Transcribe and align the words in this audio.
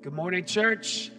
Good 0.00 0.12
morning, 0.12 0.44
church. 0.44 1.10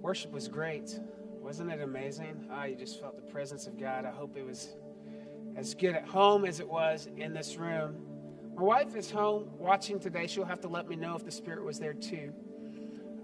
Worship 0.00 0.30
was 0.30 0.46
great. 0.46 0.96
Wasn't 1.40 1.72
it 1.72 1.80
amazing? 1.80 2.46
Ah, 2.48 2.66
you 2.66 2.76
just 2.76 3.00
felt 3.00 3.16
the 3.16 3.32
presence 3.32 3.66
of 3.66 3.80
God. 3.80 4.04
I 4.04 4.12
hope 4.12 4.36
it 4.36 4.46
was 4.46 4.76
as 5.56 5.74
good 5.74 5.96
at 5.96 6.06
home 6.06 6.44
as 6.44 6.60
it 6.60 6.68
was 6.68 7.08
in 7.16 7.34
this 7.34 7.56
room. 7.56 7.96
My 8.56 8.62
wife 8.62 8.94
is 8.94 9.10
home 9.10 9.50
watching 9.58 9.98
today. 9.98 10.28
She'll 10.28 10.44
have 10.44 10.60
to 10.60 10.68
let 10.68 10.88
me 10.88 10.94
know 10.94 11.16
if 11.16 11.24
the 11.24 11.32
Spirit 11.32 11.64
was 11.64 11.80
there 11.80 11.94
too. 11.94 12.32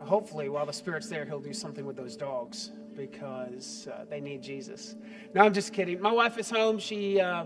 Hopefully, 0.00 0.48
while 0.48 0.66
the 0.66 0.72
Spirit's 0.72 1.08
there, 1.08 1.24
He'll 1.24 1.38
do 1.38 1.52
something 1.52 1.86
with 1.86 1.94
those 1.94 2.16
dogs 2.16 2.72
because 2.96 3.86
uh, 3.86 4.04
they 4.10 4.20
need 4.20 4.42
Jesus. 4.42 4.96
No, 5.32 5.42
I'm 5.42 5.54
just 5.54 5.72
kidding. 5.72 6.00
My 6.00 6.12
wife 6.12 6.38
is 6.38 6.50
home. 6.50 6.80
She 6.80 7.20
uh, 7.20 7.44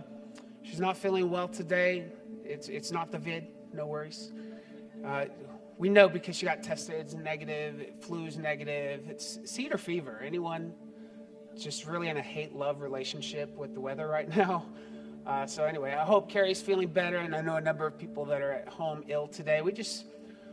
she's 0.71 0.80
not 0.80 0.96
feeling 0.96 1.29
well 1.30 1.48
today. 1.48 2.07
It's 2.44 2.68
it's 2.68 2.93
not 2.93 3.11
the 3.11 3.18
vid. 3.18 3.49
No 3.72 3.86
worries. 3.86 4.32
Uh, 5.04 5.27
we 5.79 5.89
know 5.89 6.08
because 6.08 6.36
she 6.36 6.46
got 6.46 6.63
tested. 6.63 6.96
It's 6.96 7.14
negative. 7.14 7.86
Flu's 8.00 8.36
negative. 8.36 9.08
It's 9.08 9.39
cedar 9.44 9.79
fever. 9.79 10.22
Anyone 10.25 10.75
just 11.58 11.86
really 11.86 12.08
in 12.08 12.17
a 12.17 12.22
hate 12.22 12.54
love 12.54 12.80
relationship 12.80 13.54
with 13.57 13.75
the 13.75 13.80
weather 13.80 14.07
right 14.07 14.29
now? 14.36 14.67
Uh, 15.27 15.46
so 15.46 15.64
anyway, 15.64 15.93
I 15.93 16.04
hope 16.04 16.30
Carrie's 16.30 16.63
feeling 16.63 16.89
better, 16.89 17.18
and 17.18 17.35
I 17.35 17.41
know 17.41 17.57
a 17.57 17.61
number 17.61 17.86
of 17.86 17.99
people 17.99 18.25
that 18.27 18.41
are 18.41 18.52
at 18.52 18.68
home 18.68 19.05
ill 19.08 19.27
today. 19.27 19.61
We 19.61 19.72
just 19.72 20.07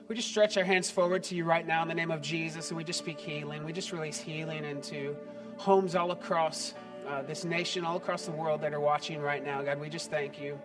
we 0.08 0.16
just 0.16 0.30
stretch 0.30 0.58
our 0.58 0.64
hands 0.64 0.90
forward 0.90 1.24
to 1.26 1.36
you 1.36 1.44
right 1.44 1.66
now 1.68 1.82
in 1.84 1.88
the 1.88 1.96
name 1.96 2.12
of 2.12 2.22
Jesus, 2.22 2.70
and 2.70 2.78
we 2.78 2.84
just 2.84 3.00
speak 3.00 3.20
healing. 3.20 3.64
We 3.64 3.74
just 3.74 3.92
release 3.92 4.20
healing 4.20 4.64
into 4.64 5.16
homes 5.58 5.96
all 5.96 6.12
across 6.12 6.74
uh, 7.08 7.22
this 7.22 7.46
nation, 7.46 7.86
all 7.86 7.98
across 7.98 8.26
the 8.26 8.32
world 8.32 8.62
that 8.62 8.74
are 8.74 8.80
watching 8.80 9.22
right 9.22 9.44
now. 9.44 9.62
God, 9.62 9.80
we 9.80 9.90
just 9.90 10.12
thank 10.12 10.40
you 10.40 10.60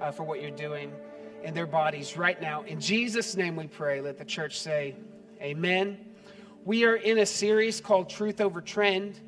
uh, 0.00 0.10
for 0.10 0.22
what 0.22 0.42
you're 0.42 0.50
doing 0.50 0.92
in 1.42 1.54
their 1.54 1.66
bodies 1.66 2.16
right 2.16 2.40
now. 2.40 2.62
In 2.62 2.80
Jesus' 2.80 3.36
name 3.36 3.56
we 3.56 3.66
pray. 3.66 4.00
Let 4.00 4.18
the 4.18 4.24
church 4.24 4.60
say, 4.60 4.96
Amen. 5.40 5.98
We 6.64 6.84
are 6.84 6.96
in 6.96 7.18
a 7.18 7.26
series 7.26 7.80
called 7.80 8.10
Truth 8.10 8.40
Over 8.40 8.60
Trend. 8.60 9.20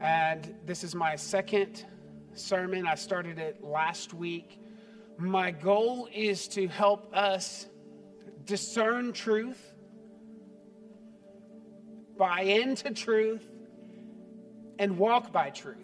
And 0.00 0.54
this 0.66 0.84
is 0.84 0.94
my 0.94 1.16
second 1.16 1.84
sermon. 2.34 2.86
I 2.86 2.94
started 2.94 3.38
it 3.38 3.62
last 3.62 4.14
week. 4.14 4.60
My 5.18 5.50
goal 5.50 6.08
is 6.14 6.48
to 6.48 6.68
help 6.68 7.14
us 7.14 7.66
discern 8.44 9.12
truth, 9.12 9.72
buy 12.18 12.42
into 12.42 12.92
truth, 12.92 13.51
and 14.78 14.98
walk 14.98 15.32
by 15.32 15.50
truth. 15.50 15.76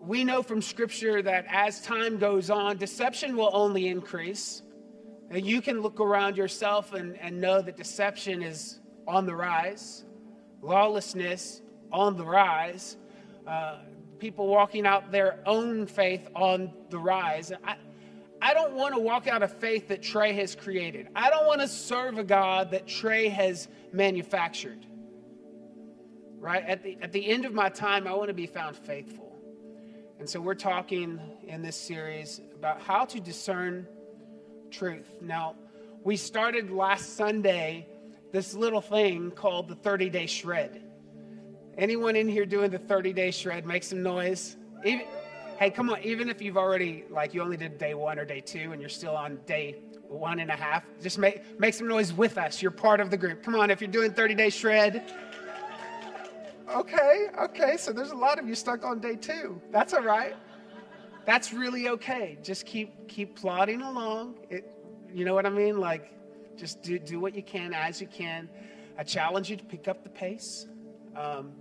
We 0.00 0.22
know 0.22 0.42
from 0.42 0.62
Scripture 0.62 1.20
that 1.22 1.46
as 1.48 1.80
time 1.80 2.18
goes 2.18 2.48
on, 2.50 2.76
deception 2.76 3.36
will 3.36 3.50
only 3.52 3.88
increase. 3.88 4.62
And 5.30 5.44
you 5.44 5.60
can 5.60 5.80
look 5.80 5.98
around 5.98 6.36
yourself 6.36 6.92
and, 6.92 7.18
and 7.18 7.40
know 7.40 7.60
that 7.60 7.76
deception 7.76 8.42
is 8.42 8.78
on 9.08 9.26
the 9.26 9.34
rise, 9.34 10.04
lawlessness 10.62 11.62
on 11.90 12.16
the 12.16 12.24
rise, 12.24 12.96
uh, 13.46 13.78
people 14.18 14.46
walking 14.46 14.86
out 14.86 15.10
their 15.10 15.40
own 15.46 15.86
faith 15.86 16.28
on 16.34 16.72
the 16.90 16.98
rise. 16.98 17.52
I, 17.64 17.76
I 18.40 18.54
don't 18.54 18.74
want 18.74 18.94
to 18.94 19.00
walk 19.00 19.26
out 19.26 19.42
a 19.42 19.48
faith 19.48 19.88
that 19.88 20.02
Trey 20.02 20.32
has 20.34 20.54
created. 20.54 21.08
I 21.16 21.30
don't 21.30 21.46
want 21.46 21.60
to 21.62 21.68
serve 21.68 22.18
a 22.18 22.24
God 22.24 22.70
that 22.70 22.86
Trey 22.86 23.28
has 23.28 23.68
manufactured. 23.92 24.86
Right? 26.38 26.64
At 26.64 26.82
the, 26.82 26.98
at 27.02 27.12
the 27.12 27.26
end 27.26 27.44
of 27.44 27.52
my 27.52 27.68
time, 27.68 28.06
I 28.06 28.14
want 28.14 28.28
to 28.28 28.34
be 28.34 28.46
found 28.46 28.76
faithful. 28.76 29.36
And 30.18 30.28
so 30.28 30.40
we're 30.40 30.54
talking 30.54 31.20
in 31.46 31.62
this 31.62 31.76
series 31.76 32.40
about 32.54 32.80
how 32.80 33.04
to 33.06 33.20
discern 33.20 33.86
truth. 34.70 35.08
Now, 35.20 35.56
we 36.04 36.16
started 36.16 36.70
last 36.70 37.16
Sunday 37.16 37.86
this 38.32 38.54
little 38.54 38.80
thing 38.80 39.30
called 39.30 39.68
the 39.68 39.74
30 39.74 40.10
day 40.10 40.26
shred. 40.26 40.82
Anyone 41.76 42.16
in 42.16 42.28
here 42.28 42.46
doing 42.46 42.70
the 42.70 42.78
30 42.78 43.12
day 43.12 43.30
shred, 43.30 43.66
make 43.66 43.82
some 43.82 44.02
noise. 44.02 44.56
Even, 44.84 45.06
hey, 45.58 45.70
come 45.70 45.90
on, 45.90 46.02
even 46.02 46.28
if 46.30 46.40
you've 46.40 46.56
already, 46.56 47.04
like, 47.10 47.34
you 47.34 47.42
only 47.42 47.56
did 47.56 47.76
day 47.76 47.94
one 47.94 48.18
or 48.18 48.24
day 48.24 48.40
two 48.40 48.72
and 48.72 48.80
you're 48.80 48.88
still 48.88 49.16
on 49.16 49.38
day 49.46 49.76
one 50.08 50.38
and 50.38 50.50
a 50.50 50.56
half, 50.56 50.84
just 51.02 51.18
make, 51.18 51.58
make 51.58 51.74
some 51.74 51.88
noise 51.88 52.12
with 52.12 52.38
us. 52.38 52.62
You're 52.62 52.70
part 52.70 53.00
of 53.00 53.10
the 53.10 53.16
group. 53.16 53.42
Come 53.42 53.54
on, 53.54 53.70
if 53.70 53.80
you're 53.80 53.90
doing 53.90 54.12
30 54.12 54.34
day 54.34 54.50
shred. 54.50 55.12
Okay, 56.68 57.28
okay, 57.38 57.76
so 57.76 57.92
there's 57.92 58.10
a 58.10 58.16
lot 58.16 58.38
of 58.38 58.48
you 58.48 58.54
stuck 58.54 58.84
on 58.84 58.98
day 58.98 59.14
two. 59.14 59.60
That's 59.70 59.94
all 59.94 60.02
right. 60.02 60.34
That's 61.24 61.52
really 61.52 61.88
okay. 61.88 62.38
Just 62.42 62.66
keep 62.66 63.08
keep 63.08 63.36
plodding 63.36 63.82
along. 63.82 64.38
It, 64.50 64.72
you 65.12 65.24
know 65.24 65.34
what 65.34 65.46
I 65.46 65.50
mean? 65.50 65.78
Like, 65.78 66.12
just 66.56 66.82
do, 66.82 66.98
do 66.98 67.20
what 67.20 67.34
you 67.34 67.42
can 67.42 67.72
as 67.72 68.00
you 68.00 68.06
can. 68.06 68.48
I 68.98 69.04
challenge 69.04 69.50
you 69.50 69.56
to 69.56 69.64
pick 69.64 69.86
up 69.86 70.02
the 70.02 70.10
pace. 70.10 70.66
Um, 71.14 71.52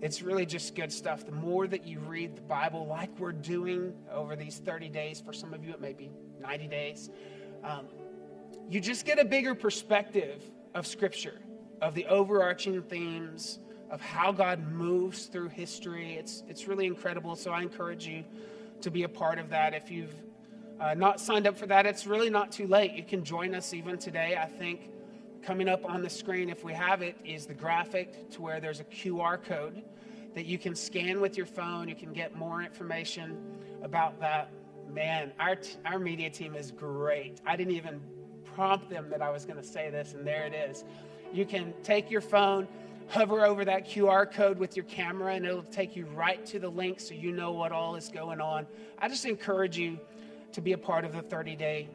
it's 0.00 0.22
really 0.22 0.46
just 0.46 0.74
good 0.74 0.92
stuff. 0.92 1.24
The 1.24 1.32
more 1.32 1.66
that 1.66 1.86
you 1.86 1.98
read 2.00 2.36
the 2.36 2.42
Bible, 2.42 2.86
like 2.86 3.10
we're 3.18 3.32
doing 3.32 3.94
over 4.12 4.36
these 4.36 4.58
30 4.58 4.88
days, 4.88 5.20
for 5.20 5.32
some 5.32 5.54
of 5.54 5.64
you 5.64 5.72
it 5.72 5.80
may 5.80 5.92
be 5.92 6.10
90 6.40 6.68
days, 6.68 7.10
um, 7.62 7.86
you 8.68 8.80
just 8.80 9.06
get 9.06 9.18
a 9.18 9.24
bigger 9.24 9.54
perspective 9.54 10.42
of 10.74 10.86
Scripture, 10.86 11.40
of 11.80 11.94
the 11.94 12.06
overarching 12.06 12.82
themes, 12.82 13.60
of 13.94 14.00
how 14.00 14.32
God 14.32 14.58
moves 14.72 15.26
through 15.26 15.50
history. 15.50 16.14
It's, 16.14 16.42
it's 16.48 16.66
really 16.66 16.86
incredible. 16.86 17.36
So 17.36 17.52
I 17.52 17.62
encourage 17.62 18.08
you 18.08 18.24
to 18.80 18.90
be 18.90 19.04
a 19.04 19.08
part 19.08 19.38
of 19.38 19.48
that. 19.50 19.72
If 19.72 19.88
you've 19.88 20.12
uh, 20.80 20.94
not 20.94 21.20
signed 21.20 21.46
up 21.46 21.56
for 21.56 21.66
that, 21.66 21.86
it's 21.86 22.04
really 22.04 22.28
not 22.28 22.50
too 22.50 22.66
late. 22.66 22.90
You 22.94 23.04
can 23.04 23.22
join 23.22 23.54
us 23.54 23.72
even 23.72 23.96
today. 23.96 24.36
I 24.36 24.46
think 24.46 24.90
coming 25.44 25.68
up 25.68 25.88
on 25.88 26.02
the 26.02 26.10
screen, 26.10 26.50
if 26.50 26.64
we 26.64 26.72
have 26.72 27.02
it, 27.02 27.16
is 27.24 27.46
the 27.46 27.54
graphic 27.54 28.30
to 28.30 28.42
where 28.42 28.58
there's 28.58 28.80
a 28.80 28.84
QR 28.84 29.40
code 29.40 29.84
that 30.34 30.44
you 30.44 30.58
can 30.58 30.74
scan 30.74 31.20
with 31.20 31.36
your 31.36 31.46
phone. 31.46 31.88
You 31.88 31.94
can 31.94 32.12
get 32.12 32.34
more 32.34 32.62
information 32.62 33.38
about 33.84 34.18
that. 34.18 34.50
Man, 34.92 35.30
our, 35.38 35.54
t- 35.54 35.76
our 35.86 36.00
media 36.00 36.30
team 36.30 36.56
is 36.56 36.72
great. 36.72 37.40
I 37.46 37.54
didn't 37.54 37.74
even 37.74 38.00
prompt 38.56 38.90
them 38.90 39.08
that 39.10 39.22
I 39.22 39.30
was 39.30 39.44
going 39.44 39.58
to 39.58 39.66
say 39.66 39.88
this, 39.88 40.14
and 40.14 40.26
there 40.26 40.46
it 40.46 40.52
is. 40.52 40.82
You 41.32 41.44
can 41.44 41.74
take 41.84 42.10
your 42.10 42.20
phone, 42.20 42.66
hover 43.08 43.44
over 43.44 43.64
that 43.64 43.86
QR 43.86 44.30
code 44.30 44.58
with 44.58 44.76
your 44.76 44.84
camera, 44.86 45.34
and 45.34 45.44
it'll 45.44 45.62
take 45.62 45.96
you 45.96 46.06
right 46.06 46.44
to 46.46 46.58
the 46.58 46.68
link 46.68 47.00
so 47.00 47.14
you 47.14 47.32
know 47.32 47.52
what 47.52 47.72
all 47.72 47.96
is 47.96 48.08
going 48.08 48.40
on. 48.40 48.66
I 48.98 49.08
just 49.08 49.24
encourage 49.24 49.76
you 49.76 49.98
to 50.52 50.60
be 50.60 50.72
a 50.72 50.78
part 50.78 51.04
of 51.04 51.12
the 51.12 51.22
30 51.22 51.56
day 51.56 51.88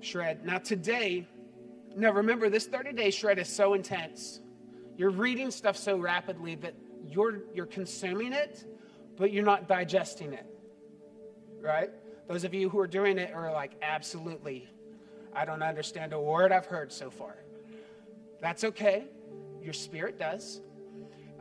shred. 0.00 0.44
Now, 0.44 0.58
today, 0.58 1.26
now 1.94 2.12
remember, 2.12 2.48
this 2.48 2.66
30 2.66 2.92
day 2.92 3.10
shred 3.10 3.38
is 3.38 3.48
so 3.48 3.74
intense. 3.74 4.40
You're 4.96 5.10
reading 5.10 5.50
stuff 5.50 5.76
so 5.76 5.96
rapidly 5.96 6.54
that 6.56 6.74
you're, 7.06 7.42
you're 7.54 7.66
consuming 7.66 8.32
it, 8.32 8.64
but 9.16 9.32
you're 9.32 9.44
not 9.44 9.68
digesting 9.68 10.32
it, 10.32 10.46
right? 11.60 11.90
Those 12.28 12.44
of 12.44 12.54
you 12.54 12.68
who 12.68 12.78
are 12.80 12.86
doing 12.86 13.18
it 13.18 13.32
are 13.32 13.52
like, 13.52 13.72
absolutely, 13.82 14.68
I 15.34 15.44
don't 15.44 15.62
understand 15.62 16.12
a 16.12 16.20
word 16.20 16.50
I've 16.50 16.66
heard 16.66 16.92
so 16.92 17.10
far. 17.10 17.36
That's 18.40 18.64
okay. 18.64 19.04
Your 19.66 19.72
spirit 19.72 20.16
does. 20.16 20.60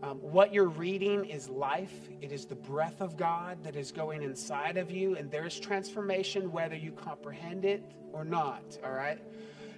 Um, 0.01 0.17
what 0.17 0.51
you're 0.51 0.67
reading 0.67 1.25
is 1.25 1.47
life. 1.47 1.93
It 2.21 2.31
is 2.31 2.47
the 2.47 2.55
breath 2.55 2.99
of 2.99 3.17
God 3.17 3.63
that 3.63 3.75
is 3.75 3.91
going 3.91 4.23
inside 4.23 4.77
of 4.77 4.89
you, 4.89 5.15
and 5.15 5.29
there's 5.29 5.59
transformation 5.59 6.51
whether 6.51 6.75
you 6.75 6.91
comprehend 6.91 7.65
it 7.65 7.83
or 8.13 8.25
not, 8.25 8.79
all 8.83 8.93
right? 8.93 9.19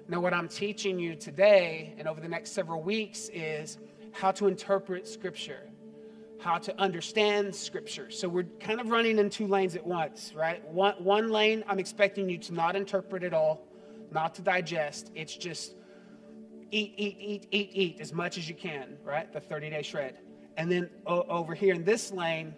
Now, 0.07 0.21
what 0.21 0.33
I'm 0.33 0.47
teaching 0.47 0.97
you 0.97 1.13
today 1.13 1.93
and 1.97 2.07
over 2.07 2.21
the 2.21 2.29
next 2.29 2.53
several 2.53 2.81
weeks 2.81 3.29
is 3.33 3.79
how 4.13 4.31
to 4.31 4.47
interpret 4.47 5.09
Scripture 5.09 5.63
how 6.39 6.57
to 6.59 6.79
understand 6.79 7.53
Scripture. 7.53 8.11
So 8.11 8.29
we're 8.29 8.45
kind 8.59 8.79
of 8.79 8.89
running 8.89 9.17
in 9.17 9.29
two 9.29 9.47
lanes 9.47 9.75
at 9.75 9.85
once, 9.85 10.33
right? 10.35 10.63
One, 10.69 10.93
one 11.03 11.29
lane, 11.29 11.63
I'm 11.67 11.79
expecting 11.79 12.29
you 12.29 12.37
to 12.37 12.53
not 12.53 12.75
interpret 12.75 13.23
it 13.23 13.33
all, 13.33 13.67
not 14.11 14.35
to 14.35 14.43
digest. 14.43 15.11
It's 15.15 15.35
just 15.35 15.76
eat, 16.71 16.93
eat, 16.97 17.17
eat, 17.19 17.47
eat, 17.51 17.69
eat 17.73 17.97
as 17.99 18.13
much 18.13 18.37
as 18.37 18.47
you 18.49 18.55
can, 18.55 18.97
right? 19.03 19.31
The 19.31 19.39
30 19.39 19.69
day 19.69 19.81
shred. 19.81 20.17
And 20.57 20.71
then 20.71 20.89
o- 21.05 21.23
over 21.23 21.53
here 21.53 21.73
in 21.73 21.83
this 21.83 22.11
lane, 22.11 22.55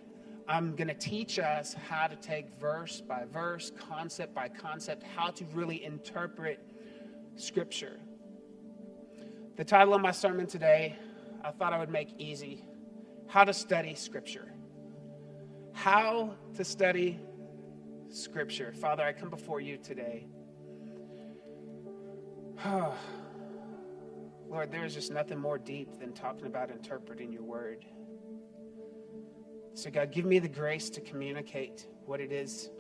I'm 0.48 0.76
going 0.76 0.88
to 0.88 0.96
teach 0.96 1.38
us 1.38 1.74
how 1.74 2.08
to 2.08 2.16
take 2.16 2.48
verse 2.60 3.02
by 3.02 3.26
verse, 3.32 3.72
concept 3.78 4.34
by 4.34 4.50
concept, 4.50 5.04
how 5.04 5.30
to 5.32 5.46
really 5.54 5.84
interpret 5.84 6.60
Scripture. 7.36 8.00
The 9.58 9.64
title 9.64 9.94
of 9.94 10.02
my 10.02 10.12
sermon 10.12 10.48
today, 10.48 10.96
I 11.44 11.52
thought 11.52 11.74
I 11.74 11.80
would 11.80 11.90
make 11.90 12.10
easy 12.18 12.64
how 13.28 13.44
to 13.44 13.54
study 13.54 13.94
Scripture. 13.94 14.52
How 15.74 16.36
to 16.56 16.64
study 16.66 17.20
Scripture. 18.10 18.74
Father, 18.74 19.04
I 19.04 19.14
come 19.14 19.30
before 19.30 19.62
you 19.62 19.78
today. 19.78 20.28
Oh, 22.66 22.94
Lord, 24.50 24.72
there 24.72 24.84
is 24.84 24.96
just 24.96 25.12
nothing 25.12 25.38
more 25.38 25.60
deep 25.60 26.00
than 26.00 26.12
talking 26.12 26.48
about 26.48 26.72
interpreting 26.72 27.32
your 27.32 27.44
word. 27.44 27.86
So, 29.76 29.92
God, 29.92 30.12
give 30.12 30.26
me 30.26 30.40
the 30.40 30.50
grace 30.50 30.90
to 30.92 31.02
communicate 31.02 31.86
what 32.06 32.20
it 32.20 32.32
is 32.32 32.72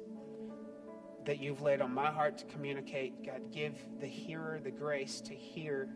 that 1.26 1.40
you've 1.40 1.62
laid 1.62 1.80
on 1.80 1.94
my 1.94 2.10
heart 2.10 2.40
to 2.40 2.46
communicate. 2.46 3.24
God, 3.24 3.52
give 3.54 3.76
the 4.00 4.08
hearer 4.08 4.60
the 4.64 4.72
grace 4.72 5.22
to 5.22 5.36
hear 5.36 5.90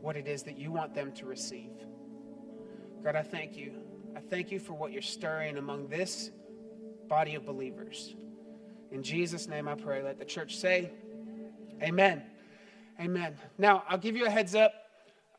what 0.00 0.16
it 0.16 0.26
is 0.26 0.42
that 0.44 0.58
you 0.58 0.72
want 0.72 0.94
them 0.94 1.12
to 1.12 1.26
receive. 1.26 1.70
God, 3.04 3.14
I 3.14 3.22
thank 3.22 3.56
you. 3.56 3.72
I 4.16 4.20
thank 4.20 4.50
you 4.50 4.58
for 4.58 4.72
what 4.72 4.90
you're 4.90 5.02
stirring 5.02 5.58
among 5.58 5.88
this 5.88 6.30
body 7.08 7.34
of 7.34 7.44
believers. 7.44 8.14
In 8.90 9.02
Jesus' 9.02 9.48
name 9.48 9.68
I 9.68 9.74
pray. 9.74 10.02
Let 10.02 10.18
the 10.18 10.24
church 10.24 10.56
say, 10.56 10.90
Amen. 11.82 12.22
Amen. 13.02 13.34
Now, 13.58 13.82
I'll 13.88 13.98
give 13.98 14.14
you 14.14 14.26
a 14.26 14.30
heads 14.30 14.54
up. 14.54 14.72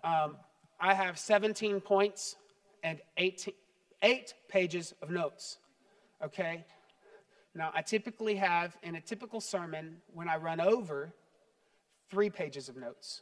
Um, 0.03 0.35
I 0.81 0.93
have 0.93 1.17
17 1.17 1.79
points 1.79 2.35
and 2.83 2.99
18, 3.15 3.53
eight 4.01 4.33
pages 4.49 4.93
of 5.01 5.09
notes. 5.09 5.59
Okay? 6.21 6.65
Now, 7.55 7.71
I 7.73 7.81
typically 7.81 8.35
have, 8.35 8.75
in 8.83 8.95
a 8.95 9.01
typical 9.01 9.39
sermon, 9.39 10.01
when 10.13 10.27
I 10.27 10.35
run 10.35 10.59
over, 10.59 11.13
three 12.09 12.29
pages 12.29 12.67
of 12.67 12.75
notes. 12.75 13.21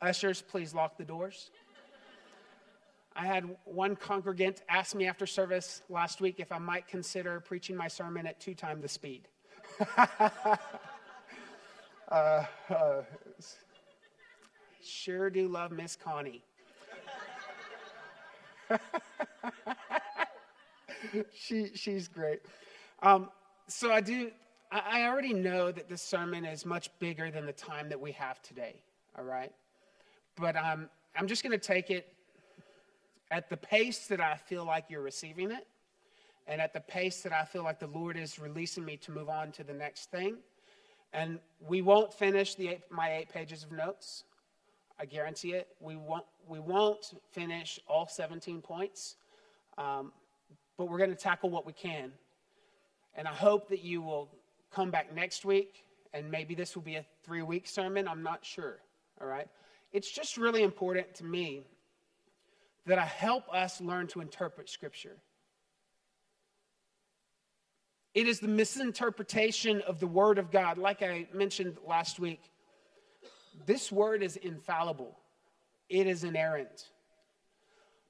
Ushers, 0.00 0.40
please 0.40 0.72
lock 0.72 0.96
the 0.96 1.04
doors. 1.04 1.50
I 3.16 3.26
had 3.26 3.56
one 3.64 3.96
congregant 3.96 4.62
ask 4.68 4.94
me 4.94 5.08
after 5.08 5.26
service 5.26 5.82
last 5.88 6.20
week 6.20 6.36
if 6.38 6.52
I 6.52 6.58
might 6.58 6.86
consider 6.86 7.40
preaching 7.40 7.74
my 7.74 7.88
sermon 7.88 8.28
at 8.28 8.38
two 8.38 8.54
times 8.54 8.82
the 8.82 8.88
speed. 8.88 9.26
uh, 12.10 12.44
uh, 12.68 13.02
sure 14.82 15.30
do 15.30 15.48
love 15.48 15.70
Miss 15.70 15.96
Connie. 15.96 16.42
she, 21.34 21.70
she's 21.74 22.08
great. 22.08 22.40
Um, 23.02 23.30
so 23.68 23.92
I 23.92 24.00
do, 24.00 24.30
I, 24.70 25.04
already 25.04 25.32
know 25.32 25.70
that 25.72 25.88
this 25.88 26.02
sermon 26.02 26.44
is 26.44 26.66
much 26.66 26.90
bigger 26.98 27.30
than 27.30 27.46
the 27.46 27.52
time 27.52 27.88
that 27.88 28.00
we 28.00 28.12
have 28.12 28.42
today, 28.42 28.76
all 29.16 29.24
right? 29.24 29.52
But 30.36 30.56
um, 30.56 30.88
I'm 31.16 31.26
just 31.26 31.42
going 31.42 31.52
to 31.52 31.58
take 31.58 31.90
it 31.90 32.12
at 33.30 33.48
the 33.48 33.56
pace 33.56 34.06
that 34.08 34.20
I 34.20 34.36
feel 34.36 34.64
like 34.64 34.86
you're 34.88 35.02
receiving 35.02 35.50
it, 35.50 35.66
and 36.46 36.60
at 36.60 36.72
the 36.72 36.80
pace 36.80 37.22
that 37.22 37.32
I 37.32 37.44
feel 37.44 37.62
like 37.62 37.78
the 37.78 37.86
Lord 37.86 38.16
is 38.16 38.38
releasing 38.38 38.84
me 38.84 38.96
to 38.98 39.12
move 39.12 39.28
on 39.28 39.52
to 39.52 39.64
the 39.64 39.72
next 39.72 40.10
thing. 40.10 40.38
And 41.12 41.38
we 41.66 41.82
won't 41.82 42.12
finish 42.14 42.54
the 42.54 42.68
eight, 42.68 42.80
my 42.90 43.12
eight 43.12 43.28
pages 43.32 43.64
of 43.64 43.72
notes. 43.72 44.24
I 44.98 45.06
guarantee 45.06 45.52
it. 45.52 45.68
We 45.80 45.96
won't, 45.96 46.24
we 46.46 46.60
won't 46.60 47.14
finish 47.32 47.80
all 47.88 48.06
17 48.06 48.60
points, 48.60 49.16
um, 49.78 50.12
but 50.76 50.88
we're 50.88 50.98
going 50.98 51.10
to 51.10 51.16
tackle 51.16 51.50
what 51.50 51.66
we 51.66 51.72
can. 51.72 52.12
And 53.14 53.26
I 53.26 53.32
hope 53.32 53.68
that 53.70 53.82
you 53.82 54.02
will 54.02 54.28
come 54.72 54.90
back 54.90 55.14
next 55.14 55.44
week, 55.44 55.84
and 56.12 56.30
maybe 56.30 56.54
this 56.54 56.74
will 56.74 56.82
be 56.82 56.96
a 56.96 57.04
three 57.24 57.42
week 57.42 57.66
sermon. 57.66 58.06
I'm 58.06 58.22
not 58.22 58.44
sure. 58.44 58.78
All 59.20 59.26
right? 59.26 59.48
It's 59.92 60.10
just 60.10 60.36
really 60.36 60.62
important 60.62 61.14
to 61.16 61.24
me 61.24 61.62
that 62.86 62.98
I 62.98 63.04
help 63.04 63.52
us 63.52 63.80
learn 63.80 64.06
to 64.08 64.20
interpret 64.20 64.68
Scripture. 64.68 65.16
It 68.14 68.26
is 68.26 68.40
the 68.40 68.48
misinterpretation 68.48 69.82
of 69.82 70.00
the 70.00 70.06
Word 70.06 70.38
of 70.38 70.50
God. 70.50 70.78
Like 70.78 71.02
I 71.02 71.28
mentioned 71.32 71.76
last 71.86 72.18
week, 72.18 72.40
this 73.66 73.92
Word 73.92 74.22
is 74.22 74.36
infallible, 74.36 75.18
it 75.88 76.06
is 76.06 76.24
inerrant. 76.24 76.90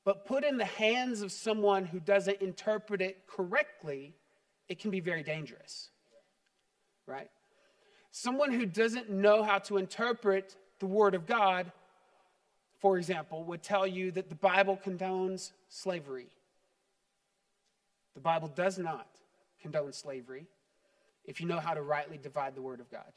But 0.02 0.25
put 0.25 0.44
in 0.44 0.56
the 0.56 0.64
hands 0.64 1.20
of 1.20 1.31
someone 1.31 1.85
who 1.85 2.00
doesn't 2.00 2.41
interpret 2.41 3.02
it 3.02 3.26
correctly, 3.26 4.14
it 4.69 4.79
can 4.79 4.91
be 4.91 5.00
very 5.00 5.23
dangerous. 5.23 5.91
Right? 7.06 7.31
Someone 8.11 8.52
who 8.52 8.64
doesn't 8.64 9.11
know 9.11 9.43
how 9.43 9.58
to 9.58 9.76
interpret 9.76 10.56
the 10.79 10.87
Word 10.87 11.14
of 11.14 11.26
God 11.26 11.70
for 12.81 12.97
example, 12.97 13.44
would 13.44 13.62
tell 13.62 13.87
you 13.87 14.11
that 14.12 14.29
the 14.29 14.35
Bible 14.35 14.79
condones 14.82 15.52
slavery. 15.69 16.29
The 18.14 18.20
Bible 18.20 18.49
does 18.49 18.79
not 18.79 19.06
condone 19.61 19.93
slavery 19.93 20.47
if 21.25 21.41
you 21.41 21.47
know 21.47 21.61
how 21.61 21.75
to 21.75 21.83
rightly 21.83 22.19
divide 22.19 22.55
the 22.55 22.62
Word 22.62 22.81
of 22.81 22.91
God. 22.91 23.12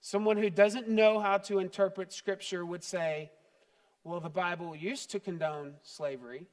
Someone 0.00 0.36
who 0.36 0.50
doesn't 0.50 0.88
know 0.88 1.18
how 1.18 1.38
to 1.38 1.58
interpret 1.58 2.12
Scripture 2.12 2.66
would 2.66 2.84
say, 2.84 3.30
well, 4.02 4.20
the 4.20 4.28
Bible 4.28 4.76
used 4.76 5.10
to 5.12 5.20
condone 5.20 5.74
slavery, 5.82 6.46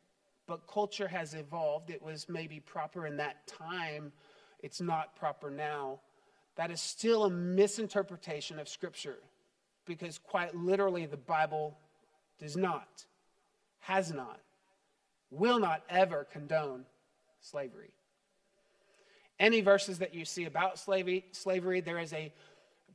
but 0.47 0.67
culture 0.67 1.07
has 1.07 1.33
evolved. 1.33 1.89
It 1.89 2.01
was 2.01 2.29
maybe 2.29 2.61
proper 2.61 3.05
in 3.05 3.17
that 3.17 3.45
time, 3.47 4.13
it's 4.63 4.79
not 4.79 5.15
proper 5.17 5.51
now. 5.51 5.99
That 6.55 6.71
is 6.71 6.79
still 6.79 7.25
a 7.25 7.29
misinterpretation 7.29 8.59
of 8.59 8.69
Scripture 8.69 9.17
because 9.85 10.17
quite 10.17 10.55
literally 10.55 11.05
the 11.05 11.17
Bible 11.17 11.77
does 12.39 12.55
not, 12.55 13.05
has 13.79 14.13
not, 14.13 14.39
will 15.29 15.59
not 15.59 15.83
ever 15.89 16.25
condone 16.31 16.85
slavery. 17.41 17.91
Any 19.41 19.61
verses 19.61 19.97
that 19.97 20.13
you 20.13 20.23
see 20.23 20.45
about 20.45 20.77
slavery, 20.77 21.25
slavery, 21.31 21.81
there 21.81 21.97
is 21.97 22.13
a 22.13 22.31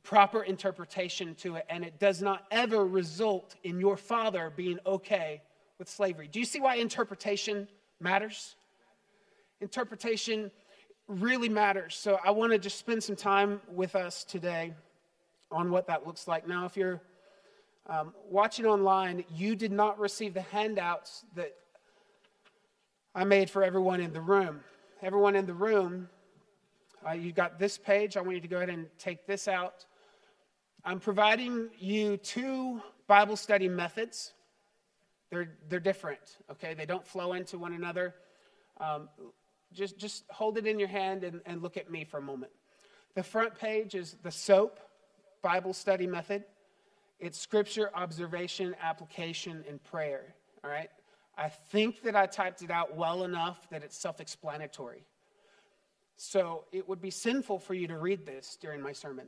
proper 0.01 0.43
interpretation 0.43 1.35
to 1.35 1.57
it, 1.57 1.65
and 1.69 1.83
it 1.83 1.99
does 1.99 2.21
not 2.21 2.45
ever 2.51 2.85
result 2.85 3.55
in 3.65 3.81
your 3.81 3.97
father 3.97 4.53
being 4.55 4.79
okay 4.85 5.41
with 5.77 5.89
slavery. 5.89 6.29
Do 6.29 6.39
you 6.39 6.45
see 6.45 6.61
why 6.61 6.75
interpretation 6.75 7.67
matters? 7.99 8.55
Interpretation 9.59 10.49
really 11.09 11.49
matters. 11.49 11.95
So 11.95 12.17
I 12.23 12.31
want 12.31 12.53
to 12.53 12.57
just 12.57 12.79
spend 12.79 13.03
some 13.03 13.17
time 13.17 13.59
with 13.69 13.93
us 13.93 14.23
today 14.23 14.73
on 15.51 15.69
what 15.69 15.85
that 15.87 16.07
looks 16.07 16.29
like. 16.29 16.47
Now, 16.47 16.63
if 16.65 16.77
you're 16.77 17.01
um, 17.87 18.13
watching 18.29 18.65
online, 18.65 19.25
you 19.35 19.53
did 19.53 19.73
not 19.73 19.99
receive 19.99 20.33
the 20.33 20.43
handouts 20.43 21.25
that 21.35 21.53
I 23.13 23.25
made 23.25 23.49
for 23.49 23.63
everyone 23.63 23.99
in 23.99 24.13
the 24.13 24.21
room. 24.21 24.61
Everyone 25.01 25.35
in 25.35 25.45
the 25.45 25.53
room, 25.53 26.07
uh, 27.07 27.13
you 27.13 27.31
got 27.31 27.59
this 27.59 27.77
page. 27.77 28.17
I 28.17 28.21
want 28.21 28.35
you 28.35 28.41
to 28.41 28.47
go 28.47 28.57
ahead 28.57 28.69
and 28.69 28.87
take 28.97 29.25
this 29.25 29.47
out. 29.47 29.85
I'm 30.83 30.99
providing 30.99 31.69
you 31.77 32.17
two 32.17 32.81
Bible 33.07 33.35
study 33.35 33.67
methods. 33.67 34.33
They're, 35.29 35.49
they're 35.69 35.79
different, 35.79 36.37
okay? 36.51 36.73
They 36.73 36.85
don't 36.85 37.05
flow 37.05 37.33
into 37.33 37.57
one 37.57 37.73
another. 37.73 38.15
Um, 38.79 39.09
just, 39.73 39.97
just 39.97 40.23
hold 40.29 40.57
it 40.57 40.65
in 40.65 40.79
your 40.79 40.87
hand 40.87 41.23
and, 41.23 41.41
and 41.45 41.61
look 41.61 41.77
at 41.77 41.91
me 41.91 42.05
for 42.05 42.17
a 42.17 42.21
moment. 42.21 42.51
The 43.15 43.23
front 43.23 43.55
page 43.55 43.95
is 43.95 44.15
the 44.23 44.31
SOAP, 44.31 44.79
Bible 45.41 45.73
study 45.73 46.07
method. 46.07 46.43
It's 47.19 47.39
scripture, 47.39 47.89
observation, 47.95 48.75
application, 48.81 49.63
and 49.67 49.83
prayer. 49.83 50.35
All 50.63 50.69
right? 50.69 50.89
I 51.37 51.49
think 51.49 52.01
that 52.03 52.15
I 52.15 52.25
typed 52.25 52.61
it 52.61 52.71
out 52.71 52.95
well 52.95 53.23
enough 53.23 53.67
that 53.69 53.83
it's 53.83 53.97
self 53.97 54.21
explanatory. 54.21 55.03
So 56.17 56.63
it 56.71 56.87
would 56.89 56.99
be 56.99 57.11
sinful 57.11 57.59
for 57.59 57.75
you 57.75 57.87
to 57.87 57.97
read 57.97 58.25
this 58.25 58.57
during 58.59 58.81
my 58.81 58.91
sermon. 58.91 59.27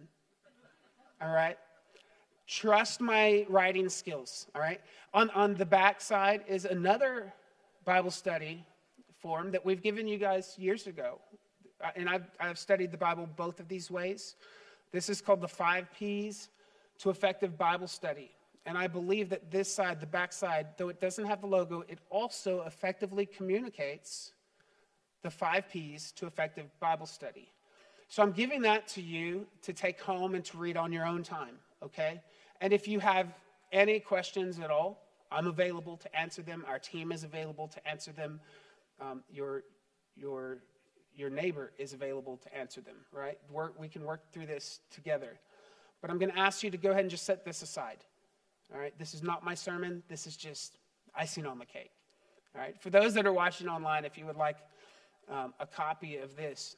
All 1.22 1.32
right? 1.32 1.58
Trust 2.48 3.00
my 3.00 3.46
writing 3.48 3.90
skills. 3.90 4.48
All 4.56 4.62
right? 4.62 4.82
On, 5.14 5.30
on 5.32 5.54
the 5.54 5.66
back 5.66 6.02
side 6.02 6.44
is 6.48 6.66
another 6.66 7.32
Bible 7.86 8.10
study 8.10 8.66
form 9.20 9.52
that 9.52 9.64
we've 9.64 9.84
given 9.84 10.08
you 10.08 10.18
guys 10.18 10.56
years 10.58 10.88
ago. 10.88 11.20
And 11.96 12.10
I've, 12.10 12.30
I've 12.40 12.58
studied 12.58 12.92
the 12.92 12.98
Bible 12.98 13.30
both 13.36 13.60
of 13.60 13.68
these 13.68 13.92
ways. 13.92 14.36
This 14.92 15.10
is 15.10 15.22
called 15.22 15.42
the 15.42 15.48
five 15.48 15.88
P's 15.94 16.50
to 17.00 17.12
effective 17.12 17.56
Bible 17.56 17.88
study. 17.88 18.32
And 18.66 18.78
I 18.78 18.88
believe 18.88 19.30
that 19.30 19.52
this 19.52 19.74
side, 19.74 20.00
the 20.00 20.08
back 20.08 20.34
side, 20.34 20.68
though 20.78 20.90
it 20.90 21.00
doesn't 21.00 21.26
have 21.26 21.42
the 21.42 21.48
logo, 21.48 21.84
it 21.88 22.00
also 22.10 22.64
effectively 22.64 23.28
communicates 23.28 24.34
the 25.24 25.30
five 25.30 25.70
P's 25.70 26.12
to 26.14 26.28
effective 26.28 26.66
Bible 26.80 27.06
study. 27.06 27.52
So 28.08 28.24
I'm 28.24 28.32
giving 28.32 28.62
that 28.64 28.88
to 28.90 29.02
you 29.02 29.46
to 29.62 29.74
take 29.74 30.02
home 30.02 30.34
and 30.36 30.44
to 30.46 30.58
read 30.58 30.78
on 30.78 30.92
your 30.92 31.06
own 31.06 31.24
time, 31.24 31.56
okay? 31.84 32.22
And 32.62 32.74
if 32.74 32.88
you 32.88 33.00
have 33.00 33.28
any 33.72 34.00
questions 34.00 34.60
at 34.60 34.72
all, 34.72 35.06
I'm 35.32 35.46
available 35.46 35.98
to 35.98 36.16
answer 36.16 36.42
them. 36.42 36.66
Our 36.68 36.80
team 36.80 37.12
is 37.12 37.24
available 37.24 37.68
to 37.68 37.88
answer 37.88 38.12
them. 38.12 38.40
Um, 39.00 39.24
your, 39.32 39.64
your 40.16 40.60
your 41.20 41.30
neighbor 41.30 41.72
is 41.78 41.92
available 41.92 42.38
to 42.38 42.58
answer 42.58 42.80
them, 42.80 42.96
right? 43.12 43.38
Work, 43.52 43.74
we 43.78 43.90
can 43.90 44.04
work 44.06 44.32
through 44.32 44.46
this 44.46 44.80
together. 44.90 45.38
But 46.02 46.10
I'm 46.10 46.18
going 46.18 46.32
to 46.32 46.40
ask 46.40 46.64
you 46.64 46.72
to 46.72 46.78
go 46.78 46.92
ahead 46.92 47.02
and 47.02 47.10
just 47.10 47.26
set 47.26 47.44
this 47.44 47.62
aside. 47.62 47.98
All 48.74 48.80
right? 48.80 48.98
This 48.98 49.14
is 49.14 49.22
not 49.22 49.44
my 49.44 49.54
sermon. 49.54 50.02
This 50.08 50.26
is 50.26 50.38
just 50.38 50.78
icing 51.14 51.46
on 51.46 51.60
the 51.60 51.66
cake. 51.66 51.92
All 52.56 52.62
right? 52.62 52.80
For 52.82 52.90
those 52.90 53.14
that 53.16 53.26
are 53.26 53.34
watching 53.34 53.68
online, 53.68 54.06
if 54.06 54.18
you 54.18 54.26
would 54.26 54.38
like 54.38 54.58
um, 55.30 55.54
a 55.60 55.68
copy 55.68 56.18
of 56.18 56.36
this, 56.36 56.76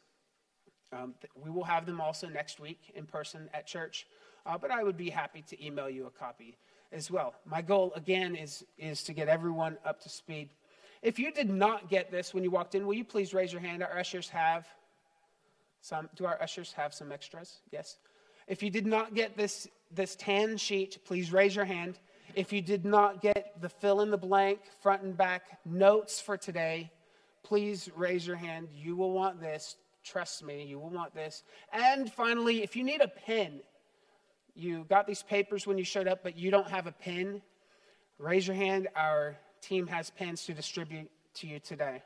um, 0.93 1.13
we 1.35 1.49
will 1.49 1.63
have 1.63 1.85
them 1.85 2.01
also 2.01 2.27
next 2.27 2.59
week 2.59 2.91
in 2.95 3.05
person 3.05 3.49
at 3.53 3.65
church. 3.65 4.07
Uh, 4.45 4.57
but 4.57 4.71
I 4.71 4.83
would 4.83 4.97
be 4.97 5.09
happy 5.09 5.43
to 5.43 5.65
email 5.65 5.89
you 5.89 6.07
a 6.07 6.09
copy 6.09 6.57
as 6.91 7.09
well. 7.09 7.33
My 7.45 7.61
goal, 7.61 7.93
again, 7.95 8.35
is, 8.35 8.65
is 8.77 9.03
to 9.03 9.13
get 9.13 9.27
everyone 9.29 9.77
up 9.85 10.01
to 10.01 10.09
speed 10.09 10.49
if 11.01 11.17
you 11.17 11.31
did 11.31 11.49
not 11.49 11.89
get 11.89 12.11
this 12.11 12.33
when 12.33 12.43
you 12.43 12.51
walked 12.51 12.75
in, 12.75 12.85
will 12.85 12.93
you 12.93 13.03
please 13.03 13.33
raise 13.33 13.51
your 13.51 13.61
hand? 13.61 13.81
Our 13.81 13.97
ushers 13.97 14.29
have 14.29 14.67
Some, 15.81 16.09
do 16.15 16.25
our 16.25 16.39
ushers 16.41 16.73
have 16.73 16.93
some 16.93 17.11
extras? 17.11 17.61
Yes. 17.71 17.97
If 18.47 18.61
you 18.61 18.69
did 18.69 18.85
not 18.85 19.15
get 19.15 19.35
this, 19.35 19.67
this 19.91 20.15
tan 20.15 20.57
sheet, 20.57 20.99
please 21.05 21.31
raise 21.31 21.55
your 21.55 21.65
hand. 21.65 21.99
If 22.35 22.53
you 22.53 22.61
did 22.61 22.85
not 22.85 23.21
get 23.21 23.59
the 23.61 23.69
fill 23.69 24.01
in 24.01 24.11
the 24.11 24.17
blank, 24.17 24.59
front 24.79 25.01
and 25.01 25.17
back 25.17 25.59
notes 25.65 26.21
for 26.21 26.37
today, 26.37 26.91
please 27.51 27.89
raise 27.97 28.25
your 28.25 28.37
hand. 28.37 28.69
You 28.73 28.95
will 28.95 29.11
want 29.11 29.41
this. 29.41 29.75
Trust 30.05 30.41
me, 30.41 30.63
you 30.63 30.79
will 30.79 30.89
want 30.89 31.13
this. 31.13 31.43
And 31.73 32.09
finally, 32.09 32.63
if 32.63 32.77
you 32.77 32.83
need 32.85 33.01
a 33.01 33.09
pen, 33.09 33.59
you 34.55 34.85
got 34.87 35.05
these 35.05 35.21
papers 35.21 35.67
when 35.67 35.77
you 35.77 35.83
showed 35.83 36.07
up, 36.07 36.23
but 36.23 36.37
you 36.37 36.49
don't 36.49 36.69
have 36.69 36.87
a 36.87 36.93
pen, 36.93 37.41
raise 38.17 38.47
your 38.47 38.55
hand. 38.55 38.87
Our 38.95 39.35
team 39.61 39.85
has 39.87 40.09
pens 40.11 40.45
to 40.45 40.53
distribute 40.53 41.11
to 41.33 41.47
you 41.47 41.59
today. 41.59 42.01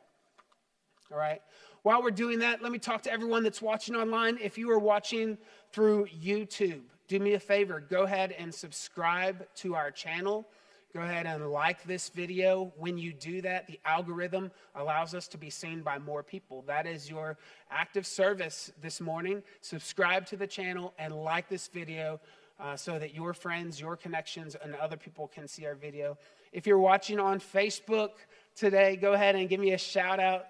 All 1.11 1.17
right? 1.19 1.43
While 1.83 2.01
we're 2.01 2.09
doing 2.09 2.39
that, 2.39 2.63
let 2.63 2.71
me 2.71 2.79
talk 2.79 3.03
to 3.03 3.11
everyone 3.11 3.43
that's 3.43 3.61
watching 3.61 3.95
online. 3.95 4.39
If 4.41 4.57
you 4.57 4.71
are 4.71 4.79
watching 4.79 5.37
through 5.71 6.07
YouTube, 6.07 6.81
do 7.07 7.19
me 7.19 7.33
a 7.33 7.39
favor 7.39 7.79
go 7.87 8.01
ahead 8.01 8.31
and 8.31 8.51
subscribe 8.51 9.45
to 9.57 9.75
our 9.75 9.91
channel. 9.91 10.47
Go 10.95 11.01
ahead 11.01 11.25
and 11.25 11.51
like 11.51 11.83
this 11.83 12.07
video. 12.07 12.71
When 12.77 12.97
you 12.97 13.11
do 13.11 13.41
that, 13.41 13.67
the 13.67 13.77
algorithm 13.83 14.49
allows 14.75 15.13
us 15.13 15.27
to 15.27 15.37
be 15.37 15.49
seen 15.49 15.81
by 15.81 15.99
more 15.99 16.23
people. 16.23 16.63
That 16.67 16.87
is 16.87 17.09
your 17.09 17.37
active 17.69 18.07
service 18.07 18.71
this 18.81 19.01
morning. 19.01 19.43
Subscribe 19.59 20.25
to 20.27 20.37
the 20.37 20.47
channel 20.47 20.93
and 20.97 21.13
like 21.13 21.49
this 21.49 21.67
video 21.67 22.21
uh, 22.61 22.77
so 22.77 22.97
that 22.97 23.13
your 23.13 23.33
friends, 23.33 23.77
your 23.77 23.97
connections, 23.97 24.55
and 24.63 24.73
other 24.75 24.95
people 24.95 25.27
can 25.27 25.49
see 25.49 25.65
our 25.65 25.75
video. 25.75 26.17
If 26.53 26.65
you're 26.65 26.79
watching 26.79 27.19
on 27.19 27.41
Facebook 27.41 28.11
today, 28.55 28.95
go 28.95 29.11
ahead 29.11 29.35
and 29.35 29.49
give 29.49 29.59
me 29.59 29.73
a 29.73 29.77
shout 29.77 30.21
out 30.21 30.45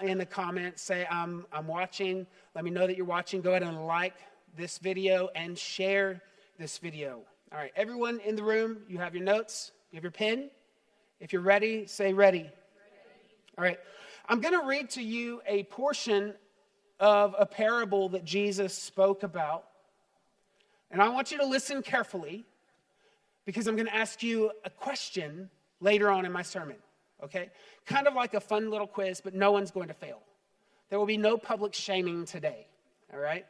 in 0.00 0.18
the 0.18 0.26
comments. 0.26 0.82
Say, 0.82 1.04
I'm, 1.10 1.46
I'm 1.52 1.66
watching. 1.66 2.28
Let 2.54 2.62
me 2.62 2.70
know 2.70 2.86
that 2.86 2.96
you're 2.96 3.06
watching. 3.06 3.40
Go 3.40 3.50
ahead 3.50 3.64
and 3.64 3.84
like 3.88 4.14
this 4.56 4.78
video 4.78 5.30
and 5.34 5.58
share 5.58 6.22
this 6.60 6.78
video. 6.78 7.22
All 7.50 7.58
right, 7.58 7.72
everyone 7.74 8.20
in 8.20 8.36
the 8.36 8.44
room, 8.44 8.82
you 8.86 8.98
have 8.98 9.16
your 9.16 9.24
notes, 9.24 9.72
you 9.90 9.96
have 9.96 10.04
your 10.04 10.12
pen. 10.12 10.50
If 11.18 11.32
you're 11.32 11.42
ready, 11.42 11.86
say 11.86 12.12
ready. 12.12 12.38
ready. 12.38 12.50
All 13.58 13.64
right, 13.64 13.78
I'm 14.28 14.40
going 14.40 14.58
to 14.58 14.66
read 14.66 14.90
to 14.90 15.02
you 15.02 15.42
a 15.46 15.64
portion 15.64 16.34
of 17.00 17.34
a 17.38 17.46
parable 17.46 18.10
that 18.10 18.24
Jesus 18.24 18.74
spoke 18.74 19.22
about. 19.22 19.64
And 20.90 21.02
I 21.02 21.08
want 21.08 21.32
you 21.32 21.38
to 21.38 21.46
listen 21.46 21.82
carefully 21.82 22.44
because 23.44 23.66
I'm 23.66 23.74
going 23.74 23.86
to 23.86 23.94
ask 23.94 24.22
you 24.22 24.52
a 24.64 24.70
question 24.70 25.50
later 25.80 26.10
on 26.10 26.24
in 26.24 26.32
my 26.32 26.42
sermon, 26.42 26.76
okay? 27.22 27.50
Kind 27.86 28.06
of 28.06 28.14
like 28.14 28.34
a 28.34 28.40
fun 28.40 28.70
little 28.70 28.86
quiz, 28.86 29.20
but 29.20 29.34
no 29.34 29.50
one's 29.50 29.70
going 29.70 29.88
to 29.88 29.94
fail. 29.94 30.20
There 30.88 30.98
will 30.98 31.06
be 31.06 31.16
no 31.16 31.36
public 31.36 31.74
shaming 31.74 32.24
today, 32.24 32.66
all 33.12 33.18
right? 33.18 33.46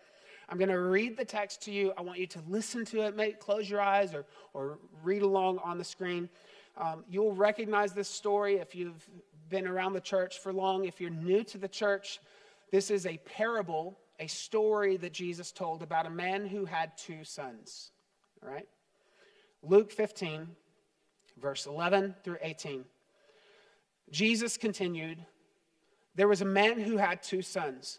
I'm 0.50 0.58
going 0.58 0.70
to 0.70 0.80
read 0.80 1.16
the 1.16 1.24
text 1.24 1.62
to 1.62 1.70
you. 1.70 1.92
I 1.96 2.02
want 2.02 2.18
you 2.18 2.26
to 2.26 2.40
listen 2.48 2.84
to 2.86 3.06
it. 3.06 3.16
Maybe 3.16 3.34
close 3.34 3.70
your 3.70 3.80
eyes 3.80 4.14
or, 4.14 4.26
or 4.52 4.78
read 5.02 5.22
along 5.22 5.58
on 5.64 5.78
the 5.78 5.84
screen. 5.84 6.28
Um, 6.76 7.04
you'll 7.08 7.34
recognize 7.34 7.92
this 7.92 8.08
story 8.08 8.56
if 8.56 8.74
you've 8.74 9.08
been 9.48 9.66
around 9.66 9.92
the 9.92 10.00
church 10.00 10.38
for 10.38 10.52
long. 10.52 10.84
If 10.84 11.00
you're 11.00 11.10
new 11.10 11.44
to 11.44 11.58
the 11.58 11.68
church, 11.68 12.18
this 12.72 12.90
is 12.90 13.06
a 13.06 13.16
parable 13.18 13.96
a 14.20 14.26
story 14.26 14.98
that 14.98 15.14
Jesus 15.14 15.50
told 15.50 15.82
about 15.82 16.06
a 16.06 16.10
man 16.10 16.46
who 16.46 16.66
had 16.66 16.96
two 16.96 17.24
sons. 17.24 17.90
All 18.42 18.50
right? 18.50 18.68
Luke 19.62 19.90
15, 19.90 20.46
verse 21.40 21.66
11 21.66 22.14
through 22.22 22.36
18. 22.42 22.84
Jesus 24.10 24.56
continued 24.56 25.24
There 26.14 26.28
was 26.28 26.42
a 26.42 26.46
man 26.46 26.78
who 26.78 26.98
had 26.98 27.22
two 27.22 27.40
sons. 27.40 27.98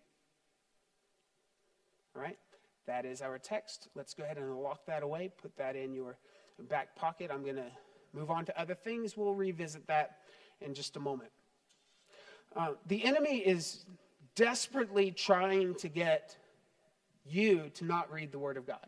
All 2.15 2.21
right, 2.21 2.37
that 2.87 3.05
is 3.05 3.21
our 3.21 3.37
text. 3.37 3.87
Let's 3.95 4.13
go 4.13 4.23
ahead 4.23 4.37
and 4.37 4.53
lock 4.57 4.85
that 4.85 5.03
away, 5.03 5.31
put 5.41 5.55
that 5.57 5.75
in 5.75 5.93
your 5.93 6.17
back 6.69 6.95
pocket. 6.95 7.31
I'm 7.33 7.43
going 7.43 7.55
to 7.55 7.71
move 8.13 8.29
on 8.29 8.45
to 8.45 8.59
other 8.59 8.75
things. 8.75 9.15
We'll 9.15 9.33
revisit 9.33 9.87
that 9.87 10.17
in 10.59 10.73
just 10.73 10.97
a 10.97 10.99
moment. 10.99 11.31
Uh, 12.55 12.73
the 12.87 13.03
enemy 13.05 13.37
is 13.37 13.85
desperately 14.35 15.11
trying 15.11 15.75
to 15.75 15.87
get 15.87 16.35
you 17.25 17.69
to 17.75 17.85
not 17.85 18.11
read 18.11 18.31
the 18.31 18.39
Word 18.39 18.57
of 18.57 18.67
God. 18.67 18.87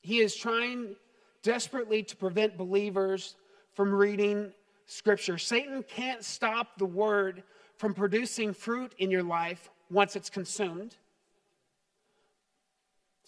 He 0.00 0.18
is 0.18 0.34
trying 0.34 0.96
desperately 1.42 2.02
to 2.02 2.16
prevent 2.16 2.56
believers 2.56 3.36
from 3.74 3.94
reading 3.94 4.52
Scripture. 4.86 5.38
Satan 5.38 5.84
can't 5.84 6.24
stop 6.24 6.76
the 6.78 6.86
Word 6.86 7.44
from 7.76 7.94
producing 7.94 8.52
fruit 8.52 8.94
in 8.98 9.10
your 9.10 9.22
life 9.22 9.70
once 9.90 10.16
it's 10.16 10.30
consumed. 10.30 10.96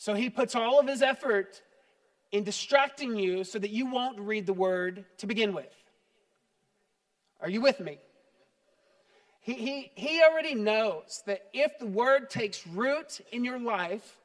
So 0.02 0.14
he 0.14 0.30
puts 0.30 0.56
all 0.56 0.80
of 0.80 0.88
his 0.88 1.00
effort 1.00 1.62
in 2.32 2.42
distracting 2.42 3.16
you 3.16 3.44
so 3.44 3.61
that 3.61 3.71
you 3.71 3.87
won't 3.87 4.18
read 4.18 4.47
the 4.47 4.52
Word 4.52 5.04
to 5.18 5.28
begin 5.28 5.52
with. 5.52 5.73
Are 7.40 7.49
you 7.49 7.61
with 7.61 7.78
me? 7.78 7.99
He, 9.42 9.52
he, 9.52 9.92
he 9.94 10.21
already 10.21 10.56
knows 10.56 11.23
that 11.26 11.42
if 11.52 11.78
the 11.78 11.87
word 11.87 12.30
takes 12.30 12.66
root 12.66 13.21
in 13.30 13.44
your 13.44 13.61
life, 13.61 14.16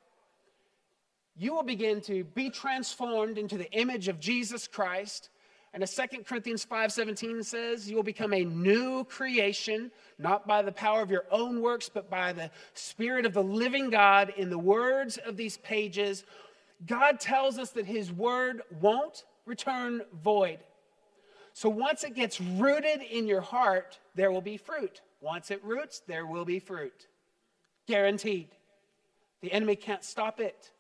you 1.36 1.54
will 1.54 1.62
begin 1.62 2.02
to 2.02 2.24
be 2.24 2.50
transformed 2.50 3.38
into 3.38 3.60
the 3.60 3.72
image 3.72 4.08
of 4.08 4.20
Jesus 4.20 4.68
Christ. 4.68 5.30
And 5.78 5.84
as 5.84 5.94
2 5.94 6.24
Corinthians 6.24 6.66
5:17 6.66 7.46
says, 7.46 7.88
you 7.88 7.96
will 7.96 8.02
become 8.02 8.34
a 8.34 8.44
new 8.44 9.04
creation, 9.04 9.92
not 10.18 10.48
by 10.48 10.64
the 10.64 10.72
power 10.72 11.04
of 11.04 11.12
your 11.12 11.26
own 11.30 11.62
works, 11.62 11.88
but 11.88 12.10
by 12.10 12.34
the 12.34 12.50
Spirit 12.74 13.28
of 13.28 13.34
the 13.36 13.44
living 13.44 13.92
God. 13.92 14.34
In 14.38 14.50
the 14.50 14.58
words 14.58 15.18
of 15.18 15.38
these 15.38 15.58
pages, 15.58 16.24
God 16.88 17.20
tells 17.20 17.60
us 17.60 17.70
that 17.74 17.86
his 17.86 18.12
word 18.12 18.64
won't 18.82 19.26
return 19.46 20.02
void. 20.24 20.58
So 21.54 21.70
once 21.70 22.04
it 22.04 22.16
gets 22.16 22.42
rooted 22.42 23.04
in 23.04 23.28
your 23.28 23.42
heart, 23.42 24.00
there 24.16 24.32
will 24.32 24.42
be 24.42 24.58
fruit. 24.58 25.02
Once 25.22 25.52
it 25.52 25.64
roots, 25.64 26.02
there 26.08 26.26
will 26.26 26.46
be 26.46 26.58
fruit. 26.58 27.06
Guaranteed. 27.86 28.48
The 29.42 29.52
enemy 29.52 29.76
can't 29.76 30.04
stop 30.04 30.40
it. 30.40 30.72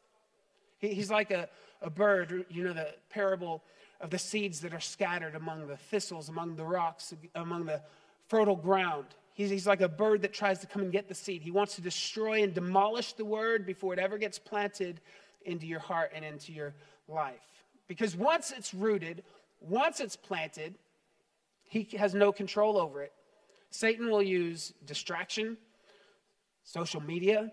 He, 0.79 0.95
he's 0.95 1.11
like 1.11 1.29
a, 1.29 1.49
a 1.83 1.91
bird, 1.91 2.47
you 2.49 2.63
know, 2.63 2.73
the 2.73 2.95
parable 3.11 3.61
of 3.99 4.09
the 4.09 4.17
seeds 4.19 4.59
that 4.61 4.73
are 4.73 4.79
scattered 4.79 5.35
among 5.35 5.67
the 5.67 5.77
thistles, 5.77 6.29
among 6.29 6.55
the 6.55 6.63
rocks, 6.63 7.13
among 7.35 7.65
the 7.65 7.81
fertile 8.27 8.55
ground. 8.55 9.05
He's, 9.33 9.49
he's 9.49 9.67
like 9.67 9.81
a 9.81 9.89
bird 9.89 10.21
that 10.23 10.33
tries 10.33 10.59
to 10.59 10.67
come 10.67 10.81
and 10.81 10.91
get 10.91 11.07
the 11.07 11.15
seed. 11.15 11.41
He 11.41 11.51
wants 11.51 11.75
to 11.75 11.81
destroy 11.81 12.43
and 12.43 12.53
demolish 12.53 13.13
the 13.13 13.25
word 13.25 13.65
before 13.65 13.93
it 13.93 13.99
ever 13.99 14.17
gets 14.17 14.39
planted 14.39 14.99
into 15.45 15.65
your 15.65 15.79
heart 15.79 16.11
and 16.13 16.25
into 16.25 16.51
your 16.51 16.73
life. 17.07 17.63
Because 17.87 18.15
once 18.15 18.51
it's 18.51 18.73
rooted, 18.73 19.23
once 19.61 19.99
it's 19.99 20.15
planted, 20.15 20.75
he 21.63 21.87
has 21.97 22.13
no 22.13 22.31
control 22.31 22.77
over 22.77 23.01
it. 23.01 23.13
Satan 23.69 24.09
will 24.09 24.23
use 24.23 24.73
distraction, 24.85 25.57
social 26.63 27.01
media, 27.01 27.51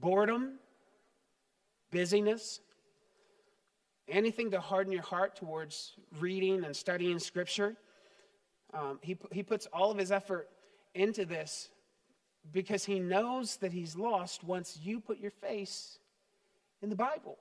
boredom, 0.00 0.58
busyness, 1.90 2.60
anything 4.08 4.50
to 4.50 4.60
harden 4.60 4.92
your 4.92 5.02
heart 5.02 5.36
towards 5.36 5.92
reading 6.18 6.64
and 6.64 6.74
studying 6.74 7.18
Scripture. 7.18 7.76
Um, 8.74 8.98
he, 9.02 9.16
he 9.30 9.42
puts 9.42 9.66
all 9.72 9.90
of 9.90 9.98
his 9.98 10.10
effort 10.10 10.48
into 10.94 11.24
this 11.24 11.68
because 12.50 12.84
he 12.84 12.98
knows 12.98 13.56
that 13.58 13.72
he's 13.72 13.96
lost 13.96 14.42
once 14.42 14.78
you 14.82 15.00
put 15.00 15.18
your 15.18 15.30
face 15.30 15.98
in 16.80 16.88
the 16.88 16.96
Bible. 16.96 17.38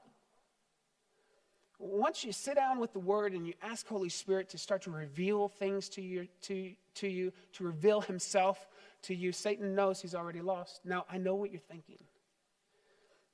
Once 1.79 2.23
you 2.23 2.31
sit 2.31 2.55
down 2.55 2.79
with 2.79 2.93
the 2.93 2.99
Word 2.99 3.33
and 3.33 3.47
you 3.47 3.53
ask 3.63 3.87
Holy 3.87 4.09
Spirit 4.09 4.49
to 4.49 4.57
start 4.57 4.83
to 4.83 4.91
reveal 4.91 5.47
things 5.47 5.89
to 5.89 6.01
you, 6.01 6.27
to, 6.43 6.73
to 6.93 7.07
you, 7.07 7.33
to 7.53 7.63
reveal 7.63 8.01
Himself 8.01 8.67
to 9.03 9.15
you, 9.15 9.31
Satan 9.31 9.73
knows 9.73 9.99
he's 9.99 10.13
already 10.13 10.41
lost. 10.41 10.81
Now, 10.85 11.05
I 11.11 11.17
know 11.17 11.33
what 11.33 11.49
you're 11.49 11.59
thinking. 11.59 11.97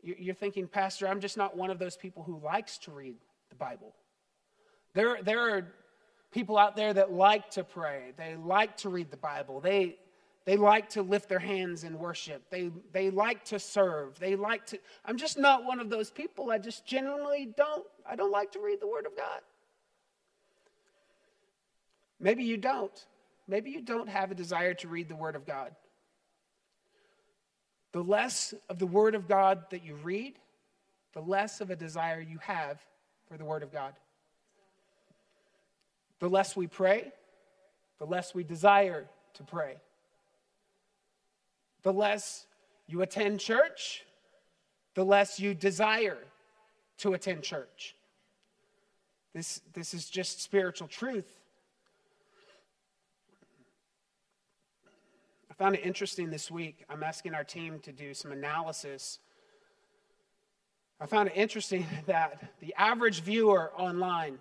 You're 0.01 0.35
thinking, 0.35 0.67
Pastor, 0.67 1.07
I'm 1.07 1.19
just 1.19 1.37
not 1.37 1.57
one 1.57 1.69
of 1.69 1.79
those 1.79 1.97
people 1.97 2.23
who 2.23 2.39
likes 2.39 2.77
to 2.79 2.91
read 2.91 3.15
the 3.49 3.55
Bible. 3.55 3.93
There, 4.93 5.21
there 5.21 5.55
are 5.55 5.67
people 6.31 6.57
out 6.57 6.75
there 6.75 6.93
that 6.93 7.11
like 7.11 7.51
to 7.51 7.63
pray, 7.63 8.13
they 8.17 8.35
like 8.35 8.77
to 8.77 8.89
read 8.89 9.11
the 9.11 9.17
Bible, 9.17 9.59
they, 9.59 9.97
they 10.45 10.55
like 10.55 10.89
to 10.91 11.01
lift 11.01 11.27
their 11.27 11.39
hands 11.39 11.83
in 11.83 11.99
worship. 11.99 12.41
They, 12.49 12.71
they 12.93 13.09
like 13.09 13.43
to 13.45 13.59
serve. 13.59 14.17
They 14.17 14.37
like 14.37 14.65
to. 14.67 14.79
I'm 15.03 15.17
just 15.17 15.37
not 15.37 15.65
one 15.65 15.81
of 15.81 15.89
those 15.89 16.09
people. 16.09 16.51
I 16.51 16.57
just 16.57 16.85
genuinely 16.85 17.53
don't. 17.57 17.85
I 18.09 18.15
don't 18.15 18.31
like 18.31 18.53
to 18.53 18.61
read 18.61 18.79
the 18.79 18.87
Word 18.87 19.05
of 19.05 19.17
God. 19.17 19.41
Maybe 22.17 22.45
you 22.45 22.55
don't. 22.55 23.05
Maybe 23.45 23.71
you 23.71 23.81
don't 23.81 24.07
have 24.07 24.31
a 24.31 24.35
desire 24.35 24.73
to 24.75 24.87
read 24.87 25.09
the 25.09 25.17
Word 25.17 25.35
of 25.35 25.45
God. 25.45 25.75
The 27.97 28.03
less 28.03 28.53
of 28.69 28.77
the 28.77 28.85
Word 28.85 29.15
of 29.15 29.27
God 29.27 29.63
that 29.71 29.83
you 29.83 29.95
read, 29.95 30.35
the 31.13 31.19
less 31.19 31.61
of 31.61 31.71
a 31.71 31.75
desire 31.75 32.21
you 32.21 32.37
have 32.43 32.79
for 33.27 33.39
the 33.39 33.43
Word 33.43 33.63
of 33.63 33.71
God. 33.71 33.91
The 36.19 36.29
less 36.29 36.55
we 36.55 36.67
pray, 36.67 37.11
the 37.97 38.05
less 38.05 38.35
we 38.35 38.43
desire 38.43 39.07
to 39.33 39.43
pray 39.43 39.77
the 41.81 41.91
less 41.91 42.45
you 42.85 43.01
attend 43.01 43.39
church, 43.39 44.05
the 44.93 45.03
less 45.03 45.39
you 45.39 45.55
desire 45.55 46.19
to 46.99 47.13
attend 47.13 47.41
church. 47.41 47.95
This, 49.33 49.59
this 49.73 49.95
is 49.95 50.07
just 50.07 50.43
spiritual 50.43 50.87
truth. 50.87 51.33
I 55.57 55.63
found 55.63 55.75
it 55.75 55.81
interesting 55.83 56.29
this 56.29 56.51
week. 56.51 56.85
I'm 56.87 57.01
asking 57.01 57.33
our 57.33 57.43
team 57.43 57.79
to 57.79 57.91
do 57.91 58.13
some 58.13 58.31
analysis. 58.31 59.17
I 61.01 61.07
found 61.07 61.29
it 61.29 61.33
interesting 61.35 61.87
that 62.05 62.43
the 62.59 62.75
average 62.77 63.21
viewer 63.21 63.71
online 63.75 64.37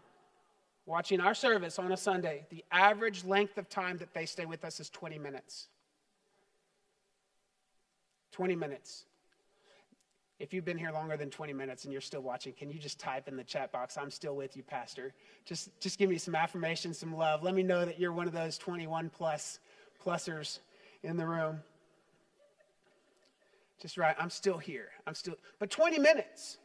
watching 0.85 1.21
our 1.21 1.35
service 1.35 1.79
on 1.79 1.91
a 1.91 1.97
Sunday, 1.97 2.45
the 2.51 2.63
average 2.71 3.25
length 3.25 3.57
of 3.57 3.69
time 3.71 3.97
that 3.99 4.13
they 4.13 4.27
stay 4.27 4.45
with 4.45 4.63
us 4.63 4.79
is 4.79 4.91
20 4.91 5.19
minutes. 5.19 5.69
20 8.33 8.55
minutes. 8.55 9.07
If 10.39 10.53
you've 10.53 10.67
been 10.67 10.77
here 10.77 10.93
longer 10.93 11.17
than 11.17 11.31
20 11.31 11.55
minutes 11.55 11.85
and 11.85 11.93
you're 11.93 12.03
still 12.03 12.21
watching, 12.21 12.53
can 12.53 12.71
you 12.71 12.79
just 12.79 13.01
type 13.01 13.27
in 13.27 13.39
the 13.39 13.45
chat 13.45 13.73
box, 13.73 13.97
I'm 13.97 14.11
still 14.11 14.37
with 14.37 14.55
you, 14.55 14.63
Pastor? 14.63 15.15
Just, 15.47 15.71
just 15.81 15.99
give 15.99 16.11
me 16.11 16.19
some 16.19 16.35
affirmation, 16.35 16.93
some 16.93 17.17
love. 17.17 17.43
Let 17.43 17.55
me 17.55 17.63
know 17.63 17.87
that 17.87 17.99
you're 17.99 18.13
one 18.13 18.27
of 18.27 18.35
those 18.35 18.59
21 18.59 19.09
plus 19.09 19.61
plusers 20.05 20.59
in 21.03 21.17
the 21.17 21.27
room. 21.27 21.61
Just 23.81 23.99
right, 23.99 24.17
I'm 24.19 24.31
still 24.31 24.59
here. 24.59 24.89
I'm 25.07 25.15
still, 25.15 25.35
but 25.59 25.71
20 25.71 25.99
minutes. 25.99 26.59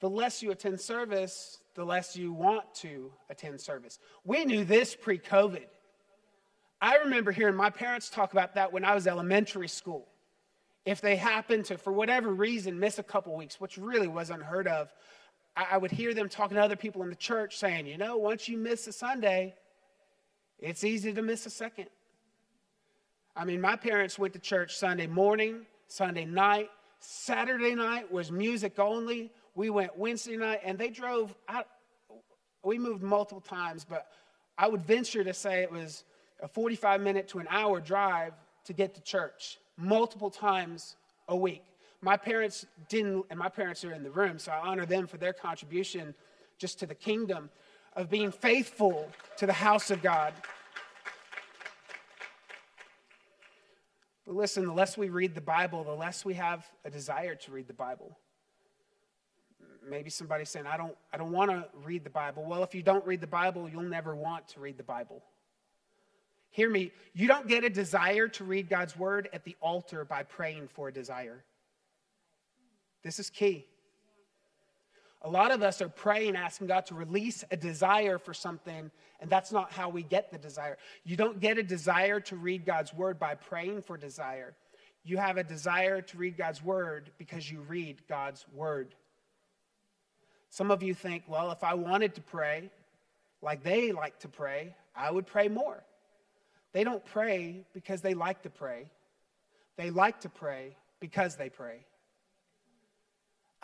The 0.00 0.10
less 0.10 0.42
you 0.42 0.50
attend 0.50 0.80
service, 0.80 1.58
the 1.74 1.84
less 1.84 2.14
you 2.14 2.32
want 2.32 2.74
to 2.76 3.10
attend 3.30 3.60
service. 3.60 3.98
We 4.24 4.44
knew 4.44 4.64
this 4.64 4.94
pre 4.94 5.18
COVID. 5.18 5.64
I 6.80 6.96
remember 6.96 7.32
hearing 7.32 7.54
my 7.54 7.70
parents 7.70 8.10
talk 8.10 8.32
about 8.32 8.56
that 8.56 8.72
when 8.72 8.84
I 8.84 8.94
was 8.94 9.06
elementary 9.06 9.68
school 9.68 10.08
if 10.84 11.00
they 11.00 11.16
happened 11.16 11.64
to, 11.66 11.78
for 11.78 11.92
whatever 11.92 12.32
reason, 12.32 12.78
miss 12.78 12.98
a 12.98 13.02
couple 13.02 13.34
weeks, 13.36 13.60
which 13.60 13.78
really 13.78 14.08
was 14.08 14.30
unheard 14.30 14.68
of, 14.68 14.92
I, 15.56 15.66
I 15.72 15.76
would 15.78 15.90
hear 15.90 16.12
them 16.12 16.28
talking 16.28 16.56
to 16.56 16.62
other 16.62 16.76
people 16.76 17.02
in 17.02 17.08
the 17.08 17.16
church 17.16 17.56
saying, 17.56 17.86
you 17.86 17.96
know, 17.96 18.16
once 18.16 18.48
you 18.48 18.58
miss 18.58 18.86
a 18.86 18.92
Sunday, 18.92 19.54
it's 20.58 20.84
easy 20.84 21.12
to 21.12 21.22
miss 21.22 21.46
a 21.46 21.50
second. 21.50 21.86
I 23.36 23.44
mean, 23.44 23.60
my 23.60 23.76
parents 23.76 24.18
went 24.18 24.32
to 24.34 24.38
church 24.38 24.76
Sunday 24.76 25.06
morning, 25.06 25.66
Sunday 25.88 26.24
night, 26.24 26.70
Saturday 27.00 27.74
night 27.74 28.10
was 28.10 28.32
music 28.32 28.78
only. 28.78 29.30
We 29.54 29.70
went 29.70 29.96
Wednesday 29.96 30.36
night, 30.36 30.60
and 30.64 30.78
they 30.78 30.88
drove. 30.88 31.34
We 32.64 32.78
moved 32.78 33.02
multiple 33.02 33.42
times, 33.42 33.84
but 33.84 34.06
I 34.56 34.68
would 34.68 34.82
venture 34.82 35.22
to 35.22 35.34
say 35.34 35.62
it 35.62 35.70
was 35.70 36.04
a 36.40 36.48
45 36.48 37.00
minute 37.00 37.28
to 37.28 37.40
an 37.40 37.46
hour 37.50 37.80
drive 37.80 38.32
to 38.64 38.72
get 38.72 38.94
to 38.94 39.02
church 39.02 39.58
multiple 39.76 40.30
times 40.30 40.96
a 41.28 41.36
week. 41.36 41.64
My 42.00 42.16
parents 42.16 42.64
didn't, 42.88 43.26
and 43.30 43.38
my 43.38 43.48
parents 43.48 43.84
are 43.84 43.92
in 43.92 44.02
the 44.02 44.10
room, 44.10 44.38
so 44.38 44.52
I 44.52 44.58
honor 44.58 44.86
them 44.86 45.06
for 45.06 45.18
their 45.18 45.32
contribution 45.32 46.14
just 46.58 46.78
to 46.80 46.86
the 46.86 46.94
kingdom 46.94 47.50
of 47.96 48.08
being 48.08 48.30
faithful 48.30 49.10
to 49.36 49.46
the 49.46 49.52
house 49.52 49.90
of 49.90 50.02
God. 50.02 50.32
But 54.26 54.36
listen, 54.36 54.64
the 54.66 54.72
less 54.72 54.96
we 54.96 55.08
read 55.08 55.34
the 55.34 55.40
Bible, 55.40 55.84
the 55.84 55.94
less 55.94 56.24
we 56.24 56.34
have 56.34 56.66
a 56.84 56.90
desire 56.90 57.34
to 57.34 57.52
read 57.52 57.68
the 57.68 57.74
Bible. 57.74 58.16
Maybe 59.88 60.08
somebody's 60.08 60.48
saying, 60.48 60.66
I 60.66 60.78
don't, 60.78 60.96
I 61.12 61.18
don't 61.18 61.32
want 61.32 61.50
to 61.50 61.66
read 61.84 62.04
the 62.04 62.10
Bible. 62.10 62.44
Well, 62.46 62.62
if 62.62 62.74
you 62.74 62.82
don't 62.82 63.04
read 63.06 63.20
the 63.20 63.26
Bible, 63.26 63.68
you'll 63.68 63.82
never 63.82 64.14
want 64.14 64.48
to 64.48 64.60
read 64.60 64.78
the 64.78 64.82
Bible. 64.82 65.22
Hear 66.50 66.70
me, 66.70 66.92
you 67.12 67.28
don't 67.28 67.48
get 67.48 67.64
a 67.64 67.70
desire 67.70 68.28
to 68.28 68.44
read 68.44 68.68
God's 68.68 68.96
word 68.96 69.28
at 69.32 69.44
the 69.44 69.56
altar 69.60 70.04
by 70.04 70.22
praying 70.22 70.68
for 70.68 70.88
a 70.88 70.92
desire. 70.92 71.44
This 73.02 73.18
is 73.18 73.28
key. 73.28 73.66
A 75.24 75.30
lot 75.30 75.50
of 75.50 75.62
us 75.62 75.80
are 75.80 75.88
praying, 75.88 76.36
asking 76.36 76.66
God 76.66 76.84
to 76.86 76.94
release 76.94 77.44
a 77.50 77.56
desire 77.56 78.18
for 78.18 78.34
something, 78.34 78.90
and 79.20 79.30
that's 79.30 79.50
not 79.50 79.72
how 79.72 79.88
we 79.88 80.02
get 80.02 80.30
the 80.30 80.36
desire. 80.36 80.76
You 81.02 81.16
don't 81.16 81.40
get 81.40 81.56
a 81.56 81.62
desire 81.62 82.20
to 82.20 82.36
read 82.36 82.66
God's 82.66 82.92
word 82.92 83.18
by 83.18 83.34
praying 83.34 83.82
for 83.82 83.96
desire. 83.96 84.54
You 85.02 85.16
have 85.16 85.38
a 85.38 85.44
desire 85.44 86.02
to 86.02 86.18
read 86.18 86.36
God's 86.36 86.62
word 86.62 87.10
because 87.16 87.50
you 87.50 87.60
read 87.60 88.02
God's 88.06 88.44
word. 88.54 88.94
Some 90.50 90.70
of 90.70 90.82
you 90.82 90.92
think, 90.92 91.24
well, 91.26 91.50
if 91.52 91.64
I 91.64 91.72
wanted 91.72 92.14
to 92.16 92.20
pray 92.20 92.70
like 93.40 93.62
they 93.62 93.92
like 93.92 94.18
to 94.20 94.28
pray, 94.28 94.74
I 94.94 95.10
would 95.10 95.26
pray 95.26 95.48
more. 95.48 95.82
They 96.72 96.84
don't 96.84 97.04
pray 97.04 97.64
because 97.72 98.02
they 98.02 98.14
like 98.14 98.42
to 98.42 98.50
pray. 98.50 98.90
They 99.76 99.90
like 99.90 100.20
to 100.20 100.28
pray 100.28 100.76
because 101.00 101.36
they 101.36 101.48
pray. 101.48 101.86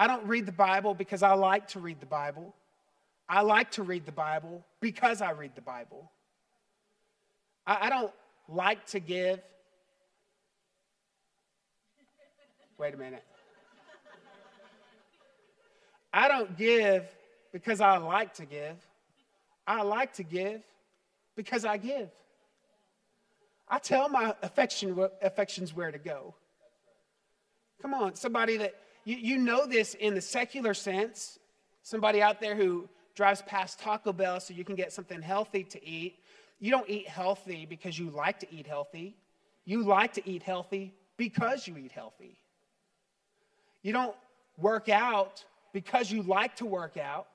I 0.01 0.07
don't 0.07 0.25
read 0.27 0.47
the 0.47 0.53
Bible 0.53 0.95
because 0.95 1.23
I 1.23 1.35
like 1.35 1.69
to 1.69 1.79
read 1.79 2.01
the 2.01 2.07
Bible. 2.07 2.55
I 3.29 3.43
like 3.43 3.73
to 3.73 3.83
read 3.83 4.07
the 4.07 4.13
Bible 4.13 4.65
because 4.81 5.21
I 5.21 5.33
read 5.33 5.55
the 5.55 5.61
Bible. 5.61 6.11
I, 7.67 7.87
I 7.87 7.91
don't 7.91 8.11
like 8.49 8.87
to 8.87 8.99
give. 8.99 9.41
Wait 12.79 12.95
a 12.95 12.97
minute. 12.97 13.23
I 16.15 16.29
don't 16.29 16.57
give 16.57 17.05
because 17.53 17.83
I 17.83 17.99
like 17.99 18.33
to 18.37 18.47
give. 18.47 18.77
I 19.67 19.83
like 19.83 20.15
to 20.15 20.23
give 20.23 20.63
because 21.37 21.67
I 21.67 21.77
give. 21.77 22.09
I 23.69 23.79
tell 23.79 24.09
my 24.09 24.35
affection, 24.43 24.99
affections 25.21 25.77
where 25.77 25.93
to 25.93 25.99
go. 25.99 26.35
Come 27.83 27.93
on, 27.93 28.15
somebody 28.15 28.57
that 28.57 28.75
you, 29.05 29.17
you 29.17 29.39
know 29.39 29.67
this 29.67 29.95
in 29.95 30.15
the 30.15 30.21
secular 30.21 30.75
sense. 30.75 31.39
Somebody 31.83 32.23
out 32.23 32.41
there 32.41 32.55
who 32.55 32.89
drives 33.15 33.43
past 33.43 33.81
Taco 33.81 34.13
Bell 34.13 34.41
so 34.41 34.55
you 34.55 34.65
can 34.65 34.77
get 34.77 34.93
something 34.93 35.21
healthy 35.21 35.65
to 35.65 35.85
eat. 35.87 36.19
You 36.59 36.71
don't 36.71 36.89
eat 36.89 37.09
healthy 37.09 37.67
because 37.67 37.99
you 37.99 38.11
like 38.11 38.39
to 38.41 38.47
eat 38.53 38.67
healthy. 38.67 39.17
You 39.65 39.83
like 39.85 40.15
to 40.15 40.29
eat 40.29 40.43
healthy 40.43 40.95
because 41.17 41.67
you 41.67 41.77
eat 41.77 41.93
healthy. 41.93 42.39
You 43.83 43.93
don't 43.93 44.17
work 44.59 44.89
out 44.89 45.45
because 45.73 46.11
you 46.11 46.23
like 46.23 46.57
to 46.57 46.67
work 46.67 46.97
out. 46.97 47.27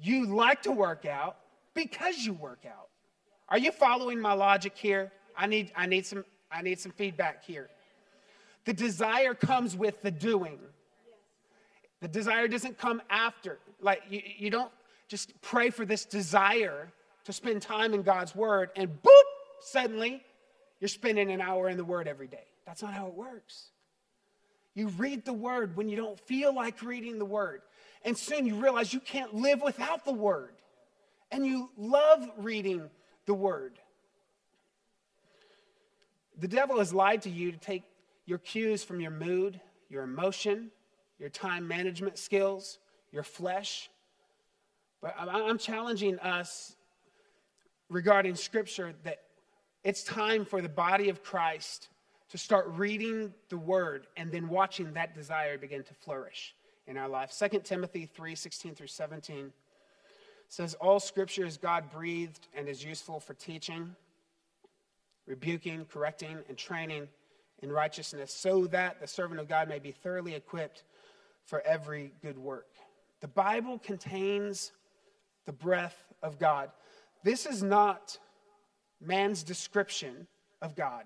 You 0.00 0.26
like 0.26 0.62
to 0.62 0.72
work 0.72 1.06
out 1.06 1.36
because 1.74 2.18
you 2.18 2.32
work 2.34 2.64
out. 2.66 2.88
Are 3.48 3.58
you 3.58 3.72
following 3.72 4.20
my 4.20 4.32
logic 4.32 4.76
here? 4.76 5.12
I 5.36 5.46
need, 5.46 5.72
I 5.76 5.86
need, 5.86 6.06
some, 6.06 6.24
I 6.50 6.62
need 6.62 6.80
some 6.80 6.92
feedback 6.92 7.44
here. 7.44 7.68
The 8.66 8.74
desire 8.74 9.32
comes 9.32 9.74
with 9.74 10.02
the 10.02 10.10
doing. 10.10 10.58
The 12.00 12.08
desire 12.08 12.46
doesn't 12.46 12.78
come 12.78 13.00
after. 13.08 13.58
Like, 13.80 14.02
you, 14.10 14.20
you 14.36 14.50
don't 14.50 14.70
just 15.08 15.40
pray 15.40 15.70
for 15.70 15.84
this 15.84 16.04
desire 16.04 16.92
to 17.24 17.32
spend 17.32 17.62
time 17.62 17.94
in 17.94 18.02
God's 18.02 18.34
Word 18.34 18.70
and 18.76 18.90
boop, 19.02 19.22
suddenly 19.60 20.22
you're 20.80 20.88
spending 20.88 21.30
an 21.32 21.40
hour 21.40 21.68
in 21.68 21.76
the 21.76 21.84
Word 21.84 22.06
every 22.06 22.26
day. 22.26 22.44
That's 22.66 22.82
not 22.82 22.92
how 22.92 23.06
it 23.06 23.14
works. 23.14 23.70
You 24.74 24.88
read 24.88 25.24
the 25.24 25.32
Word 25.32 25.76
when 25.76 25.88
you 25.88 25.96
don't 25.96 26.20
feel 26.20 26.54
like 26.54 26.82
reading 26.82 27.18
the 27.18 27.24
Word. 27.24 27.62
And 28.04 28.16
soon 28.16 28.46
you 28.46 28.56
realize 28.56 28.92
you 28.92 29.00
can't 29.00 29.34
live 29.34 29.62
without 29.62 30.04
the 30.04 30.12
Word. 30.12 30.52
And 31.30 31.46
you 31.46 31.70
love 31.76 32.28
reading 32.36 32.90
the 33.26 33.34
word. 33.34 33.78
The 36.38 36.48
devil 36.48 36.78
has 36.78 36.94
lied 36.94 37.22
to 37.22 37.30
you 37.30 37.52
to 37.52 37.58
take 37.58 37.82
your 38.26 38.38
cues 38.38 38.82
from 38.84 39.00
your 39.00 39.12
mood, 39.12 39.60
your 39.88 40.02
emotion, 40.02 40.70
your 41.18 41.28
time 41.28 41.66
management 41.66 42.18
skills, 42.18 42.78
your 43.12 43.22
flesh. 43.22 43.88
But 45.00 45.14
I'm 45.18 45.58
challenging 45.58 46.18
us 46.18 46.76
regarding 47.88 48.34
Scripture 48.34 48.92
that 49.04 49.22
it's 49.84 50.02
time 50.02 50.44
for 50.44 50.60
the 50.60 50.68
body 50.68 51.08
of 51.08 51.22
Christ 51.22 51.88
to 52.30 52.38
start 52.38 52.66
reading 52.70 53.32
the 53.48 53.56
Word 53.56 54.08
and 54.16 54.32
then 54.32 54.48
watching 54.48 54.92
that 54.94 55.14
desire 55.14 55.56
begin 55.56 55.84
to 55.84 55.94
flourish 55.94 56.54
in 56.88 56.96
our 56.96 57.08
life. 57.08 57.32
2 57.38 57.60
Timothy 57.60 58.06
3 58.06 58.34
16 58.34 58.74
through 58.74 58.88
17 58.88 59.52
says, 60.48 60.74
All 60.74 60.98
Scripture 60.98 61.44
is 61.44 61.56
God 61.56 61.90
breathed 61.90 62.48
and 62.54 62.68
is 62.68 62.84
useful 62.84 63.20
for 63.20 63.34
teaching, 63.34 63.94
rebuking, 65.26 65.84
correcting, 65.84 66.38
and 66.48 66.56
training 66.56 67.06
in 67.62 67.72
righteousness, 67.72 68.32
so 68.32 68.66
that 68.66 69.00
the 69.00 69.06
servant 69.06 69.40
of 69.40 69.48
God 69.48 69.68
may 69.68 69.78
be 69.78 69.92
thoroughly 69.92 70.34
equipped 70.34 70.84
for 71.44 71.60
every 71.62 72.12
good 72.22 72.38
work. 72.38 72.68
The 73.20 73.28
Bible 73.28 73.78
contains 73.78 74.72
the 75.46 75.52
breath 75.52 75.96
of 76.22 76.38
God. 76.38 76.70
This 77.22 77.46
is 77.46 77.62
not 77.62 78.18
man's 79.00 79.42
description 79.42 80.26
of 80.60 80.74
God. 80.74 81.04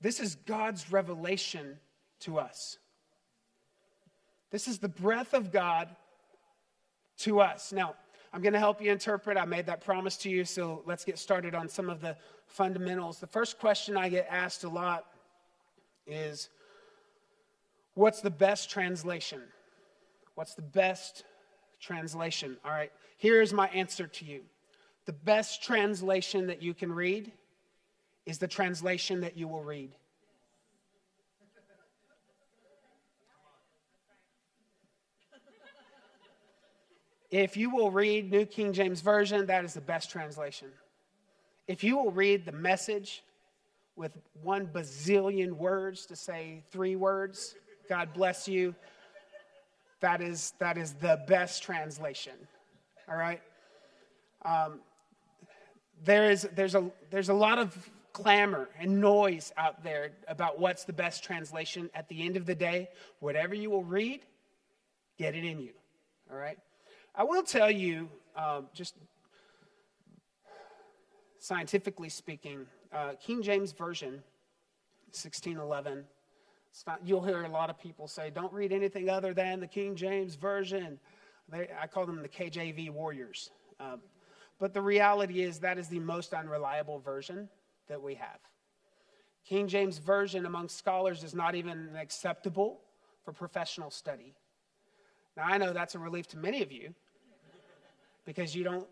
This 0.00 0.20
is 0.20 0.36
God's 0.36 0.90
revelation 0.90 1.78
to 2.20 2.38
us. 2.38 2.78
This 4.50 4.68
is 4.68 4.78
the 4.78 4.88
breath 4.88 5.34
of 5.34 5.52
God 5.52 5.88
to 7.18 7.40
us. 7.40 7.72
Now, 7.72 7.94
I'm 8.32 8.42
going 8.42 8.52
to 8.52 8.58
help 8.58 8.80
you 8.80 8.90
interpret. 8.90 9.36
I 9.36 9.44
made 9.44 9.66
that 9.66 9.80
promise 9.80 10.16
to 10.18 10.30
you, 10.30 10.44
so 10.44 10.82
let's 10.86 11.04
get 11.04 11.18
started 11.18 11.54
on 11.54 11.68
some 11.68 11.90
of 11.90 12.00
the 12.00 12.16
fundamentals. 12.50 13.18
The 13.18 13.26
first 13.26 13.58
question 13.58 13.96
I 13.96 14.08
get 14.08 14.26
asked 14.30 14.64
a 14.64 14.68
lot 14.68 15.06
is 16.06 16.48
What's 17.94 18.20
the 18.20 18.30
best 18.30 18.70
translation? 18.70 19.42
What's 20.34 20.54
the 20.54 20.62
best 20.62 21.24
translation? 21.80 22.56
All 22.64 22.70
right, 22.70 22.92
here's 23.16 23.52
my 23.52 23.68
answer 23.68 24.06
to 24.06 24.24
you. 24.24 24.42
The 25.06 25.12
best 25.12 25.62
translation 25.62 26.46
that 26.46 26.62
you 26.62 26.72
can 26.72 26.92
read 26.92 27.32
is 28.26 28.38
the 28.38 28.48
translation 28.48 29.20
that 29.22 29.36
you 29.36 29.48
will 29.48 29.62
read. 29.62 29.90
If 37.30 37.56
you 37.56 37.70
will 37.70 37.90
read 37.90 38.30
New 38.30 38.44
King 38.44 38.72
James 38.72 39.00
Version, 39.02 39.46
that 39.46 39.64
is 39.64 39.74
the 39.74 39.80
best 39.80 40.10
translation. 40.10 40.68
If 41.70 41.84
you 41.84 41.96
will 41.96 42.10
read 42.10 42.44
the 42.44 42.50
message 42.50 43.22
with 43.94 44.18
one 44.42 44.66
bazillion 44.66 45.52
words 45.52 46.04
to 46.06 46.16
say 46.16 46.64
three 46.72 46.96
words, 46.96 47.54
God 47.88 48.12
bless 48.12 48.48
you, 48.48 48.74
that 50.00 50.20
is, 50.20 50.52
that 50.58 50.76
is 50.76 50.94
the 50.94 51.20
best 51.28 51.62
translation. 51.62 52.32
All 53.08 53.16
right? 53.16 53.40
Um, 54.44 54.80
there 56.02 56.32
is, 56.32 56.48
there's, 56.56 56.74
a, 56.74 56.90
there's 57.08 57.28
a 57.28 57.34
lot 57.34 57.60
of 57.60 57.88
clamor 58.12 58.68
and 58.80 59.00
noise 59.00 59.52
out 59.56 59.84
there 59.84 60.10
about 60.26 60.58
what's 60.58 60.82
the 60.82 60.92
best 60.92 61.22
translation. 61.22 61.88
At 61.94 62.08
the 62.08 62.26
end 62.26 62.36
of 62.36 62.46
the 62.46 62.54
day, 62.56 62.88
whatever 63.20 63.54
you 63.54 63.70
will 63.70 63.84
read, 63.84 64.22
get 65.18 65.36
it 65.36 65.44
in 65.44 65.60
you. 65.60 65.74
All 66.32 66.36
right? 66.36 66.58
I 67.14 67.22
will 67.22 67.44
tell 67.44 67.70
you, 67.70 68.08
um, 68.34 68.66
just 68.74 68.96
scientifically 71.40 72.10
speaking, 72.10 72.66
uh, 72.92 73.12
King 73.20 73.42
James 73.42 73.72
Version, 73.72 74.22
1611. 75.12 76.04
Not, 76.86 77.00
you'll 77.04 77.24
hear 77.24 77.42
a 77.42 77.48
lot 77.48 77.68
of 77.68 77.78
people 77.80 78.06
say, 78.06 78.30
don't 78.30 78.52
read 78.52 78.72
anything 78.72 79.08
other 79.08 79.34
than 79.34 79.58
the 79.58 79.66
King 79.66 79.96
James 79.96 80.36
Version. 80.36 81.00
They, 81.48 81.68
I 81.80 81.88
call 81.88 82.06
them 82.06 82.22
the 82.22 82.28
KJV 82.28 82.90
warriors. 82.90 83.50
Um, 83.80 84.00
but 84.60 84.72
the 84.72 84.82
reality 84.82 85.42
is 85.42 85.58
that 85.60 85.78
is 85.78 85.88
the 85.88 85.98
most 85.98 86.32
unreliable 86.32 87.00
version 87.00 87.48
that 87.88 88.00
we 88.00 88.14
have. 88.14 88.38
King 89.44 89.66
James 89.66 89.98
Version 89.98 90.46
among 90.46 90.68
scholars 90.68 91.24
is 91.24 91.34
not 91.34 91.54
even 91.54 91.96
acceptable 91.96 92.82
for 93.24 93.32
professional 93.32 93.90
study. 93.90 94.34
Now, 95.36 95.44
I 95.46 95.58
know 95.58 95.72
that's 95.72 95.94
a 95.94 95.98
relief 95.98 96.28
to 96.28 96.36
many 96.36 96.62
of 96.62 96.70
you 96.70 96.94
because 98.26 98.54
you 98.54 98.62
don't 98.62 98.86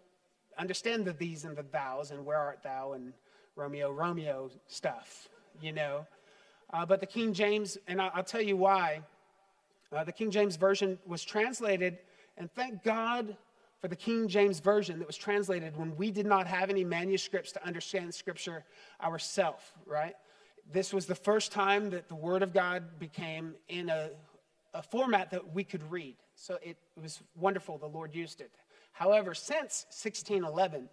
understand 0.58 1.04
the 1.04 1.12
these 1.12 1.44
and 1.44 1.56
the 1.56 1.62
thous 1.62 2.10
and 2.10 2.24
where 2.24 2.38
art 2.38 2.60
thou 2.62 2.92
and 2.92 3.12
Romeo, 3.56 3.90
Romeo 3.90 4.50
stuff, 4.66 5.28
you 5.60 5.72
know. 5.72 6.06
Uh, 6.72 6.84
but 6.84 7.00
the 7.00 7.06
King 7.06 7.32
James, 7.32 7.78
and 7.86 8.00
I'll, 8.00 8.22
tell 8.22 8.42
you 8.42 8.56
why. 8.56 9.02
Uh, 9.90 10.04
the 10.04 10.12
King 10.12 10.30
James 10.30 10.56
Version 10.56 10.98
was 11.06 11.24
translated, 11.24 11.98
and 12.36 12.52
thank 12.52 12.84
God 12.84 13.36
for 13.80 13.88
the 13.88 13.96
King 13.96 14.28
James 14.28 14.60
Version 14.60 14.98
that 14.98 15.06
was 15.06 15.16
translated 15.16 15.76
when 15.76 15.96
we 15.96 16.10
did 16.10 16.26
not 16.26 16.46
have 16.46 16.68
any 16.68 16.84
manuscripts 16.84 17.52
to 17.52 17.66
understand 17.66 18.14
Scripture 18.14 18.64
ourselves, 19.02 19.64
right? 19.86 20.14
This 20.70 20.92
was 20.92 21.06
the 21.06 21.14
first 21.14 21.52
time 21.52 21.90
that 21.90 22.08
the 22.08 22.14
Word 22.14 22.42
of 22.42 22.52
God 22.52 22.98
became 22.98 23.54
in 23.68 23.88
a, 23.88 24.10
a 24.74 24.82
format 24.82 25.30
that 25.30 25.54
we 25.54 25.64
could 25.64 25.90
read. 25.90 26.16
So 26.34 26.58
it 26.62 26.76
was 27.00 27.20
wonderful. 27.34 27.78
The 27.78 27.86
Lord 27.86 28.14
used 28.14 28.40
it. 28.40 28.50
However, 28.98 29.32
since 29.32 29.86
1611, 29.90 30.88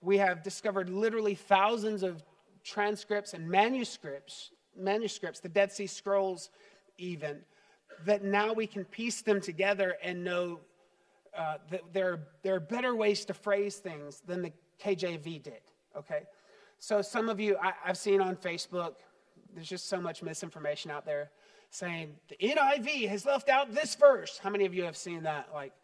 we 0.00 0.16
have 0.16 0.42
discovered 0.42 0.88
literally 0.88 1.34
thousands 1.34 2.02
of 2.02 2.24
transcripts 2.62 3.34
and 3.34 3.46
manuscripts, 3.46 4.50
manuscripts, 4.74 5.40
the 5.40 5.50
Dead 5.50 5.70
Sea 5.70 5.86
Scrolls 5.86 6.48
even, 6.96 7.40
that 8.06 8.24
now 8.24 8.54
we 8.54 8.66
can 8.66 8.86
piece 8.86 9.20
them 9.20 9.42
together 9.42 9.98
and 10.02 10.24
know 10.24 10.60
uh, 11.36 11.58
that 11.70 11.82
there, 11.92 12.20
there 12.42 12.54
are 12.54 12.60
better 12.60 12.94
ways 12.94 13.26
to 13.26 13.34
phrase 13.34 13.76
things 13.76 14.22
than 14.26 14.40
the 14.40 14.52
KJV 14.82 15.42
did, 15.42 15.60
okay? 15.94 16.22
So 16.78 17.02
some 17.02 17.28
of 17.28 17.40
you, 17.40 17.58
I, 17.62 17.74
I've 17.84 17.98
seen 17.98 18.22
on 18.22 18.36
Facebook, 18.36 18.94
there's 19.54 19.68
just 19.68 19.90
so 19.90 20.00
much 20.00 20.22
misinformation 20.22 20.90
out 20.90 21.04
there 21.04 21.30
saying 21.68 22.14
the 22.28 22.36
NIV 22.36 23.06
has 23.08 23.26
left 23.26 23.50
out 23.50 23.74
this 23.74 23.94
verse. 23.96 24.40
How 24.42 24.48
many 24.48 24.64
of 24.64 24.72
you 24.72 24.84
have 24.84 24.96
seen 24.96 25.24
that? 25.24 25.48
Like, 25.52 25.74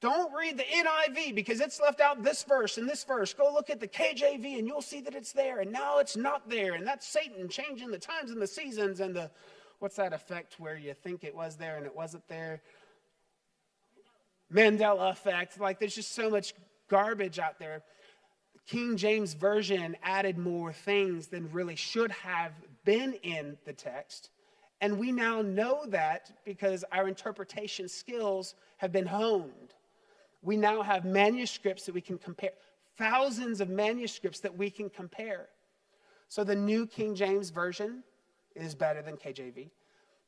don't 0.00 0.32
read 0.34 0.56
the 0.56 0.64
NIV 0.64 1.34
because 1.34 1.60
it's 1.60 1.78
left 1.78 2.00
out 2.00 2.22
this 2.22 2.42
verse 2.42 2.78
and 2.78 2.88
this 2.88 3.04
verse. 3.04 3.34
Go 3.34 3.52
look 3.52 3.68
at 3.68 3.80
the 3.80 3.88
KJV 3.88 4.58
and 4.58 4.66
you'll 4.66 4.80
see 4.80 5.02
that 5.02 5.14
it's 5.14 5.32
there. 5.32 5.60
And 5.60 5.70
now 5.70 5.98
it's 5.98 6.16
not 6.16 6.48
there. 6.48 6.74
And 6.74 6.86
that's 6.86 7.06
Satan 7.06 7.48
changing 7.48 7.90
the 7.90 7.98
times 7.98 8.30
and 8.30 8.40
the 8.40 8.46
seasons 8.46 9.00
and 9.00 9.14
the, 9.14 9.30
what's 9.78 9.96
that 9.96 10.14
effect 10.14 10.58
where 10.58 10.76
you 10.76 10.94
think 10.94 11.22
it 11.22 11.34
was 11.34 11.56
there 11.56 11.76
and 11.76 11.84
it 11.84 11.94
wasn't 11.94 12.26
there? 12.28 12.62
Mandela 14.52 15.10
effect. 15.10 15.60
Like 15.60 15.78
there's 15.78 15.94
just 15.94 16.14
so 16.14 16.30
much 16.30 16.54
garbage 16.88 17.38
out 17.38 17.58
there. 17.58 17.82
King 18.66 18.96
James 18.96 19.34
Version 19.34 19.96
added 20.02 20.38
more 20.38 20.72
things 20.72 21.26
than 21.26 21.50
really 21.52 21.76
should 21.76 22.10
have 22.12 22.52
been 22.84 23.14
in 23.22 23.58
the 23.66 23.72
text. 23.74 24.30
And 24.80 24.98
we 24.98 25.12
now 25.12 25.42
know 25.42 25.84
that 25.88 26.32
because 26.46 26.84
our 26.90 27.06
interpretation 27.06 27.86
skills 27.86 28.54
have 28.78 28.92
been 28.92 29.06
honed. 29.06 29.74
We 30.42 30.56
now 30.56 30.82
have 30.82 31.04
manuscripts 31.04 31.86
that 31.86 31.94
we 31.94 32.00
can 32.00 32.18
compare, 32.18 32.52
thousands 32.96 33.60
of 33.60 33.68
manuscripts 33.68 34.40
that 34.40 34.56
we 34.56 34.70
can 34.70 34.88
compare. 34.90 35.48
So 36.28 36.44
the 36.44 36.54
New 36.54 36.86
King 36.86 37.14
James 37.14 37.50
Version 37.50 38.02
is 38.54 38.74
better 38.74 39.02
than 39.02 39.16
KJV. 39.16 39.70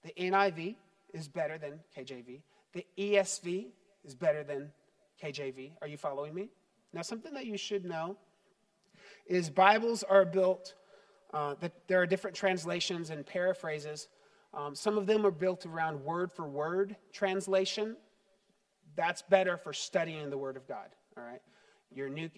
The 0.03 0.13
NIV 0.19 0.77
is 1.13 1.29
better 1.29 1.59
than 1.59 1.81
KJV. 1.97 2.41
The 2.73 2.87
ESV 2.99 3.67
is 4.05 4.15
better 4.15 4.43
than 4.43 4.71
KJV. 5.23 5.73
Are 5.81 5.89
you 5.89 5.97
following 5.97 6.35
me? 6.35 6.49
Now, 6.93 7.03
something 7.03 7.33
that 7.35 7.47
you 7.47 7.57
should 7.57 7.85
know 7.85 8.17
is 9.27 9.49
Bibles 9.49 10.03
are 10.03 10.25
built, 10.25 10.75
uh, 11.33 11.55
that 11.61 11.73
there 11.89 12.01
are 12.01 12.07
different 12.07 12.37
translations 12.37 13.11
and 13.11 13.25
paraphrases 13.25 14.09
um, 14.55 14.75
some 14.75 14.99
of 14.99 15.07
them 15.07 15.25
are 15.25 15.31
built 15.31 15.65
around 15.65 16.05
word 16.05 16.31
for 16.31 16.47
word 16.47 16.97
translation. 17.13 17.97
That's 18.97 19.23
better 19.23 19.57
for 19.57 19.73
studying 19.73 20.31
the 20.31 20.39
Word 20.39 20.57
of 20.57 20.67
God. 20.67 20.89
All 21.17 21.25
right. 21.25 21.43
Your 21.95 22.09
new, 22.09 22.31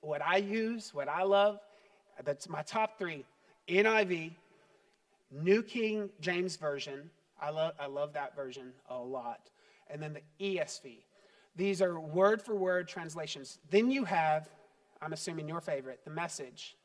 what 0.00 0.22
I 0.22 0.38
use, 0.38 0.92
what 0.94 1.08
I 1.08 1.22
love, 1.22 1.58
that's 2.24 2.48
my 2.48 2.62
top 2.62 2.98
three: 2.98 3.24
NIV, 3.68 4.32
New 5.30 5.62
King 5.62 6.10
James 6.20 6.56
Version. 6.56 7.10
I 7.40 7.50
love, 7.50 7.74
I 7.80 7.86
love 7.86 8.12
that 8.12 8.36
version 8.36 8.72
a 8.88 8.98
lot, 8.98 9.50
and 9.90 10.00
then 10.00 10.14
the 10.14 10.56
ESV. 10.56 10.98
These 11.56 11.82
are 11.82 12.00
word 12.00 12.40
for 12.40 12.54
word 12.54 12.88
translations. 12.88 13.58
Then 13.70 13.90
you 13.90 14.04
have, 14.04 14.48
I'm 15.02 15.12
assuming 15.12 15.48
your 15.48 15.60
favorite, 15.60 16.00
the 16.04 16.10
Message, 16.10 16.76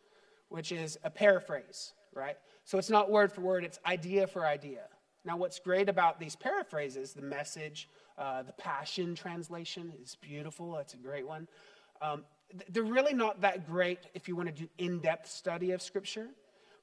which 0.49 0.71
is 0.71 0.97
a 1.03 1.09
paraphrase, 1.09 1.93
right? 2.13 2.37
So 2.65 2.77
it's 2.77 2.89
not 2.89 3.09
word 3.09 3.31
for 3.31 3.41
word, 3.41 3.63
it's 3.63 3.79
idea 3.85 4.27
for 4.27 4.45
idea. 4.45 4.83
Now, 5.27 5.35
what's 5.35 5.59
great 5.59 5.89
about 5.89 6.21
these 6.21 6.37
paraphrases, 6.37 7.11
the 7.11 7.21
message, 7.21 7.89
uh, 8.17 8.43
the 8.43 8.53
Passion 8.53 9.13
translation 9.13 9.91
is 10.01 10.15
beautiful, 10.21 10.71
that's 10.71 10.93
a 10.93 10.97
great 10.97 11.27
one. 11.27 11.49
Um, 12.01 12.23
they're 12.69 12.83
really 12.83 13.13
not 13.13 13.41
that 13.41 13.67
great 13.67 13.99
if 14.13 14.29
you 14.29 14.37
want 14.37 14.47
to 14.47 14.55
do 14.55 14.69
in 14.77 14.99
depth 14.99 15.29
study 15.29 15.71
of 15.71 15.81
Scripture, 15.81 16.29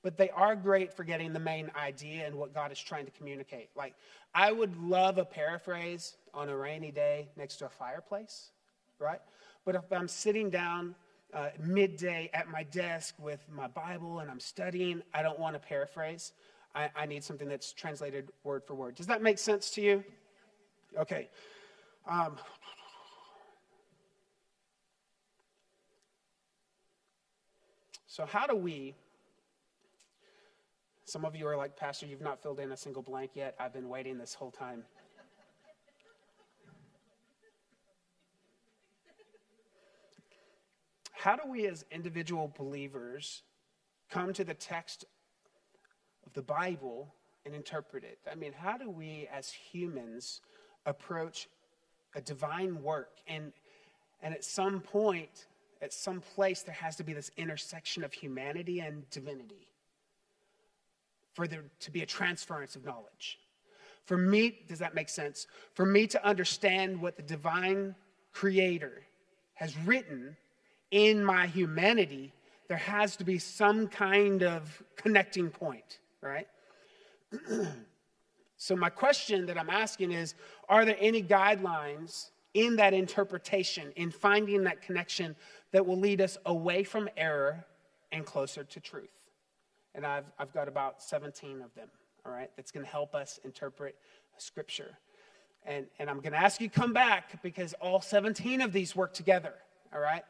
but 0.03 0.19
they 0.19 0.29
are 0.29 0.55
great 0.55 0.93
for 0.93 1.05
getting 1.05 1.33
the 1.33 1.41
main 1.41 1.71
idea 1.75 2.27
and 2.27 2.35
what 2.35 2.53
God 2.53 2.71
is 2.71 2.79
trying 2.79 3.07
to 3.07 3.11
communicate. 3.13 3.71
Like, 3.75 3.95
I 4.35 4.53
would 4.53 4.77
love 4.77 5.17
a 5.17 5.25
paraphrase 5.25 6.19
on 6.35 6.51
a 6.51 6.57
rainy 6.57 6.91
day 6.91 7.29
next 7.39 7.57
to 7.57 7.65
a 7.67 7.71
fireplace, 7.71 8.51
right? 8.99 9.23
But 9.65 9.75
if 9.75 9.91
I'm 9.91 10.09
sitting 10.09 10.51
down 10.51 10.95
uh, 11.33 11.49
midday 11.59 12.29
at 12.35 12.51
my 12.51 12.65
desk 12.65 13.15
with 13.19 13.43
my 13.51 13.69
Bible 13.69 14.19
and 14.19 14.31
I'm 14.31 14.39
studying, 14.39 15.01
I 15.15 15.23
don't 15.23 15.39
want 15.39 15.55
to 15.55 15.61
paraphrase. 15.61 16.35
I, 16.75 16.91
I 16.97 17.07
need 17.07 17.23
something 17.23 17.49
that's 17.49 17.73
translated 17.73 18.31
word 18.43 18.65
for 18.65 18.75
word. 18.75 18.97
Does 18.97 19.07
that 19.07 19.23
make 19.23 19.39
sense 19.39 19.71
to 19.73 19.81
you? 19.81 20.05
Okay. 20.99 21.29
Um, 22.09 22.37
so, 28.07 28.27
how 28.27 28.47
do 28.47 28.57
we? 28.57 28.95
Some 31.05 31.25
of 31.25 31.37
you 31.37 31.47
are 31.47 31.57
like, 31.57 31.77
Pastor, 31.77 32.07
you've 32.07 32.23
not 32.23 32.43
filled 32.43 32.59
in 32.59 32.73
a 32.73 32.77
single 32.77 33.03
blank 33.03 33.33
yet. 33.35 33.55
I've 33.61 33.73
been 33.73 33.89
waiting 33.89 34.19
this 34.19 34.35
whole 34.35 34.51
time. 34.51 34.85
How 41.13 41.37
do 41.37 41.51
we, 41.51 41.67
as 41.67 41.85
individual 41.91 42.53
believers, 42.57 43.43
come 44.11 44.33
to 44.35 44.45
the 44.45 44.55
text 44.55 45.05
the 46.35 46.43
Bible 46.43 47.13
and 47.47 47.55
interpret 47.55 48.05
it? 48.05 48.19
I 48.31 48.35
mean, 48.35 48.53
how 48.53 48.77
do 48.77 48.91
we, 48.91 49.29
as 49.33 49.51
humans, 49.51 50.41
approach 50.87 51.49
a 52.15 52.21
divine 52.21 52.83
work? 52.83 53.11
And, 53.27 53.53
and 54.23 54.35
at 54.35 54.45
some 54.45 54.81
point, 54.81 55.47
at 55.83 55.93
some 55.93 56.21
place, 56.21 56.63
there 56.63 56.75
has 56.75 56.97
to 56.97 57.05
be 57.05 57.13
this 57.13 57.31
intersection 57.37 58.05
of 58.05 58.13
humanity 58.13 58.81
and 58.81 59.09
divinity 59.11 59.69
for 61.35 61.47
there 61.47 61.65
to 61.81 61.91
be 61.91 62.03
a 62.03 62.07
transference 62.07 62.77
of 62.77 62.85
knowledge. 62.85 63.39
For 64.05 64.17
me, 64.17 64.61
does 64.69 64.79
that 64.79 64.95
make 64.95 65.09
sense? 65.09 65.47
For 65.75 65.85
me 65.85 66.07
to 66.09 66.25
understand 66.25 67.01
what 67.01 67.17
the 67.17 67.23
divine 67.23 67.95
creator 68.33 69.03
has 69.55 69.77
written 69.79 70.37
in 70.91 71.25
my 71.25 71.47
humanity, 71.47 72.33
there 72.69 72.77
has 72.77 73.17
to 73.17 73.25
be 73.25 73.39
some 73.39 73.89
kind 73.89 74.43
of 74.43 74.83
connecting 74.97 75.51
point, 75.51 75.99
right? 76.25 76.49
so, 78.57 78.75
my 78.75 78.91
question 78.91 79.47
that 79.47 79.59
I'm 79.59 79.71
asking 79.71 80.13
is 80.13 80.35
Are 80.69 80.85
there 80.85 80.97
any 80.99 81.23
guidelines 81.23 82.31
in 82.55 82.77
that 82.77 82.95
interpretation, 82.95 83.93
in 83.97 84.11
finding 84.11 84.63
that 84.65 84.81
connection 84.81 85.35
that 85.73 85.85
will 85.85 85.99
lead 85.99 86.21
us 86.21 86.39
away 86.47 86.85
from 86.85 87.09
error 87.17 87.65
and 88.13 88.25
closer 88.25 88.63
to 88.63 88.81
truth. 88.81 89.11
And 89.95 90.07
I've, 90.07 90.25
I've 90.39 90.53
got 90.53 90.69
about 90.69 91.03
17 91.03 91.61
of 91.61 91.75
them, 91.75 91.89
all 92.25 92.33
right, 92.33 92.51
that's 92.57 92.71
going 92.71 92.87
to 92.87 92.91
help 92.91 93.15
us 93.15 93.41
interpret 93.45 93.97
Scripture. 94.39 94.97
And, 95.67 95.87
and 95.99 96.09
I'm 96.09 96.21
going 96.21 96.33
to 96.33 96.39
ask 96.39 96.61
you 96.61 96.69
to 96.69 96.81
come 96.81 96.93
back 96.93 97.43
because 97.43 97.75
all 97.81 98.01
17 98.01 98.61
of 98.61 98.73
these 98.73 98.95
work 98.95 99.13
together, 99.13 99.55
all 99.93 100.01
right? 100.01 100.23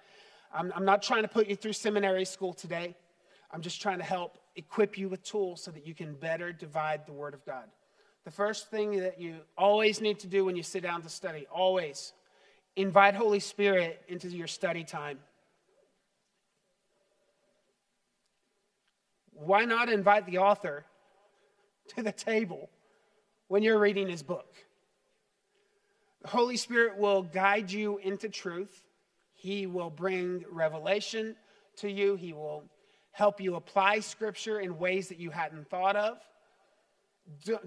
I'm, 0.55 0.73
I'm 0.75 0.85
not 0.85 1.03
trying 1.03 1.23
to 1.23 1.29
put 1.29 1.47
you 1.47 1.57
through 1.57 1.73
seminary 1.75 2.25
school 2.25 2.55
today. 2.55 2.95
I'm 3.51 3.61
just 3.61 3.83
trying 3.83 3.99
to 3.99 4.05
help 4.05 4.39
equip 4.57 4.97
you 4.99 5.09
with 5.09 5.23
tools 5.23 5.62
so 5.62 5.71
that 5.71 5.87
you 5.87 5.95
can 5.95 6.14
better 6.14 6.53
divide 6.53 7.07
the 7.07 7.12
Word 7.12 7.35
of 7.35 7.45
God. 7.45 7.64
The 8.25 8.31
first 8.31 8.71
thing 8.71 9.01
that 9.01 9.21
you 9.21 9.37
always 9.59 10.01
need 10.01 10.21
to 10.21 10.27
do 10.27 10.45
when 10.45 10.57
you 10.57 10.62
sit 10.62 10.83
down 10.83 11.03
to 11.03 11.09
study, 11.09 11.47
always 11.53 12.12
invite 12.77 13.14
Holy 13.14 13.40
Spirit 13.40 14.03
into 14.09 14.29
your 14.29 14.47
study 14.47 14.85
time. 14.85 15.19
Why 19.33 19.64
not 19.64 19.88
invite 19.88 20.27
the 20.27 20.38
author 20.38 20.85
to 21.97 22.03
the 22.03 22.12
table 22.12 22.71
when 23.49 23.62
you're 23.62 23.79
reading 23.79 24.09
his 24.09 24.23
book? 24.23 24.55
The 26.23 26.29
Holy 26.29 26.57
Spirit 26.57 26.97
will 26.97 27.23
guide 27.23 27.71
you 27.71 27.99
into 27.99 28.31
truth. 28.31 28.85
He 29.35 29.67
will 29.67 29.90
bring 29.90 30.45
revelation 30.51 31.37
to 31.77 31.90
you. 31.90 32.14
He 32.14 32.33
will 32.33 32.64
help 33.14 33.40
you 33.40 33.55
apply 33.55 34.00
scripture 34.00 34.61
in 34.61 34.77
ways 34.77 35.09
that 35.09 35.18
you 35.20 35.31
hadn't 35.31 35.70
thought 35.70 35.94
of. 35.94 36.18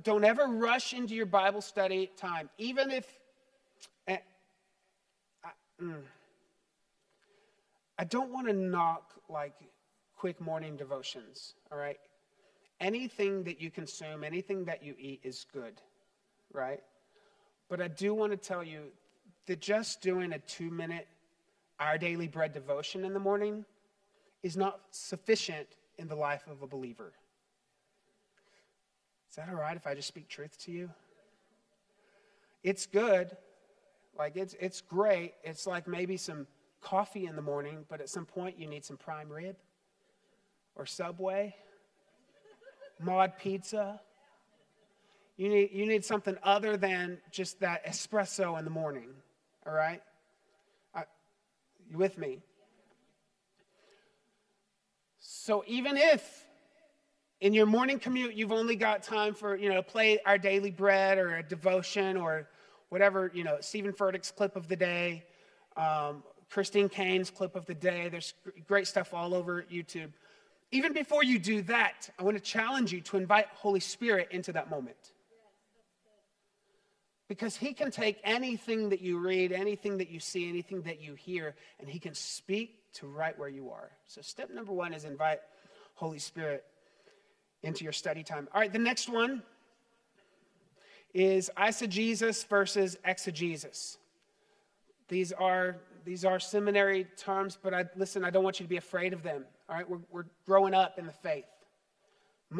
Don't 0.03 0.23
ever 0.23 0.45
rush 0.45 0.93
into 0.93 1.15
your 1.15 1.25
Bible 1.25 1.61
study 1.61 2.11
time, 2.17 2.49
even 2.57 2.91
if. 2.91 3.07
Eh, 4.07 4.17
mm, 5.81 6.01
I 7.97 8.03
don't 8.03 8.31
want 8.31 8.47
to 8.47 8.53
knock 8.53 9.13
like 9.29 9.53
quick 10.17 10.39
morning 10.41 10.75
devotions, 10.75 11.55
all 11.71 11.77
right? 11.77 11.97
Anything 12.81 13.43
that 13.45 13.59
you 13.61 13.71
consume, 13.71 14.23
anything 14.23 14.65
that 14.65 14.83
you 14.83 14.95
eat 14.99 15.21
is 15.23 15.45
good, 15.51 15.81
right? 16.53 16.83
But 17.69 17.81
I 17.81 17.87
do 17.87 18.13
want 18.13 18.33
to 18.33 18.37
tell 18.37 18.63
you 18.63 18.91
that 19.47 19.61
just 19.61 20.01
doing 20.01 20.33
a 20.33 20.39
two 20.39 20.69
minute 20.69 21.07
Our 21.79 21.97
Daily 21.97 22.27
Bread 22.27 22.53
devotion 22.53 23.05
in 23.05 23.13
the 23.13 23.19
morning 23.19 23.63
is 24.43 24.55
not 24.55 24.79
sufficient 24.91 25.67
in 25.97 26.07
the 26.07 26.15
life 26.15 26.43
of 26.47 26.61
a 26.61 26.67
believer. 26.67 27.13
Is 29.29 29.35
that 29.35 29.49
all 29.49 29.55
right 29.55 29.75
if 29.75 29.85
I 29.85 29.93
just 29.93 30.07
speak 30.07 30.27
truth 30.27 30.57
to 30.65 30.71
you? 30.71 30.89
It's 32.63 32.85
good. 32.85 33.35
Like, 34.17 34.35
it's, 34.35 34.55
it's 34.59 34.81
great. 34.81 35.33
It's 35.43 35.67
like 35.67 35.87
maybe 35.87 36.17
some 36.17 36.47
coffee 36.81 37.25
in 37.25 37.35
the 37.35 37.41
morning, 37.41 37.85
but 37.89 38.01
at 38.01 38.09
some 38.09 38.25
point 38.25 38.59
you 38.59 38.67
need 38.67 38.83
some 38.83 38.97
prime 38.97 39.29
rib 39.29 39.55
or 40.75 40.85
Subway, 40.85 41.55
Mod 42.99 43.33
Pizza. 43.37 43.99
You 45.35 45.49
need, 45.49 45.69
you 45.71 45.85
need 45.85 46.03
something 46.03 46.35
other 46.41 46.77
than 46.77 47.19
just 47.31 47.59
that 47.59 47.85
espresso 47.85 48.57
in 48.57 48.65
the 48.65 48.71
morning, 48.71 49.09
all 49.67 49.73
right? 49.73 50.01
I, 50.95 51.03
you 51.89 51.97
with 51.97 52.17
me? 52.17 52.41
So 55.47 55.63
even 55.65 55.95
if 55.95 56.45
in 57.39 57.53
your 57.53 57.65
morning 57.65 57.99
commute 57.99 58.33
you've 58.33 58.51
only 58.51 58.75
got 58.75 59.01
time 59.01 59.33
for, 59.33 59.55
you 59.55 59.69
know, 59.69 59.75
to 59.75 59.81
play 59.81 60.19
our 60.25 60.37
daily 60.37 60.71
bread 60.71 61.17
or 61.17 61.37
a 61.37 61.41
devotion 61.41 62.17
or 62.17 62.49
whatever, 62.89 63.31
you 63.33 63.45
know, 63.45 63.55
Steven 63.61 63.93
Furtick's 63.93 64.29
clip 64.29 64.57
of 64.57 64.67
the 64.67 64.75
day, 64.75 65.23
um, 65.77 66.21
Christine 66.49 66.89
Caine's 66.89 67.29
clip 67.29 67.55
of 67.55 67.65
the 67.65 67.73
day. 67.73 68.09
There's 68.09 68.33
great 68.67 68.87
stuff 68.87 69.13
all 69.13 69.33
over 69.33 69.63
YouTube. 69.71 70.09
Even 70.73 70.91
before 70.91 71.23
you 71.23 71.39
do 71.39 71.61
that, 71.61 72.09
I 72.19 72.23
want 72.23 72.35
to 72.35 72.43
challenge 72.43 72.91
you 72.91 72.99
to 72.99 73.15
invite 73.15 73.47
Holy 73.53 73.79
Spirit 73.79 74.27
into 74.31 74.51
that 74.51 74.69
moment. 74.69 75.13
Because 77.29 77.55
he 77.55 77.71
can 77.71 77.89
take 77.89 78.19
anything 78.25 78.89
that 78.89 78.99
you 78.99 79.17
read, 79.17 79.53
anything 79.53 79.99
that 79.99 80.09
you 80.09 80.19
see, 80.19 80.49
anything 80.49 80.81
that 80.81 81.01
you 81.01 81.13
hear, 81.13 81.55
and 81.79 81.87
he 81.87 81.99
can 81.99 82.15
speak 82.15 82.76
to 82.93 83.07
right 83.07 83.37
where 83.37 83.49
you 83.49 83.69
are. 83.69 83.91
So, 84.05 84.21
step 84.21 84.49
number 84.49 84.73
one 84.73 84.93
is 84.93 85.05
invite 85.05 85.39
Holy 85.95 86.19
Spirit 86.19 86.63
into 87.63 87.83
your 87.83 87.93
study 87.93 88.23
time. 88.23 88.47
All 88.53 88.61
right, 88.61 88.71
the 88.71 88.79
next 88.79 89.09
one 89.09 89.43
is 91.13 91.49
eisegesis 91.57 92.47
versus 92.47 92.97
exegesis. 93.03 93.97
These 95.07 95.31
are, 95.31 95.77
these 96.05 96.25
are 96.25 96.39
seminary 96.39 97.07
terms, 97.17 97.57
but 97.61 97.73
I, 97.73 97.85
listen, 97.95 98.23
I 98.23 98.29
don't 98.29 98.43
want 98.43 98.59
you 98.59 98.65
to 98.65 98.69
be 98.69 98.77
afraid 98.77 99.13
of 99.13 99.23
them. 99.23 99.45
All 99.69 99.75
right, 99.75 99.89
we're, 99.89 99.99
we're 100.11 100.25
growing 100.45 100.73
up 100.73 100.99
in 100.99 101.05
the 101.05 101.11
faith. 101.11 101.45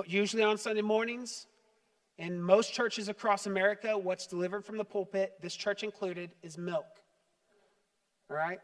Usually 0.06 0.44
on 0.44 0.58
Sunday 0.58 0.82
mornings, 0.82 1.48
in 2.18 2.42
most 2.42 2.74
churches 2.74 3.10
across 3.10 3.46
America, 3.46 3.98
what's 3.98 4.28
delivered 4.28 4.66
from 4.66 4.78
the 4.78 4.84
pulpit, 4.84 5.34
this 5.42 5.56
church 5.56 5.84
included, 5.84 6.32
is 6.42 6.58
milk. 6.58 6.86
All 8.30 8.36
right? 8.36 8.60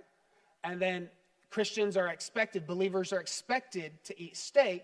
And 0.64 0.82
then 0.82 1.10
Christians 1.54 1.98
are 1.98 2.08
expected, 2.08 2.66
believers 2.66 3.14
are 3.14 3.20
expected 3.20 4.04
to 4.06 4.20
eat 4.20 4.36
steak 4.36 4.82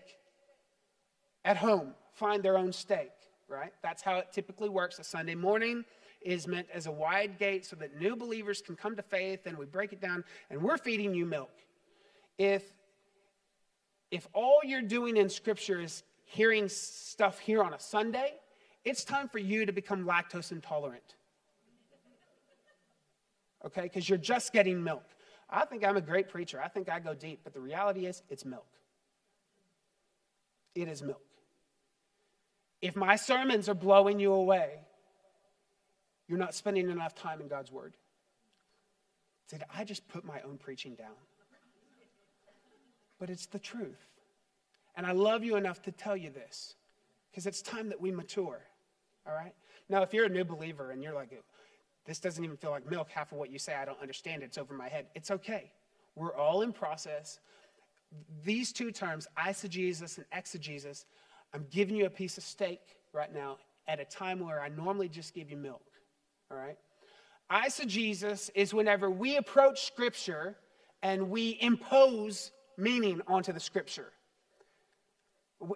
at 1.44 1.56
home, 1.56 1.94
find 2.12 2.44
their 2.44 2.56
own 2.56 2.72
steak, 2.72 3.10
right? 3.48 3.72
That's 3.82 4.02
how 4.02 4.18
it 4.18 4.28
typically 4.30 4.68
works. 4.68 5.00
A 5.00 5.02
Sunday 5.02 5.34
morning 5.34 5.84
is 6.20 6.46
meant 6.46 6.68
as 6.72 6.86
a 6.86 6.92
wide 6.92 7.40
gate 7.40 7.66
so 7.66 7.74
that 7.74 7.98
new 7.98 8.14
believers 8.14 8.62
can 8.62 8.76
come 8.76 8.94
to 8.94 9.02
faith 9.02 9.46
and 9.46 9.58
we 9.58 9.66
break 9.66 9.92
it 9.92 10.00
down 10.00 10.22
and 10.48 10.62
we're 10.62 10.78
feeding 10.78 11.12
you 11.12 11.26
milk. 11.26 11.50
If 12.38 12.62
if 14.12 14.28
all 14.32 14.60
you're 14.64 14.80
doing 14.80 15.16
in 15.16 15.28
Scripture 15.28 15.80
is 15.80 16.04
hearing 16.22 16.68
stuff 16.68 17.40
here 17.40 17.64
on 17.64 17.74
a 17.74 17.80
Sunday, 17.80 18.34
it's 18.84 19.02
time 19.02 19.28
for 19.28 19.38
you 19.38 19.66
to 19.66 19.72
become 19.72 20.04
lactose 20.04 20.52
intolerant. 20.52 21.16
Okay? 23.66 23.82
Because 23.82 24.08
you're 24.08 24.18
just 24.18 24.52
getting 24.52 24.84
milk. 24.84 25.04
I 25.50 25.64
think 25.64 25.84
I'm 25.84 25.96
a 25.96 26.00
great 26.00 26.28
preacher. 26.28 26.60
I 26.62 26.68
think 26.68 26.88
I 26.88 27.00
go 27.00 27.14
deep. 27.14 27.40
But 27.44 27.52
the 27.52 27.60
reality 27.60 28.06
is, 28.06 28.22
it's 28.30 28.44
milk. 28.44 28.66
It 30.74 30.88
is 30.88 31.02
milk. 31.02 31.22
If 32.80 32.96
my 32.96 33.16
sermons 33.16 33.68
are 33.68 33.74
blowing 33.74 34.20
you 34.20 34.32
away, 34.32 34.78
you're 36.28 36.38
not 36.38 36.54
spending 36.54 36.88
enough 36.88 37.14
time 37.14 37.40
in 37.40 37.48
God's 37.48 37.72
Word. 37.72 37.96
Did 39.48 39.64
I 39.74 39.84
just 39.84 40.06
put 40.08 40.24
my 40.24 40.40
own 40.42 40.58
preaching 40.58 40.94
down? 40.94 41.16
but 43.20 43.30
it's 43.30 43.46
the 43.46 43.58
truth. 43.58 44.08
And 44.96 45.06
I 45.06 45.12
love 45.12 45.44
you 45.44 45.54
enough 45.54 45.82
to 45.82 45.92
tell 45.92 46.16
you 46.16 46.30
this 46.30 46.74
because 47.30 47.46
it's 47.46 47.62
time 47.62 47.90
that 47.90 48.00
we 48.00 48.10
mature. 48.10 48.60
All 49.26 49.34
right? 49.34 49.54
Now, 49.88 50.02
if 50.02 50.12
you're 50.12 50.24
a 50.24 50.30
new 50.30 50.44
believer 50.44 50.90
and 50.90 51.02
you're 51.02 51.14
like, 51.14 51.30
this 52.10 52.18
doesn't 52.18 52.42
even 52.44 52.56
feel 52.56 52.72
like 52.72 52.90
milk, 52.90 53.08
half 53.08 53.30
of 53.30 53.38
what 53.38 53.50
you 53.50 53.58
say, 53.58 53.74
I 53.74 53.84
don't 53.84 54.00
understand, 54.00 54.42
it's 54.42 54.58
over 54.58 54.74
my 54.74 54.88
head, 54.88 55.06
it's 55.14 55.30
okay. 55.30 55.70
We're 56.16 56.34
all 56.34 56.62
in 56.62 56.72
process. 56.72 57.38
These 58.42 58.72
two 58.72 58.90
terms, 58.90 59.28
eisegesis 59.38 60.16
and 60.16 60.26
exegesis, 60.32 61.06
I'm 61.54 61.66
giving 61.70 61.94
you 61.94 62.06
a 62.06 62.10
piece 62.10 62.36
of 62.36 62.42
steak 62.42 62.80
right 63.12 63.32
now 63.32 63.58
at 63.86 64.00
a 64.00 64.04
time 64.04 64.40
where 64.40 64.60
I 64.60 64.68
normally 64.68 65.08
just 65.08 65.34
give 65.34 65.50
you 65.50 65.56
milk. 65.56 65.84
All 66.50 66.56
right? 66.56 66.76
Eisegesis 67.50 68.50
is 68.56 68.74
whenever 68.74 69.08
we 69.08 69.36
approach 69.36 69.86
Scripture 69.86 70.56
and 71.04 71.30
we 71.30 71.58
impose 71.60 72.50
meaning 72.76 73.20
onto 73.28 73.52
the 73.52 73.60
Scripture. 73.60 74.12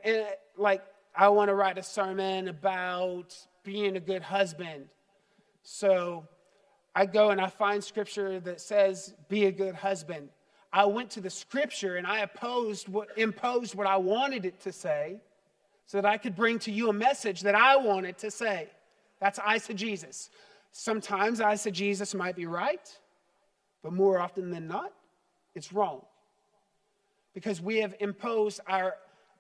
Eh, 0.03 0.25
like, 0.57 0.83
I 1.15 1.29
want 1.29 1.49
to 1.49 1.55
write 1.55 1.79
a 1.79 1.83
sermon 1.83 2.49
about 2.49 3.37
being 3.63 3.97
a 3.97 4.01
good 4.01 4.23
husband. 4.23 4.87
So 5.65 6.29
I 6.95 7.07
go 7.07 7.31
and 7.31 7.41
I 7.41 7.49
find 7.49 7.83
Scripture 7.83 8.39
that 8.41 8.61
says, 8.61 9.15
be 9.29 9.47
a 9.47 9.53
good 9.53 9.75
husband. 9.75 10.29
I 10.73 10.85
went 10.85 11.11
to 11.13 11.21
the 11.21 11.31
Scripture 11.31 11.97
and 11.97 12.07
I 12.07 12.21
opposed 12.21 12.89
what, 12.89 13.09
imposed 13.17 13.75
what 13.75 13.87
I 13.87 13.97
wanted 13.97 14.45
it 14.45 14.61
to 14.61 14.73
say 14.73 15.21
so 15.87 15.99
that 15.99 16.07
I 16.07 16.19
could 16.19 16.37
bring 16.37 16.59
to 16.61 16.71
you 16.71 16.91
a 16.91 16.93
message 16.93 17.41
that 17.41 17.55
I 17.55 17.77
wanted 17.77 18.19
to 18.19 18.31
say. 18.31 18.69
That's 19.21 19.39
eisegesis. 19.39 20.29
Sometimes 20.71 21.41
eisegesis 21.41 22.15
might 22.15 22.37
be 22.37 22.47
right, 22.47 22.91
but 23.83 23.93
more 23.93 24.19
often 24.19 24.51
than 24.51 24.69
not, 24.69 24.93
it's 25.55 25.73
wrong. 25.73 26.03
Because 27.33 27.61
we 27.61 27.79
have 27.79 27.95
imposed 28.01 28.61
our 28.67 28.97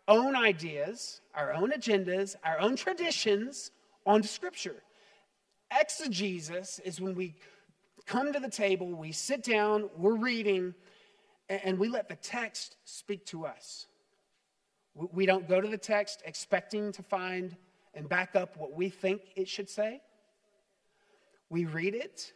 own 0.08 0.36
ideas, 0.36 1.20
our 1.34 1.52
own 1.52 1.70
agendas, 1.70 2.34
our 2.44 2.58
own 2.60 2.76
traditions 2.76 3.72
onto 4.06 4.28
Scripture. 4.28 4.82
Exegesis 5.80 6.78
is 6.84 7.00
when 7.00 7.14
we 7.14 7.34
come 8.06 8.32
to 8.32 8.40
the 8.40 8.50
table, 8.50 8.88
we 8.88 9.12
sit 9.12 9.42
down, 9.42 9.88
we're 9.96 10.16
reading, 10.16 10.74
and 11.48 11.78
we 11.78 11.88
let 11.88 12.08
the 12.08 12.16
text 12.16 12.76
speak 12.84 13.24
to 13.26 13.46
us. 13.46 13.86
We 14.94 15.26
don't 15.26 15.48
go 15.48 15.60
to 15.60 15.68
the 15.68 15.78
text 15.78 16.22
expecting 16.24 16.92
to 16.92 17.02
find 17.02 17.56
and 17.94 18.08
back 18.08 18.36
up 18.36 18.56
what 18.56 18.72
we 18.72 18.88
think 18.88 19.22
it 19.36 19.48
should 19.48 19.68
say. 19.68 20.00
We 21.50 21.64
read 21.64 21.94
it, 21.94 22.32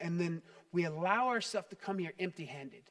and 0.00 0.20
then 0.20 0.42
we 0.72 0.84
allow 0.84 1.28
ourselves 1.28 1.68
to 1.68 1.76
come 1.76 1.98
here 1.98 2.12
empty 2.18 2.44
handed. 2.44 2.90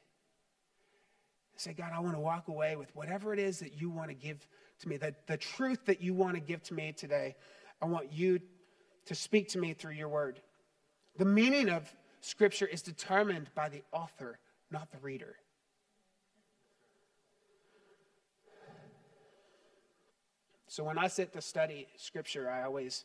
Say, 1.56 1.72
God, 1.72 1.92
I 1.94 2.00
want 2.00 2.14
to 2.14 2.20
walk 2.20 2.48
away 2.48 2.76
with 2.76 2.94
whatever 2.96 3.32
it 3.32 3.38
is 3.38 3.60
that 3.60 3.80
you 3.80 3.90
want 3.90 4.08
to 4.08 4.14
give 4.14 4.46
to 4.80 4.88
me, 4.88 4.96
the, 4.96 5.14
the 5.26 5.36
truth 5.36 5.84
that 5.86 6.00
you 6.00 6.14
want 6.14 6.34
to 6.34 6.40
give 6.40 6.62
to 6.64 6.74
me 6.74 6.92
today. 6.92 7.36
I 7.80 7.86
want 7.86 8.12
you 8.12 8.40
to 9.06 9.14
speak 9.14 9.48
to 9.50 9.58
me 9.58 9.74
through 9.74 9.94
your 9.94 10.08
word. 10.08 10.40
The 11.18 11.24
meaning 11.24 11.68
of 11.68 11.94
Scripture 12.20 12.66
is 12.66 12.82
determined 12.82 13.50
by 13.54 13.68
the 13.68 13.82
author, 13.92 14.38
not 14.70 14.90
the 14.90 14.98
reader. 14.98 15.36
So 20.66 20.82
when 20.82 20.98
I 20.98 21.06
sit 21.06 21.32
to 21.34 21.40
study 21.40 21.86
Scripture, 21.96 22.50
I 22.50 22.64
always 22.64 23.04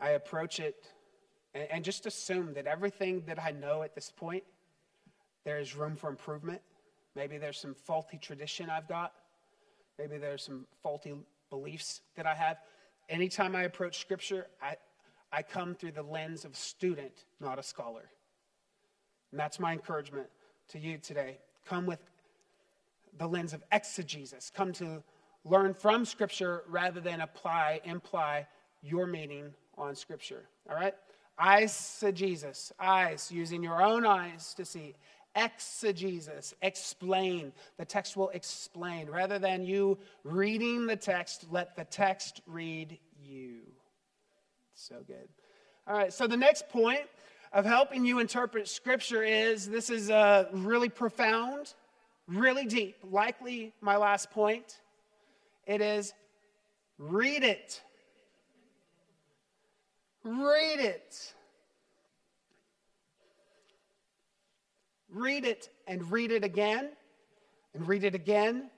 I 0.00 0.10
approach 0.10 0.60
it 0.60 0.86
and, 1.54 1.66
and 1.70 1.84
just 1.84 2.06
assume 2.06 2.54
that 2.54 2.66
everything 2.66 3.22
that 3.26 3.42
I 3.42 3.52
know 3.52 3.82
at 3.82 3.94
this 3.94 4.12
point, 4.14 4.44
there 5.44 5.58
is 5.58 5.74
room 5.74 5.96
for 5.96 6.10
improvement. 6.10 6.60
Maybe 7.16 7.38
there's 7.38 7.58
some 7.58 7.74
faulty 7.74 8.18
tradition 8.18 8.68
I've 8.70 8.88
got. 8.88 9.12
Maybe 9.98 10.18
there's 10.18 10.44
some 10.44 10.66
faulty 10.82 11.14
beliefs 11.48 12.02
that 12.16 12.26
I 12.26 12.34
have. 12.34 12.58
Anytime 13.10 13.56
I 13.56 13.64
approach 13.64 14.00
Scripture, 14.00 14.46
I, 14.62 14.76
I 15.32 15.42
come 15.42 15.74
through 15.74 15.92
the 15.92 16.02
lens 16.02 16.44
of 16.44 16.56
student, 16.56 17.24
not 17.40 17.58
a 17.58 17.62
scholar. 17.62 18.08
And 19.32 19.40
that's 19.40 19.58
my 19.58 19.72
encouragement 19.72 20.28
to 20.68 20.78
you 20.78 20.96
today. 20.96 21.38
Come 21.66 21.86
with 21.86 21.98
the 23.18 23.26
lens 23.26 23.52
of 23.52 23.64
exegesis. 23.72 24.52
Come 24.54 24.72
to 24.74 25.02
learn 25.44 25.74
from 25.74 26.04
Scripture 26.04 26.62
rather 26.68 27.00
than 27.00 27.20
apply, 27.20 27.80
imply 27.84 28.46
your 28.80 29.08
meaning 29.08 29.52
on 29.76 29.96
Scripture. 29.96 30.44
All 30.68 30.76
right? 30.76 30.94
Eyes, 31.36 32.04
Jesus. 32.14 32.72
eyes, 32.78 33.30
using 33.32 33.62
your 33.62 33.82
own 33.82 34.06
eyes 34.06 34.54
to 34.54 34.64
see. 34.64 34.94
Exegesis, 35.36 36.54
explain. 36.60 37.52
The 37.78 37.84
text 37.84 38.16
will 38.16 38.30
explain. 38.30 39.08
Rather 39.08 39.38
than 39.38 39.64
you 39.64 39.98
reading 40.24 40.86
the 40.86 40.96
text, 40.96 41.46
let 41.50 41.76
the 41.76 41.84
text 41.84 42.40
read 42.46 42.98
you. 43.22 43.60
So 44.74 44.96
good. 45.06 45.28
All 45.86 45.96
right, 45.96 46.12
so 46.12 46.26
the 46.26 46.36
next 46.36 46.68
point 46.68 47.02
of 47.52 47.64
helping 47.64 48.04
you 48.04 48.18
interpret 48.18 48.68
Scripture 48.68 49.22
is 49.22 49.68
this 49.68 49.90
is 49.90 50.10
a 50.10 50.48
really 50.52 50.88
profound, 50.88 51.74
really 52.26 52.64
deep, 52.64 52.96
likely 53.10 53.72
my 53.80 53.96
last 53.96 54.30
point. 54.30 54.80
It 55.66 55.80
is 55.80 56.12
read 56.98 57.44
it. 57.44 57.82
Read 60.24 60.80
it. 60.80 61.34
Read 65.12 65.44
it 65.44 65.68
and 65.86 66.10
read 66.10 66.30
it 66.30 66.44
again 66.44 66.90
and 67.74 67.86
read 67.86 68.04
it 68.04 68.14
again 68.14 68.70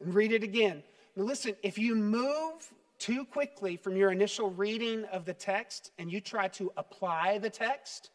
and 0.00 0.14
read 0.14 0.32
it 0.32 0.42
again. 0.42 0.82
Now, 1.16 1.24
listen, 1.24 1.54
if 1.62 1.78
you 1.78 1.94
move 1.94 2.72
too 2.98 3.24
quickly 3.24 3.76
from 3.76 3.96
your 3.96 4.10
initial 4.10 4.50
reading 4.50 5.04
of 5.06 5.24
the 5.24 5.34
text 5.34 5.92
and 5.98 6.10
you 6.10 6.20
try 6.20 6.48
to 6.48 6.70
apply 6.76 7.38
the 7.38 7.50
text 7.50 8.10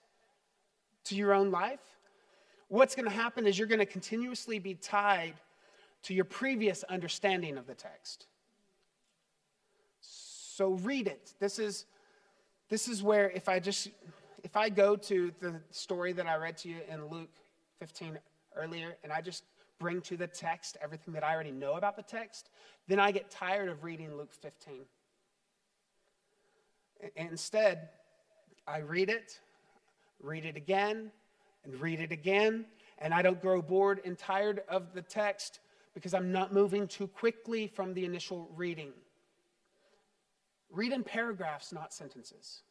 to 1.06 1.16
your 1.16 1.34
own 1.34 1.52
life, 1.52 1.80
what's 2.68 2.96
going 2.96 3.08
to 3.08 3.16
happen 3.16 3.48
is 3.48 3.58
you're 3.58 3.68
going 3.68 3.80
to 3.80 3.86
continuously 3.86 4.60
be 4.60 4.76
tied 4.76 5.34
to 6.04 6.14
your 6.14 6.26
previous 6.26 6.84
understanding 6.84 7.58
of 7.58 7.66
the 7.66 7.76
text. 7.76 8.28
So 10.02 10.72
read 10.84 11.08
it. 11.08 11.34
This 11.40 11.60
is, 11.60 11.86
this 12.70 12.88
is 12.88 13.02
where 13.02 13.30
if 13.32 13.50
I 13.50 13.60
just 13.60 13.90
if 14.44 14.58
I 14.58 14.70
go 14.70 14.96
to 14.96 15.32
the 15.40 15.62
story 15.72 16.12
that 16.14 16.28
I 16.28 16.36
read 16.36 16.58
to 16.58 16.70
you 16.70 16.78
in 16.90 17.08
Luke 17.08 17.32
15 17.80 18.20
earlier 18.56 18.96
and 19.04 19.12
I 19.12 19.22
just 19.22 19.44
bring 19.80 20.02
to 20.02 20.18
the 20.18 20.28
text 20.28 20.78
everything 20.82 21.14
that 21.14 21.24
I 21.24 21.34
already 21.34 21.52
know 21.52 21.74
about 21.74 21.96
the 21.96 22.04
text, 22.04 22.50
then 22.88 23.00
I 23.00 23.12
get 23.12 23.32
tired 23.32 23.70
of 23.70 23.84
reading 23.84 24.16
Luke 24.18 24.34
15. 24.34 24.82
Instead, 27.16 27.90
I 28.68 28.80
read 28.80 29.10
it, 29.10 29.40
read 30.22 30.46
it 30.46 30.56
again, 30.56 31.12
and 31.64 31.80
read 31.80 32.00
it 32.00 32.12
again, 32.12 32.66
and 33.00 33.14
I 33.14 33.22
don't 33.22 33.42
grow 33.42 33.62
bored 33.62 34.02
and 34.06 34.18
tired 34.18 34.62
of 34.70 34.94
the 34.94 35.02
text 35.02 35.60
because 35.94 36.14
I'm 36.14 36.32
not 36.32 36.54
moving 36.54 36.88
too 36.88 37.08
quickly 37.08 37.68
from 37.68 37.94
the 37.94 38.06
initial 38.06 38.50
reading. 38.56 38.92
Read 40.70 40.92
in 40.92 41.04
paragraphs, 41.04 41.72
not 41.72 41.94
sentences. 41.94 42.62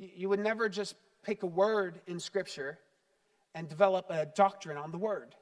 You 0.00 0.30
would 0.30 0.40
never 0.40 0.68
just 0.70 0.94
pick 1.22 1.42
a 1.42 1.46
word 1.46 2.00
in 2.06 2.18
Scripture 2.18 2.78
and 3.54 3.68
develop 3.68 4.06
a 4.08 4.26
doctrine 4.26 4.78
on 4.78 4.90
the 4.92 4.98
word. 4.98 5.34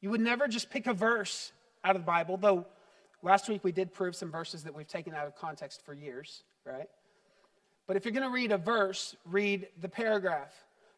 You 0.00 0.08
would 0.10 0.22
never 0.22 0.48
just 0.48 0.70
pick 0.70 0.86
a 0.86 0.94
verse 0.94 1.52
out 1.84 1.94
of 1.94 2.02
the 2.02 2.06
Bible, 2.06 2.38
though 2.38 2.66
last 3.22 3.48
week 3.50 3.62
we 3.62 3.70
did 3.72 3.92
prove 3.92 4.16
some 4.16 4.30
verses 4.30 4.64
that 4.64 4.74
we've 4.74 4.88
taken 4.88 5.14
out 5.14 5.26
of 5.26 5.36
context 5.36 5.84
for 5.84 5.92
years, 5.92 6.44
right? 6.64 6.88
But 7.86 7.96
if 7.96 8.04
you're 8.04 8.12
going 8.12 8.26
to 8.26 8.32
read 8.32 8.52
a 8.52 8.58
verse, 8.58 9.16
read 9.26 9.68
the 9.80 9.88
paragraph. 9.88 10.54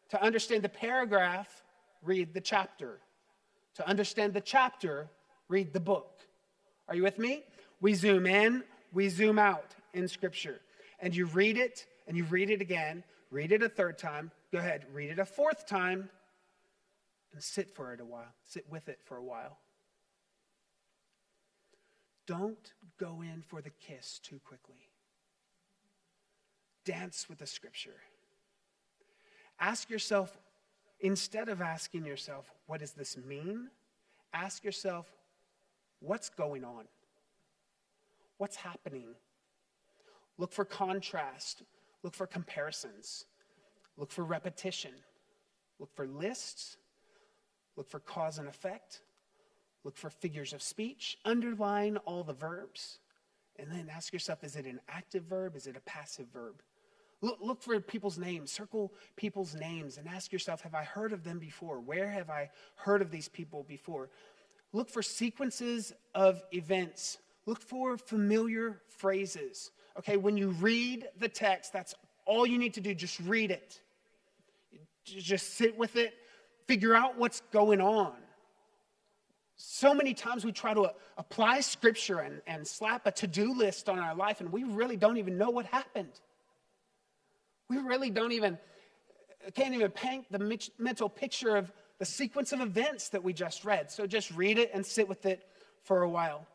To 0.09 0.23
understand 0.23 0.63
the 0.63 0.69
paragraph, 0.69 1.63
read 2.03 2.33
the 2.33 2.41
chapter. 2.41 2.99
To 3.75 3.87
understand 3.87 4.33
the 4.33 4.41
chapter, 4.41 5.09
read 5.49 5.73
the 5.73 5.79
book. 5.79 6.21
Are 6.87 6.95
you 6.95 7.03
with 7.03 7.19
me? 7.19 7.43
We 7.81 7.95
zoom 7.95 8.25
in, 8.25 8.63
we 8.93 9.09
zoom 9.09 9.39
out 9.39 9.75
in 9.93 10.07
Scripture. 10.07 10.61
And 10.99 11.13
you 11.13 11.25
read 11.25 11.57
it, 11.57 11.85
and 12.07 12.15
you 12.17 12.23
read 12.25 12.49
it 12.49 12.61
again, 12.61 13.03
read 13.31 13.51
it 13.51 13.63
a 13.63 13.69
third 13.69 13.97
time. 13.97 14.31
Go 14.51 14.59
ahead, 14.59 14.85
read 14.93 15.09
it 15.09 15.19
a 15.19 15.25
fourth 15.25 15.65
time, 15.65 16.09
and 17.33 17.43
sit 17.43 17.75
for 17.75 17.93
it 17.93 17.99
a 17.99 18.05
while. 18.05 18.33
Sit 18.43 18.65
with 18.69 18.89
it 18.89 18.99
for 19.03 19.17
a 19.17 19.23
while. 19.23 19.57
Don't 22.27 22.73
go 22.97 23.21
in 23.21 23.43
for 23.45 23.61
the 23.61 23.69
kiss 23.69 24.19
too 24.19 24.39
quickly. 24.43 24.89
Dance 26.83 27.27
with 27.29 27.39
the 27.39 27.47
Scripture. 27.47 27.97
Ask 29.59 29.89
yourself, 29.89 30.37
Instead 30.99 31.49
of 31.49 31.61
asking 31.61 32.05
yourself, 32.05 32.49
what 32.67 32.79
does 32.79 32.93
this 32.93 33.17
mean? 33.17 33.69
Ask 34.33 34.63
yourself, 34.63 35.07
what's 35.99 36.29
going 36.29 36.63
on? 36.63 36.85
What's 38.37 38.55
happening? 38.55 39.09
Look 40.37 40.51
for 40.51 40.65
contrast. 40.65 41.63
Look 42.05 42.13
for 42.13 42.27
comparisons. 42.27 43.25
Look 43.97 44.11
for 44.11 44.23
repetition. 44.23 44.91
Look 45.79 45.91
for 45.95 46.05
lists. 46.05 46.77
Look 47.77 47.89
for 47.89 47.99
cause 47.99 48.37
and 48.37 48.47
effect. 48.47 49.01
Look 49.83 49.97
for 49.97 50.11
figures 50.11 50.53
of 50.53 50.61
speech, 50.61 51.17
underline 51.25 51.97
all 52.05 52.23
the 52.23 52.31
verbs, 52.31 52.99
and 53.57 53.71
then 53.71 53.89
ask 53.91 54.13
yourself 54.13 54.43
is 54.43 54.55
it 54.55 54.67
an 54.67 54.81
active 54.87 55.23
verb? 55.23 55.55
Is 55.55 55.65
it 55.65 55.77
a 55.77 55.79
passive 55.79 56.27
verb? 56.31 56.61
Look, 57.21 57.39
look, 57.41 57.63
for 57.63 57.79
people's 57.79 58.19
names, 58.19 58.51
circle 58.51 58.93
people's 59.15 59.55
names, 59.55 59.97
and 59.97 60.07
ask 60.07 60.31
yourself 60.31 60.61
have 60.61 60.75
I 60.75 60.83
heard 60.83 61.11
of 61.11 61.23
them 61.23 61.39
before? 61.39 61.79
Where 61.79 62.11
have 62.11 62.29
I 62.29 62.51
heard 62.75 63.01
of 63.01 63.09
these 63.09 63.29
people 63.29 63.63
before? 63.63 64.11
Look 64.73 64.91
for 64.91 65.01
sequences 65.01 65.91
of 66.13 66.43
events. 66.51 67.17
Look 67.47 67.61
for 67.61 67.97
familiar 67.97 68.81
phrases. 68.89 69.71
Okay, 69.97 70.17
when 70.17 70.37
you 70.37 70.49
read 70.49 71.07
the 71.19 71.29
text, 71.29 71.71
that's 71.71 71.95
all 72.25 72.45
you 72.45 72.57
need 72.57 72.73
to 72.73 72.81
do. 72.81 72.93
Just 72.93 73.19
read 73.21 73.51
it. 73.51 73.79
Just 75.03 75.53
sit 75.53 75.77
with 75.77 75.95
it, 75.95 76.15
figure 76.67 76.95
out 76.95 77.17
what's 77.17 77.41
going 77.51 77.79
on. 77.79 78.13
So 79.57 79.93
many 79.93 80.13
times 80.13 80.43
we 80.43 80.51
try 80.51 80.73
to 80.73 80.81
uh, 80.81 80.89
apply 81.17 81.61
scripture 81.61 82.19
and, 82.19 82.41
and 82.45 82.67
slap 82.67 83.05
a 83.05 83.11
to 83.11 83.27
do 83.27 83.53
list 83.53 83.87
on 83.87 83.99
our 83.99 84.15
life, 84.15 84.41
and 84.41 84.51
we 84.51 84.63
really 84.63 84.97
don't 84.97 85.17
even 85.17 85.37
know 85.37 85.49
what 85.49 85.65
happened. 85.67 86.19
We 87.69 87.77
really 87.77 88.09
don't 88.09 88.33
even, 88.33 88.57
uh, 89.45 89.51
can't 89.51 89.73
even 89.73 89.91
paint 89.91 90.25
the 90.29 90.59
mental 90.77 91.07
picture 91.07 91.55
of 91.55 91.71
the 91.99 92.05
sequence 92.05 92.51
of 92.51 92.59
events 92.59 93.09
that 93.09 93.23
we 93.23 93.31
just 93.31 93.63
read. 93.63 93.89
So 93.89 94.05
just 94.05 94.31
read 94.31 94.57
it 94.57 94.71
and 94.73 94.85
sit 94.85 95.07
with 95.07 95.25
it 95.25 95.47
for 95.83 96.01
a 96.01 96.09
while. 96.09 96.45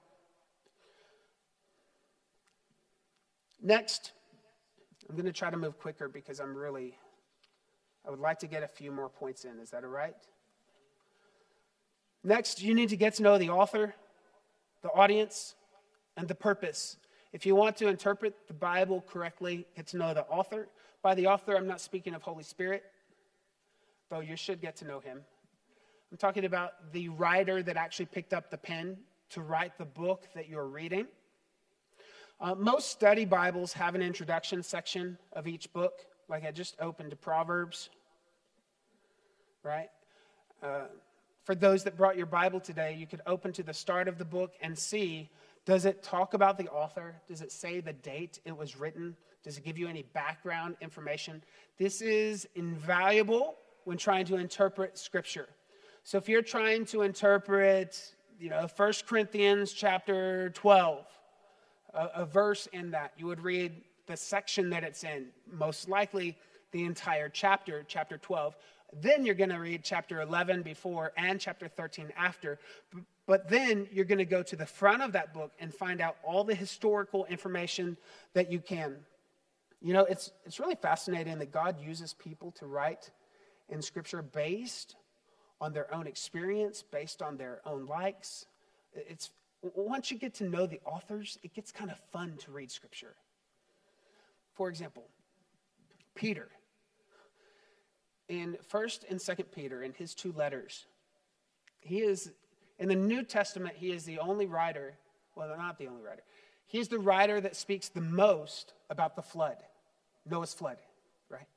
Next, 3.62 4.12
I'm 5.08 5.16
going 5.16 5.26
to 5.26 5.32
try 5.32 5.50
to 5.50 5.56
move 5.56 5.78
quicker 5.78 6.08
because 6.08 6.40
I'm 6.40 6.54
really, 6.54 6.96
I 8.06 8.10
would 8.10 8.20
like 8.20 8.38
to 8.40 8.46
get 8.46 8.62
a 8.62 8.68
few 8.68 8.90
more 8.90 9.08
points 9.08 9.44
in. 9.44 9.58
Is 9.60 9.70
that 9.70 9.84
all 9.84 9.90
right? 9.90 10.14
Next, 12.24 12.62
you 12.62 12.74
need 12.74 12.88
to 12.90 12.96
get 12.96 13.14
to 13.14 13.22
know 13.22 13.38
the 13.38 13.50
author, 13.50 13.94
the 14.82 14.90
audience, 14.90 15.54
and 16.16 16.26
the 16.28 16.34
purpose. 16.34 16.96
If 17.32 17.44
you 17.46 17.54
want 17.54 17.76
to 17.78 17.88
interpret 17.88 18.34
the 18.48 18.54
Bible 18.54 19.04
correctly, 19.08 19.66
get 19.76 19.86
to 19.88 19.98
know 19.98 20.14
the 20.14 20.24
author. 20.24 20.68
By 21.02 21.14
the 21.14 21.26
author, 21.26 21.56
I'm 21.56 21.66
not 21.66 21.80
speaking 21.80 22.14
of 22.14 22.22
Holy 22.22 22.42
Spirit, 22.42 22.84
though 24.10 24.20
you 24.20 24.36
should 24.36 24.60
get 24.60 24.76
to 24.76 24.86
know 24.86 25.00
him. 25.00 25.20
I'm 26.10 26.18
talking 26.18 26.44
about 26.44 26.92
the 26.92 27.08
writer 27.10 27.62
that 27.62 27.76
actually 27.76 28.06
picked 28.06 28.34
up 28.34 28.50
the 28.50 28.58
pen 28.58 28.96
to 29.30 29.42
write 29.42 29.78
the 29.78 29.84
book 29.84 30.28
that 30.34 30.48
you're 30.48 30.66
reading. 30.66 31.06
Uh, 32.40 32.54
most 32.54 32.88
study 32.88 33.26
Bibles 33.26 33.74
have 33.74 33.94
an 33.94 34.00
introduction 34.00 34.62
section 34.62 35.18
of 35.34 35.46
each 35.46 35.70
book, 35.74 36.06
like 36.26 36.46
I 36.46 36.50
just 36.50 36.74
opened 36.80 37.10
to 37.10 37.16
Proverbs, 37.16 37.90
right? 39.62 39.90
Uh, 40.62 40.84
for 41.44 41.54
those 41.54 41.84
that 41.84 41.98
brought 41.98 42.16
your 42.16 42.24
Bible 42.24 42.58
today, 42.58 42.96
you 42.98 43.06
could 43.06 43.20
open 43.26 43.52
to 43.52 43.62
the 43.62 43.74
start 43.74 44.08
of 44.08 44.16
the 44.16 44.24
book 44.24 44.54
and 44.62 44.78
see 44.78 45.28
does 45.66 45.84
it 45.84 46.02
talk 46.02 46.32
about 46.32 46.56
the 46.56 46.66
author? 46.68 47.14
Does 47.28 47.42
it 47.42 47.52
say 47.52 47.80
the 47.80 47.92
date 47.92 48.40
it 48.46 48.56
was 48.56 48.74
written? 48.74 49.14
Does 49.44 49.58
it 49.58 49.64
give 49.64 49.76
you 49.76 49.86
any 49.86 50.04
background 50.14 50.76
information? 50.80 51.42
This 51.76 52.00
is 52.00 52.48
invaluable 52.54 53.56
when 53.84 53.98
trying 53.98 54.24
to 54.24 54.36
interpret 54.36 54.96
Scripture. 54.96 55.48
So 56.04 56.16
if 56.16 56.26
you're 56.26 56.40
trying 56.40 56.86
to 56.86 57.02
interpret, 57.02 58.14
you 58.40 58.48
know, 58.48 58.66
1 58.74 58.92
Corinthians 59.06 59.74
chapter 59.74 60.48
12, 60.54 61.04
a, 61.94 62.22
a 62.22 62.24
verse 62.24 62.66
in 62.72 62.90
that, 62.92 63.12
you 63.16 63.26
would 63.26 63.42
read 63.42 63.72
the 64.06 64.16
section 64.16 64.70
that 64.70 64.84
it's 64.84 65.04
in, 65.04 65.26
most 65.50 65.88
likely 65.88 66.36
the 66.72 66.84
entire 66.84 67.28
chapter, 67.28 67.84
chapter 67.86 68.18
12. 68.18 68.56
Then 69.00 69.24
you're 69.24 69.34
going 69.36 69.50
to 69.50 69.58
read 69.58 69.82
chapter 69.84 70.20
11 70.20 70.62
before 70.62 71.12
and 71.16 71.40
chapter 71.40 71.68
13 71.68 72.12
after. 72.16 72.58
But 73.26 73.48
then 73.48 73.86
you're 73.92 74.04
going 74.04 74.18
to 74.18 74.24
go 74.24 74.42
to 74.42 74.56
the 74.56 74.66
front 74.66 75.02
of 75.02 75.12
that 75.12 75.32
book 75.32 75.52
and 75.60 75.72
find 75.72 76.00
out 76.00 76.16
all 76.24 76.42
the 76.42 76.54
historical 76.54 77.24
information 77.26 77.96
that 78.34 78.50
you 78.50 78.58
can. 78.58 78.96
You 79.80 79.94
know, 79.94 80.04
it's, 80.04 80.32
it's 80.44 80.58
really 80.58 80.74
fascinating 80.74 81.38
that 81.38 81.52
God 81.52 81.80
uses 81.80 82.14
people 82.14 82.50
to 82.52 82.66
write 82.66 83.10
in 83.68 83.80
Scripture 83.80 84.22
based 84.22 84.96
on 85.60 85.72
their 85.72 85.92
own 85.94 86.06
experience, 86.06 86.82
based 86.82 87.22
on 87.22 87.36
their 87.36 87.60
own 87.64 87.86
likes. 87.86 88.46
It's, 88.92 89.30
once 89.62 90.10
you 90.10 90.18
get 90.18 90.34
to 90.34 90.48
know 90.48 90.66
the 90.66 90.80
authors, 90.84 91.38
it 91.42 91.54
gets 91.54 91.70
kind 91.72 91.90
of 91.90 91.98
fun 92.12 92.36
to 92.38 92.50
read 92.50 92.70
Scripture. 92.70 93.14
For 94.54 94.68
example, 94.68 95.04
Peter 96.14 96.48
in 98.30 98.56
1st 98.72 99.10
and 99.10 99.18
2nd 99.18 99.46
Peter, 99.52 99.82
in 99.82 99.92
his 99.92 100.14
two 100.14 100.32
letters, 100.32 100.86
he 101.80 101.98
is, 101.98 102.30
in 102.78 102.88
the 102.88 102.94
New 102.94 103.24
Testament, 103.24 103.74
he 103.76 103.90
is 103.90 104.04
the 104.04 104.20
only 104.20 104.46
writer, 104.46 104.94
well, 105.34 105.52
not 105.58 105.78
the 105.78 105.88
only 105.88 106.00
writer, 106.00 106.22
he's 106.66 106.86
the 106.86 106.98
writer 106.98 107.40
that 107.40 107.56
speaks 107.56 107.88
the 107.88 108.00
most 108.00 108.72
about 108.88 109.16
the 109.16 109.22
flood, 109.22 109.56
Noah's 110.30 110.54
flood, 110.54 110.76
right? 111.28 111.48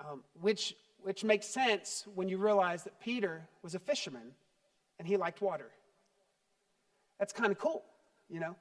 Um, 0.00 0.24
which, 0.40 0.74
which 1.02 1.22
makes 1.22 1.46
sense 1.46 2.04
when 2.16 2.28
you 2.28 2.36
realize 2.36 2.82
that 2.82 3.00
Peter 3.00 3.46
was 3.62 3.76
a 3.76 3.78
fisherman 3.78 4.32
and 4.98 5.06
he 5.06 5.16
liked 5.16 5.40
water. 5.40 5.70
That's 7.22 7.32
kind 7.32 7.52
of 7.52 7.58
cool, 7.58 7.84
you 8.28 8.40
know? 8.40 8.56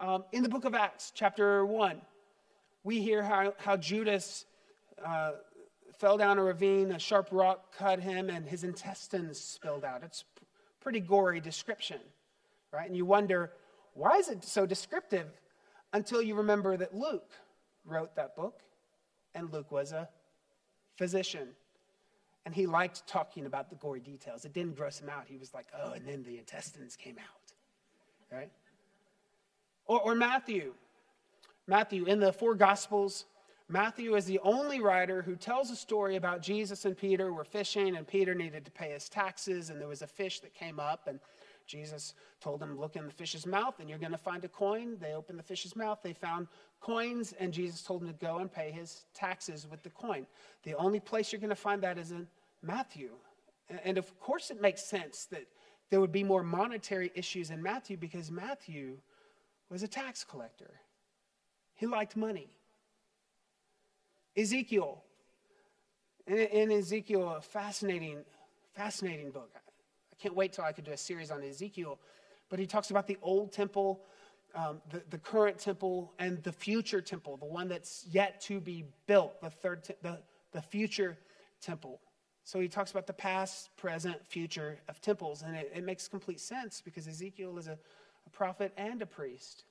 Um, 0.00 0.24
in 0.32 0.42
the 0.42 0.48
book 0.48 0.64
of 0.64 0.74
Acts, 0.74 1.12
chapter 1.14 1.64
1, 1.64 2.00
we 2.82 3.00
hear 3.00 3.22
how, 3.22 3.54
how 3.56 3.76
Judas 3.76 4.46
uh, 5.06 5.34
fell 5.96 6.16
down 6.16 6.36
a 6.36 6.42
ravine, 6.42 6.90
a 6.90 6.98
sharp 6.98 7.28
rock 7.30 7.72
cut 7.72 8.00
him, 8.00 8.28
and 8.28 8.48
his 8.48 8.64
intestines 8.64 9.38
spilled 9.38 9.84
out. 9.84 10.02
It's 10.02 10.24
a 10.40 10.44
pretty 10.82 10.98
gory 10.98 11.38
description, 11.38 12.00
right? 12.72 12.88
And 12.88 12.96
you 12.96 13.04
wonder, 13.04 13.52
why 13.94 14.16
is 14.16 14.28
it 14.28 14.42
so 14.42 14.66
descriptive 14.66 15.28
until 15.92 16.20
you 16.20 16.34
remember 16.34 16.76
that 16.78 16.92
Luke 16.92 17.30
wrote 17.84 18.16
that 18.16 18.34
book, 18.34 18.58
and 19.36 19.52
Luke 19.52 19.70
was 19.70 19.92
a 19.92 20.08
physician. 20.96 21.50
And 22.44 22.56
he 22.56 22.66
liked 22.66 23.06
talking 23.06 23.46
about 23.46 23.70
the 23.70 23.76
gory 23.76 24.00
details. 24.00 24.44
It 24.44 24.52
didn't 24.52 24.74
gross 24.74 25.00
him 25.00 25.08
out. 25.08 25.26
He 25.28 25.36
was 25.36 25.54
like, 25.54 25.66
oh, 25.80 25.92
and 25.92 26.04
then 26.04 26.24
the 26.24 26.38
intestines 26.38 26.96
came 26.96 27.16
out, 27.18 27.39
right? 28.32 28.50
Or, 29.86 30.00
or 30.00 30.14
Matthew. 30.14 30.74
Matthew, 31.66 32.04
in 32.06 32.20
the 32.20 32.32
four 32.32 32.54
Gospels, 32.54 33.26
Matthew 33.68 34.16
is 34.16 34.24
the 34.24 34.40
only 34.40 34.80
writer 34.80 35.22
who 35.22 35.36
tells 35.36 35.70
a 35.70 35.76
story 35.76 36.16
about 36.16 36.42
Jesus 36.42 36.84
and 36.84 36.96
Peter 36.96 37.32
were 37.32 37.44
fishing, 37.44 37.96
and 37.96 38.06
Peter 38.06 38.34
needed 38.34 38.64
to 38.64 38.70
pay 38.72 38.90
his 38.90 39.08
taxes, 39.08 39.70
and 39.70 39.80
there 39.80 39.86
was 39.86 40.02
a 40.02 40.08
fish 40.08 40.40
that 40.40 40.52
came 40.54 40.80
up, 40.80 41.06
and 41.06 41.20
Jesus 41.66 42.14
told 42.40 42.60
him, 42.60 42.76
Look 42.78 42.96
in 42.96 43.06
the 43.06 43.12
fish's 43.12 43.46
mouth, 43.46 43.78
and 43.78 43.88
you're 43.88 44.00
going 44.00 44.10
to 44.10 44.18
find 44.18 44.44
a 44.44 44.48
coin. 44.48 44.96
They 45.00 45.12
opened 45.12 45.38
the 45.38 45.44
fish's 45.44 45.76
mouth, 45.76 46.00
they 46.02 46.12
found 46.12 46.48
coins, 46.80 47.32
and 47.38 47.52
Jesus 47.52 47.82
told 47.82 48.02
him 48.02 48.08
to 48.08 48.14
go 48.14 48.38
and 48.38 48.52
pay 48.52 48.72
his 48.72 49.04
taxes 49.14 49.68
with 49.70 49.84
the 49.84 49.90
coin. 49.90 50.26
The 50.64 50.74
only 50.74 50.98
place 50.98 51.30
you're 51.30 51.40
going 51.40 51.50
to 51.50 51.54
find 51.54 51.80
that 51.82 51.96
is 51.96 52.10
in 52.10 52.26
Matthew. 52.62 53.10
And 53.84 53.98
of 53.98 54.18
course, 54.18 54.50
it 54.50 54.60
makes 54.60 54.84
sense 54.84 55.26
that 55.26 55.46
there 55.90 56.00
would 56.00 56.12
be 56.12 56.24
more 56.24 56.42
monetary 56.42 57.10
issues 57.14 57.50
in 57.50 57.62
Matthew 57.62 57.96
because 57.96 58.30
Matthew 58.30 58.98
was 59.68 59.82
a 59.82 59.88
tax 59.88 60.24
collector, 60.24 60.70
he 61.74 61.86
liked 61.86 62.16
money. 62.16 62.50
Ezekiel. 64.36 65.02
In, 66.26 66.70
Ezekiel, 66.70 67.36
a 67.38 67.40
fascinating, 67.40 68.18
fascinating 68.74 69.30
book. 69.30 69.50
I 69.54 70.16
can't 70.22 70.34
wait 70.34 70.52
till 70.52 70.64
I 70.64 70.72
could 70.72 70.84
do 70.84 70.92
a 70.92 70.96
series 70.96 71.30
on 71.30 71.42
Ezekiel. 71.42 71.98
But 72.48 72.58
he 72.58 72.66
talks 72.66 72.90
about 72.90 73.06
the 73.06 73.16
old 73.22 73.52
temple, 73.52 74.02
um, 74.54 74.80
the, 74.90 75.02
the 75.10 75.18
current 75.18 75.58
temple, 75.58 76.12
and 76.18 76.42
the 76.42 76.52
future 76.52 77.00
temple, 77.00 77.36
the 77.36 77.46
one 77.46 77.68
that's 77.68 78.06
yet 78.10 78.40
to 78.42 78.60
be 78.60 78.84
built, 79.06 79.40
the 79.40 79.50
third, 79.50 79.84
te- 79.84 79.94
the, 80.02 80.18
the 80.52 80.62
future 80.62 81.18
temple. 81.60 82.00
So 82.44 82.58
he 82.58 82.68
talks 82.68 82.90
about 82.90 83.06
the 83.06 83.12
past, 83.12 83.74
present, 83.76 84.16
future 84.26 84.78
of 84.88 85.00
temples, 85.00 85.42
and 85.42 85.54
it, 85.54 85.72
it 85.74 85.84
makes 85.84 86.08
complete 86.08 86.40
sense 86.40 86.80
because 86.84 87.06
Ezekiel 87.06 87.58
is 87.58 87.68
a, 87.68 87.78
a 88.26 88.30
prophet 88.30 88.72
and 88.76 89.00
a 89.02 89.06
priest. 89.06 89.64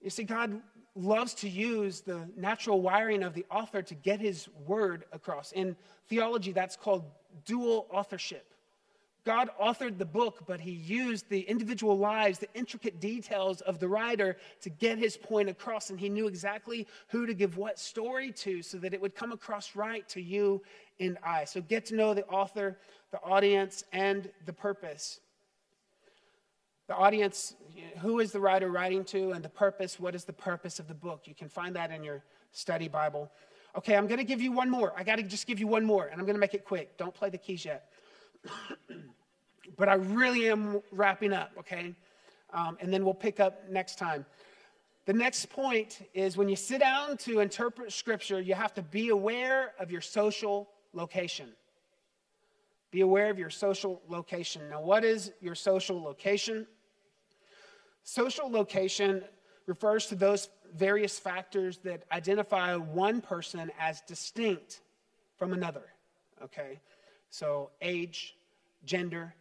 You 0.00 0.10
see, 0.10 0.24
God 0.24 0.60
loves 0.94 1.34
to 1.34 1.48
use 1.48 2.00
the 2.00 2.28
natural 2.36 2.80
wiring 2.80 3.22
of 3.22 3.34
the 3.34 3.44
author 3.50 3.82
to 3.82 3.94
get 3.94 4.20
his 4.20 4.48
word 4.66 5.04
across. 5.12 5.52
In 5.52 5.76
theology, 6.08 6.52
that's 6.52 6.76
called 6.76 7.04
dual 7.44 7.86
authorship. 7.90 8.54
God 9.28 9.50
authored 9.62 9.98
the 9.98 10.06
book, 10.06 10.44
but 10.46 10.58
he 10.58 10.70
used 10.70 11.28
the 11.28 11.40
individual 11.40 11.98
lives, 11.98 12.38
the 12.38 12.48
intricate 12.54 12.98
details 12.98 13.60
of 13.60 13.78
the 13.78 13.86
writer 13.86 14.38
to 14.62 14.70
get 14.70 14.96
his 14.96 15.18
point 15.18 15.50
across. 15.50 15.90
And 15.90 16.00
he 16.00 16.08
knew 16.08 16.28
exactly 16.28 16.86
who 17.08 17.26
to 17.26 17.34
give 17.34 17.58
what 17.58 17.78
story 17.78 18.32
to 18.32 18.62
so 18.62 18.78
that 18.78 18.94
it 18.94 19.00
would 19.02 19.14
come 19.14 19.30
across 19.30 19.76
right 19.76 20.08
to 20.08 20.22
you 20.22 20.62
and 20.98 21.18
I. 21.22 21.44
So 21.44 21.60
get 21.60 21.84
to 21.86 21.94
know 21.94 22.14
the 22.14 22.24
author, 22.28 22.78
the 23.10 23.20
audience, 23.22 23.84
and 23.92 24.30
the 24.46 24.52
purpose. 24.54 25.20
The 26.86 26.94
audience, 26.94 27.52
who 27.98 28.20
is 28.20 28.32
the 28.32 28.40
writer 28.40 28.70
writing 28.70 29.04
to, 29.04 29.32
and 29.32 29.44
the 29.44 29.50
purpose, 29.50 30.00
what 30.00 30.14
is 30.14 30.24
the 30.24 30.32
purpose 30.32 30.78
of 30.78 30.88
the 30.88 30.94
book? 30.94 31.24
You 31.26 31.34
can 31.34 31.50
find 31.50 31.76
that 31.76 31.90
in 31.90 32.02
your 32.02 32.24
study 32.52 32.88
Bible. 32.88 33.30
Okay, 33.76 33.94
I'm 33.94 34.06
going 34.06 34.20
to 34.20 34.24
give 34.24 34.40
you 34.40 34.52
one 34.52 34.70
more. 34.70 34.94
I 34.96 35.04
got 35.04 35.16
to 35.16 35.22
just 35.22 35.46
give 35.46 35.60
you 35.60 35.66
one 35.66 35.84
more, 35.84 36.06
and 36.06 36.18
I'm 36.18 36.24
going 36.24 36.36
to 36.36 36.40
make 36.40 36.54
it 36.54 36.64
quick. 36.64 36.96
Don't 36.96 37.12
play 37.12 37.28
the 37.28 37.36
keys 37.36 37.66
yet. 37.66 37.90
but 39.78 39.88
I 39.88 39.94
really 39.94 40.48
am 40.50 40.82
wrapping 40.90 41.32
up, 41.32 41.52
okay? 41.60 41.94
Um, 42.52 42.76
and 42.80 42.92
then 42.92 43.04
we'll 43.04 43.14
pick 43.14 43.40
up 43.40 43.68
next 43.70 43.96
time. 43.96 44.26
The 45.06 45.12
next 45.12 45.48
point 45.48 46.06
is 46.12 46.36
when 46.36 46.48
you 46.48 46.56
sit 46.56 46.80
down 46.80 47.16
to 47.18 47.40
interpret 47.40 47.92
scripture, 47.92 48.40
you 48.40 48.54
have 48.54 48.74
to 48.74 48.82
be 48.82 49.08
aware 49.08 49.72
of 49.78 49.90
your 49.90 50.02
social 50.02 50.68
location. 50.92 51.48
Be 52.90 53.00
aware 53.02 53.30
of 53.30 53.38
your 53.38 53.50
social 53.50 54.02
location. 54.08 54.68
Now, 54.68 54.80
what 54.80 55.04
is 55.04 55.32
your 55.40 55.54
social 55.54 56.02
location? 56.02 56.66
Social 58.02 58.50
location 58.50 59.22
refers 59.66 60.06
to 60.06 60.14
those 60.14 60.48
various 60.74 61.18
factors 61.18 61.78
that 61.84 62.02
identify 62.10 62.74
one 62.76 63.20
person 63.20 63.70
as 63.78 64.00
distinct 64.02 64.80
from 65.36 65.52
another. 65.52 65.84
Okay? 66.42 66.80
So, 67.30 67.70
age, 67.80 68.36
gender, 68.84 69.34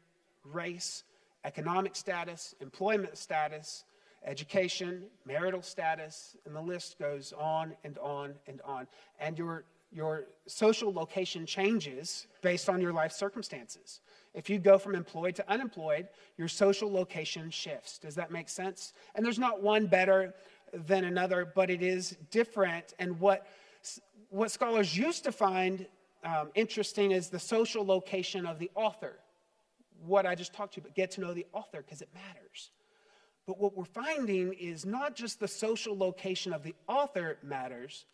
race, 0.52 1.04
economic 1.44 1.96
status, 1.96 2.56
employment 2.62 3.18
status, 3.18 3.86
education, 4.26 5.04
marital 5.26 5.62
status, 5.62 6.36
and 6.46 6.56
the 6.56 6.62
list 6.62 7.00
goes 7.00 7.34
on 7.34 7.74
and 7.84 7.98
on 8.00 8.34
and 8.48 8.62
on. 8.62 8.88
And 9.20 9.38
your, 9.38 9.64
your 9.92 10.26
social 10.46 10.92
location 10.92 11.46
changes 11.46 12.28
based 12.42 12.70
on 12.70 12.82
your 12.82 12.94
life 12.94 13.12
circumstances. 13.12 14.02
If 14.34 14.50
you 14.50 14.60
go 14.60 14.78
from 14.78 14.96
employed 14.96 15.36
to 15.36 15.50
unemployed, 15.50 16.10
your 16.38 16.48
social 16.48 16.92
location 16.92 17.50
shifts. 17.50 17.98
Does 17.98 18.16
that 18.16 18.30
make 18.30 18.50
sense? 18.50 18.94
And 19.16 19.26
there's 19.26 19.40
not 19.40 19.64
one 19.64 19.88
better 19.88 20.34
than 20.74 21.06
another, 21.06 21.46
but 21.46 21.70
it 21.70 21.82
is 21.82 22.18
different. 22.30 22.94
And 23.00 23.20
what, 23.20 23.48
what 24.30 24.52
scholars 24.52 24.98
used 24.98 25.24
to 25.24 25.32
find 25.32 25.88
um, 26.24 26.50
interesting 26.56 27.12
is 27.12 27.30
the 27.30 27.40
social 27.40 27.86
location 27.86 28.46
of 28.46 28.60
the 28.60 28.70
author. 28.76 29.14
What 30.06 30.26
I 30.26 30.36
just 30.36 30.54
talked 30.54 30.76
to 30.76 30.80
you, 30.80 30.84
but 30.84 30.96
get 30.96 31.12
to 31.12 31.22
know 31.22 31.34
the 31.34 31.46
author 31.54 31.84
because 31.84 32.02
it 32.02 32.10
matters. 32.14 32.72
But 33.46 33.60
what 33.60 33.76
we're 33.78 33.86
finding 33.86 34.54
is 34.54 34.86
not 34.86 35.16
just 35.16 35.40
the 35.40 35.48
social 35.48 35.98
location 35.98 36.54
of 36.54 36.64
the 36.64 36.76
author 36.88 37.38
matters, 37.42 38.06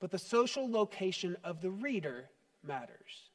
but 0.00 0.10
the 0.10 0.18
social 0.18 0.70
location 0.70 1.36
of 1.44 1.60
the 1.60 1.70
reader 1.70 2.30
matters. 2.62 3.30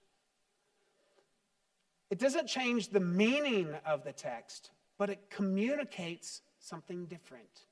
It 2.09 2.19
doesn't 2.19 2.47
change 2.47 2.89
the 2.89 2.99
meaning 2.99 3.69
of 3.85 4.03
the 4.03 4.13
text, 4.13 4.71
but 4.97 5.09
it 5.09 5.29
communicates 5.29 6.41
something 6.59 7.05
different. 7.05 7.65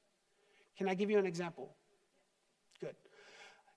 Can 0.78 0.88
I 0.88 0.94
give 0.94 1.10
you 1.10 1.18
an 1.18 1.26
example? 1.26 1.76
Good. 2.80 2.96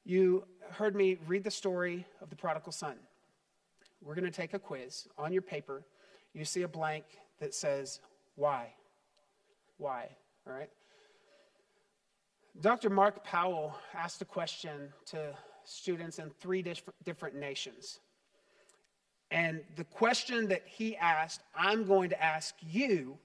You 0.05 0.45
heard 0.71 0.95
me 0.95 1.19
read 1.27 1.45
the 1.45 1.51
story 1.51 2.07
of 2.21 2.31
the 2.31 2.37
prodigal 2.37 2.73
son. 2.73 2.97
We're 4.03 4.15
going 4.15 4.25
to 4.25 4.31
take 4.31 4.55
a 4.55 4.59
quiz. 4.59 5.07
On 5.17 5.33
your 5.33 5.43
paper, 5.43 5.85
you 6.35 6.45
see 6.45 6.63
a 6.63 6.69
blank 6.69 7.05
that 7.41 7.55
says, 7.55 8.01
Why? 8.35 8.73
Why? 9.79 10.09
All 10.47 10.53
right? 10.53 10.71
Dr. 12.61 12.91
Mark 12.91 13.25
Powell 13.25 13.75
asked 13.95 14.23
a 14.23 14.25
question 14.25 14.93
to 15.07 15.35
students 15.65 16.19
in 16.19 16.31
three 16.41 16.63
different 17.05 17.37
nations. 17.37 18.01
And 19.31 19.63
the 19.75 19.85
question 19.85 20.47
that 20.49 20.63
he 20.65 20.97
asked, 20.97 21.41
I'm 21.57 21.85
going 21.85 22.11
to 22.11 22.23
ask 22.23 22.55
you 22.61 23.19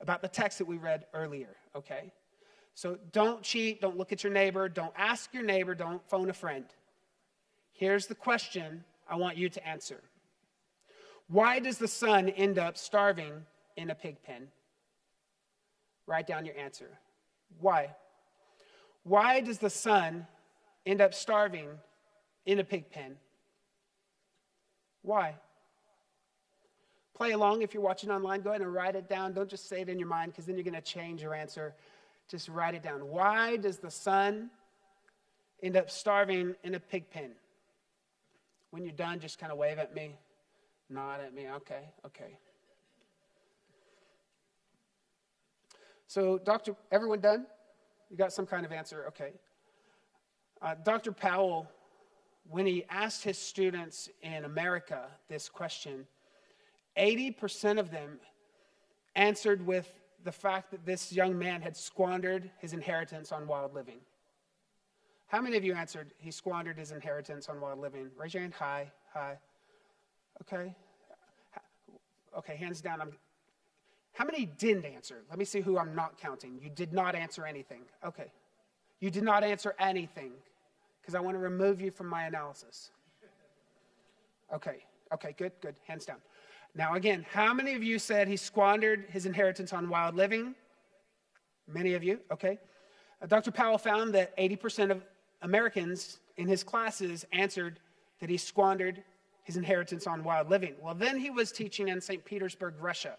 about 0.00 0.22
the 0.22 0.28
text 0.28 0.58
that 0.58 0.66
we 0.66 0.78
read 0.78 1.04
earlier, 1.12 1.56
okay? 1.76 2.12
So 2.74 2.98
don't 3.12 3.42
cheat, 3.42 3.82
don't 3.82 3.98
look 3.98 4.12
at 4.12 4.24
your 4.24 4.32
neighbor, 4.32 4.68
don't 4.68 4.94
ask 4.96 5.34
your 5.34 5.42
neighbor, 5.42 5.74
don't 5.74 6.02
phone 6.08 6.30
a 6.30 6.32
friend. 6.32 6.64
Here's 7.72 8.06
the 8.06 8.14
question 8.14 8.84
I 9.08 9.16
want 9.16 9.36
you 9.36 9.50
to 9.50 9.68
answer 9.68 10.00
Why 11.30 11.60
does 11.60 11.78
the 11.78 11.86
son 11.86 12.28
end 12.28 12.58
up 12.58 12.76
starving 12.76 13.32
in 13.76 13.90
a 13.90 13.94
pig 13.94 14.16
pen? 14.24 14.48
Write 16.06 16.26
down 16.26 16.44
your 16.44 16.56
answer. 16.56 16.98
Why? 17.60 17.90
Why 19.04 19.40
does 19.40 19.58
the 19.58 19.70
son 19.70 20.26
end 20.84 21.00
up 21.00 21.14
starving 21.14 21.68
in 22.46 22.58
a 22.58 22.64
pig 22.64 22.90
pen? 22.90 23.14
Why? 25.02 25.36
Play 27.16 27.30
along 27.30 27.62
if 27.62 27.74
you're 27.74 27.82
watching 27.82 28.10
online. 28.10 28.40
Go 28.40 28.50
ahead 28.50 28.62
and 28.62 28.72
write 28.74 28.96
it 28.96 29.08
down. 29.08 29.32
Don't 29.32 29.48
just 29.48 29.68
say 29.68 29.82
it 29.82 29.88
in 29.88 30.00
your 30.00 30.08
mind 30.08 30.32
because 30.32 30.46
then 30.46 30.56
you're 30.56 30.64
going 30.64 30.74
to 30.74 30.80
change 30.80 31.22
your 31.22 31.34
answer. 31.34 31.74
Just 32.28 32.48
write 32.48 32.74
it 32.74 32.82
down. 32.82 33.06
Why 33.06 33.56
does 33.56 33.78
the 33.78 33.90
son 33.90 34.50
end 35.62 35.76
up 35.76 35.90
starving 35.90 36.56
in 36.64 36.74
a 36.74 36.80
pig 36.80 37.08
pen? 37.08 37.30
When 38.72 38.84
you're 38.84 38.92
done, 38.92 39.20
just 39.20 39.38
kind 39.38 39.52
of 39.52 39.58
wave 39.58 39.78
at 39.78 39.94
me, 39.94 40.16
nod 40.90 41.20
at 41.20 41.34
me. 41.34 41.48
Okay, 41.48 41.88
okay. 42.04 42.36
So, 46.06 46.38
Doctor, 46.38 46.74
everyone 46.90 47.20
done? 47.20 47.46
You 48.10 48.16
got 48.16 48.32
some 48.32 48.46
kind 48.46 48.66
of 48.66 48.72
answer? 48.72 49.04
Okay. 49.08 49.32
Uh, 50.60 50.74
Dr. 50.84 51.12
Powell, 51.12 51.70
when 52.48 52.66
he 52.66 52.84
asked 52.90 53.22
his 53.22 53.38
students 53.38 54.08
in 54.22 54.44
America 54.44 55.06
this 55.28 55.48
question, 55.48 56.06
80% 56.98 57.78
of 57.78 57.90
them 57.90 58.18
answered 59.14 59.64
with 59.64 59.92
the 60.24 60.32
fact 60.32 60.70
that 60.72 60.84
this 60.84 61.12
young 61.12 61.38
man 61.38 61.62
had 61.62 61.76
squandered 61.76 62.50
his 62.58 62.72
inheritance 62.72 63.32
on 63.32 63.46
wild 63.46 63.72
living. 63.72 64.00
How 65.28 65.40
many 65.40 65.56
of 65.56 65.64
you 65.64 65.74
answered 65.74 66.12
he 66.18 66.30
squandered 66.30 66.76
his 66.76 66.90
inheritance 66.90 67.48
on 67.48 67.60
wild 67.60 67.78
living? 67.78 68.10
Raise 68.16 68.34
your 68.34 68.42
hand. 68.42 68.54
Hi, 68.58 68.90
hi. 69.14 69.38
Okay. 70.42 70.74
Okay, 72.36 72.56
hands 72.56 72.80
down. 72.80 73.00
I'm, 73.00 73.12
how 74.12 74.24
many 74.24 74.46
didn't 74.46 74.84
answer? 74.84 75.22
Let 75.28 75.38
me 75.38 75.44
see 75.44 75.60
who 75.60 75.78
I'm 75.78 75.94
not 75.94 76.18
counting. 76.18 76.58
You 76.62 76.70
did 76.70 76.92
not 76.92 77.14
answer 77.14 77.44
anything. 77.44 77.82
Okay. 78.04 78.32
You 79.00 79.10
did 79.10 79.22
not 79.22 79.42
answer 79.42 79.74
anything 79.78 80.32
because 81.00 81.14
I 81.14 81.20
want 81.20 81.34
to 81.34 81.38
remove 81.38 81.80
you 81.80 81.90
from 81.90 82.06
my 82.06 82.24
analysis. 82.24 82.90
Okay. 84.52 84.84
Okay, 85.12 85.34
good, 85.36 85.52
good. 85.60 85.74
Hands 85.86 86.04
down. 86.04 86.18
Now, 86.74 86.94
again, 86.94 87.26
how 87.32 87.52
many 87.52 87.74
of 87.74 87.82
you 87.82 87.98
said 87.98 88.28
he 88.28 88.36
squandered 88.36 89.06
his 89.08 89.26
inheritance 89.26 89.72
on 89.72 89.88
wild 89.88 90.14
living? 90.14 90.54
Many 91.66 91.94
of 91.94 92.04
you, 92.04 92.20
okay. 92.30 92.58
Uh, 93.20 93.26
Dr. 93.26 93.50
Powell 93.50 93.78
found 93.78 94.14
that 94.14 94.36
80% 94.36 94.90
of 94.90 95.02
Americans 95.42 96.18
in 96.36 96.46
his 96.46 96.62
classes 96.62 97.24
answered 97.32 97.80
that 98.20 98.30
he 98.30 98.36
squandered 98.36 99.02
his 99.50 99.56
inheritance 99.56 100.06
on 100.06 100.22
wild 100.22 100.48
living. 100.48 100.74
Well, 100.80 100.94
then 100.94 101.18
he 101.18 101.28
was 101.28 101.50
teaching 101.50 101.88
in 101.88 102.00
St. 102.00 102.24
Petersburg, 102.24 102.74
Russia. 102.78 103.16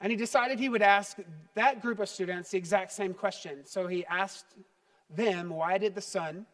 And 0.00 0.12
he 0.12 0.16
decided 0.16 0.60
he 0.60 0.68
would 0.68 0.82
ask 0.82 1.16
that 1.56 1.82
group 1.82 1.98
of 1.98 2.08
students 2.08 2.52
the 2.52 2.58
exact 2.58 2.92
same 2.92 3.12
question. 3.12 3.66
So 3.66 3.88
he 3.88 4.06
asked 4.06 4.54
them, 5.10 5.50
Why 5.50 5.78
did 5.78 5.96
the 5.96 6.00
son 6.00 6.46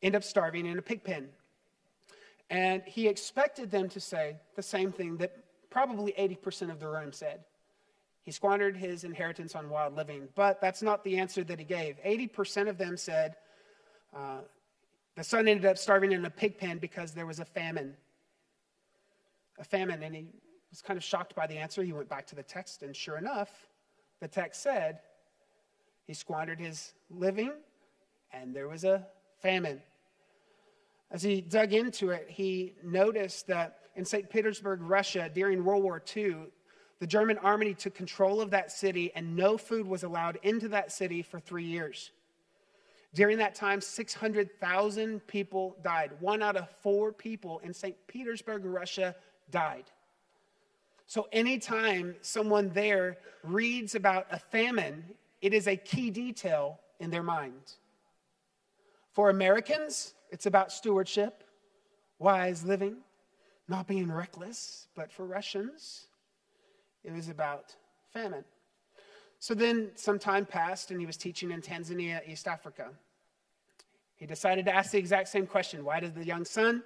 end 0.00 0.14
up 0.14 0.22
starving 0.22 0.64
in 0.64 0.78
a 0.78 0.82
pig 0.82 1.02
pen? 1.02 1.28
And 2.50 2.82
he 2.86 3.08
expected 3.08 3.68
them 3.68 3.88
to 3.88 3.98
say 3.98 4.36
the 4.54 4.62
same 4.62 4.92
thing 4.92 5.16
that 5.16 5.32
probably 5.70 6.12
80% 6.12 6.70
of 6.70 6.78
the 6.78 6.86
room 6.86 7.10
said. 7.10 7.40
He 8.22 8.30
squandered 8.30 8.76
his 8.76 9.02
inheritance 9.02 9.56
on 9.56 9.68
wild 9.68 9.96
living. 9.96 10.28
But 10.36 10.60
that's 10.60 10.82
not 10.82 11.02
the 11.02 11.18
answer 11.18 11.42
that 11.42 11.58
he 11.58 11.64
gave. 11.64 11.96
80% 12.06 12.68
of 12.68 12.78
them 12.78 12.96
said 12.96 13.34
uh, 14.14 14.42
the 15.16 15.24
son 15.24 15.48
ended 15.48 15.66
up 15.66 15.78
starving 15.78 16.12
in 16.12 16.24
a 16.24 16.30
pig 16.30 16.58
pen 16.58 16.78
because 16.78 17.12
there 17.12 17.26
was 17.26 17.40
a 17.40 17.44
famine. 17.44 17.96
A 19.58 19.64
famine. 19.64 20.02
And 20.02 20.14
he 20.14 20.26
was 20.70 20.82
kind 20.82 20.96
of 20.96 21.04
shocked 21.04 21.34
by 21.34 21.46
the 21.46 21.56
answer. 21.56 21.82
He 21.82 21.92
went 21.92 22.08
back 22.08 22.26
to 22.28 22.34
the 22.34 22.42
text, 22.42 22.82
and 22.82 22.94
sure 22.94 23.16
enough, 23.16 23.50
the 24.20 24.28
text 24.28 24.62
said 24.62 25.00
he 26.06 26.14
squandered 26.14 26.60
his 26.60 26.92
living 27.10 27.52
and 28.32 28.54
there 28.54 28.68
was 28.68 28.84
a 28.84 29.06
famine. 29.40 29.80
As 31.10 31.22
he 31.22 31.40
dug 31.40 31.72
into 31.72 32.10
it, 32.10 32.26
he 32.28 32.74
noticed 32.82 33.46
that 33.46 33.78
in 33.94 34.04
St. 34.04 34.28
Petersburg, 34.28 34.80
Russia, 34.82 35.30
during 35.32 35.64
World 35.64 35.84
War 35.84 36.02
II, 36.16 36.36
the 36.98 37.06
German 37.06 37.38
army 37.38 37.74
took 37.74 37.94
control 37.94 38.40
of 38.40 38.50
that 38.50 38.72
city 38.72 39.12
and 39.14 39.36
no 39.36 39.56
food 39.56 39.86
was 39.86 40.02
allowed 40.02 40.38
into 40.42 40.68
that 40.68 40.90
city 40.90 41.22
for 41.22 41.38
three 41.38 41.64
years. 41.64 42.10
During 43.14 43.38
that 43.38 43.54
time, 43.54 43.80
600,000 43.80 45.26
people 45.26 45.76
died. 45.82 46.10
One 46.18 46.42
out 46.42 46.56
of 46.56 46.68
four 46.68 47.12
people 47.12 47.60
in 47.60 47.72
St. 47.72 47.96
Petersburg, 48.08 48.64
Russia, 48.64 49.14
died. 49.50 49.84
So, 51.06 51.28
anytime 51.32 52.16
someone 52.22 52.70
there 52.70 53.18
reads 53.44 53.94
about 53.94 54.26
a 54.32 54.38
famine, 54.38 55.04
it 55.40 55.54
is 55.54 55.68
a 55.68 55.76
key 55.76 56.10
detail 56.10 56.80
in 56.98 57.10
their 57.10 57.22
mind. 57.22 57.74
For 59.12 59.30
Americans, 59.30 60.14
it's 60.30 60.46
about 60.46 60.72
stewardship, 60.72 61.44
wise 62.18 62.64
living, 62.64 62.96
not 63.68 63.86
being 63.86 64.10
reckless. 64.10 64.88
But 64.96 65.12
for 65.12 65.24
Russians, 65.24 66.08
it 67.04 67.12
was 67.12 67.28
about 67.28 67.76
famine. 68.12 68.44
So 69.44 69.52
then 69.52 69.90
some 69.94 70.18
time 70.18 70.46
passed, 70.46 70.90
and 70.90 70.98
he 70.98 71.04
was 71.04 71.18
teaching 71.18 71.50
in 71.50 71.60
Tanzania, 71.60 72.26
East 72.26 72.48
Africa. 72.48 72.88
He 74.16 74.24
decided 74.24 74.64
to 74.64 74.74
ask 74.74 74.92
the 74.92 74.96
exact 74.96 75.28
same 75.28 75.46
question 75.46 75.84
Why 75.84 76.00
did 76.00 76.14
the 76.14 76.24
young 76.24 76.46
son 76.46 76.82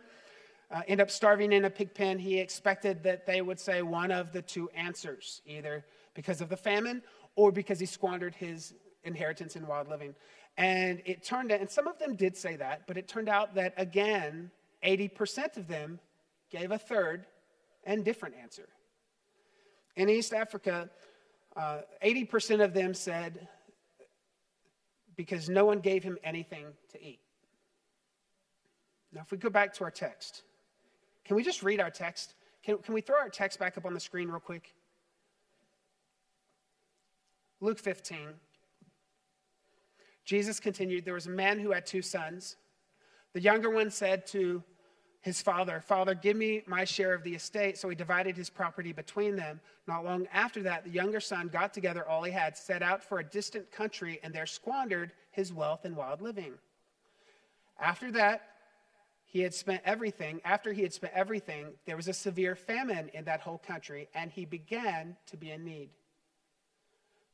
uh, 0.72 0.82
end 0.88 1.00
up 1.00 1.08
starving 1.08 1.52
in 1.52 1.66
a 1.66 1.70
pig 1.70 1.94
pen, 1.94 2.18
he 2.18 2.40
expected 2.40 3.04
that 3.04 3.26
they 3.26 3.42
would 3.42 3.60
say 3.60 3.82
one 3.82 4.10
of 4.10 4.32
the 4.32 4.42
two 4.42 4.68
answers, 4.70 5.40
either 5.46 5.84
because 6.14 6.40
of 6.40 6.48
the 6.48 6.56
famine 6.56 7.00
or 7.36 7.52
because 7.52 7.78
he 7.78 7.86
squandered 7.86 8.34
his 8.34 8.74
inheritance 9.04 9.54
in 9.54 9.64
wild 9.64 9.86
living. 9.86 10.12
And 10.56 11.00
it 11.04 11.22
turned 11.22 11.52
out, 11.52 11.60
and 11.60 11.70
some 11.70 11.86
of 11.86 11.96
them 12.00 12.16
did 12.16 12.36
say 12.36 12.56
that, 12.56 12.88
but 12.88 12.96
it 12.96 13.06
turned 13.06 13.28
out 13.28 13.54
that 13.54 13.72
again, 13.76 14.50
80% 14.84 15.58
of 15.58 15.68
them 15.68 16.00
gave 16.50 16.72
a 16.72 16.78
third 16.78 17.24
and 17.84 18.04
different 18.04 18.34
answer. 18.34 18.68
In 19.94 20.08
East 20.08 20.34
Africa, 20.34 20.90
uh, 21.58 21.80
80% 22.04 22.62
of 22.64 22.72
them 22.72 22.94
said 22.94 23.48
because 25.16 25.48
no 25.48 25.64
one 25.64 25.80
gave 25.80 26.04
him 26.04 26.16
anything 26.22 26.66
to 26.92 27.04
eat. 27.04 27.18
Now, 29.12 29.22
if 29.22 29.32
we 29.32 29.38
go 29.38 29.50
back 29.50 29.74
to 29.74 29.84
our 29.84 29.90
text, 29.90 30.42
can 31.24 31.34
we 31.34 31.42
just 31.42 31.64
read 31.64 31.80
our 31.80 31.90
text? 31.90 32.34
Can, 32.62 32.78
can 32.78 32.94
we 32.94 33.00
throw 33.00 33.16
our 33.16 33.28
text 33.28 33.58
back 33.58 33.76
up 33.76 33.84
on 33.84 33.92
the 33.92 34.00
screen 34.00 34.28
real 34.28 34.38
quick? 34.38 34.72
Luke 37.60 37.80
15. 37.80 38.18
Jesus 40.24 40.60
continued 40.60 41.04
There 41.04 41.14
was 41.14 41.26
a 41.26 41.30
man 41.30 41.58
who 41.58 41.72
had 41.72 41.86
two 41.86 42.02
sons. 42.02 42.56
The 43.32 43.40
younger 43.40 43.70
one 43.70 43.90
said 43.90 44.26
to 44.28 44.62
his 45.20 45.42
father, 45.42 45.80
Father, 45.80 46.14
give 46.14 46.36
me 46.36 46.62
my 46.66 46.84
share 46.84 47.12
of 47.12 47.24
the 47.24 47.34
estate. 47.34 47.76
So 47.76 47.88
he 47.88 47.96
divided 47.96 48.36
his 48.36 48.50
property 48.50 48.92
between 48.92 49.36
them. 49.36 49.60
Not 49.86 50.04
long 50.04 50.28
after 50.32 50.62
that, 50.62 50.84
the 50.84 50.90
younger 50.90 51.20
son 51.20 51.48
got 51.48 51.74
together 51.74 52.06
all 52.08 52.22
he 52.22 52.30
had, 52.30 52.56
set 52.56 52.82
out 52.82 53.02
for 53.02 53.18
a 53.18 53.24
distant 53.24 53.70
country, 53.72 54.20
and 54.22 54.32
there 54.32 54.46
squandered 54.46 55.12
his 55.32 55.52
wealth 55.52 55.84
in 55.84 55.96
wild 55.96 56.22
living. 56.22 56.54
After 57.80 58.12
that, 58.12 58.42
he 59.24 59.40
had 59.40 59.52
spent 59.52 59.82
everything. 59.84 60.40
After 60.44 60.72
he 60.72 60.82
had 60.82 60.92
spent 60.92 61.12
everything, 61.14 61.66
there 61.84 61.96
was 61.96 62.08
a 62.08 62.14
severe 62.14 62.54
famine 62.54 63.10
in 63.12 63.24
that 63.24 63.40
whole 63.40 63.58
country, 63.58 64.08
and 64.14 64.30
he 64.30 64.44
began 64.44 65.16
to 65.26 65.36
be 65.36 65.50
in 65.50 65.64
need. 65.64 65.90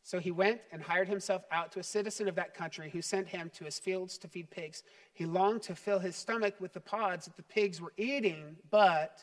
So 0.04 0.20
he 0.20 0.30
went 0.30 0.60
and 0.70 0.82
hired 0.82 1.08
himself 1.08 1.44
out 1.50 1.72
to 1.72 1.80
a 1.80 1.82
citizen 1.82 2.28
of 2.28 2.34
that 2.34 2.52
country 2.54 2.90
who 2.90 3.00
sent 3.00 3.26
him 3.26 3.50
to 3.54 3.64
his 3.64 3.78
fields 3.78 4.18
to 4.18 4.28
feed 4.28 4.50
pigs. 4.50 4.82
He 5.14 5.24
longed 5.24 5.62
to 5.62 5.74
fill 5.74 5.98
his 5.98 6.14
stomach 6.14 6.54
with 6.60 6.74
the 6.74 6.80
pods 6.80 7.24
that 7.24 7.38
the 7.38 7.42
pigs 7.42 7.80
were 7.80 7.94
eating, 7.96 8.56
but 8.70 9.20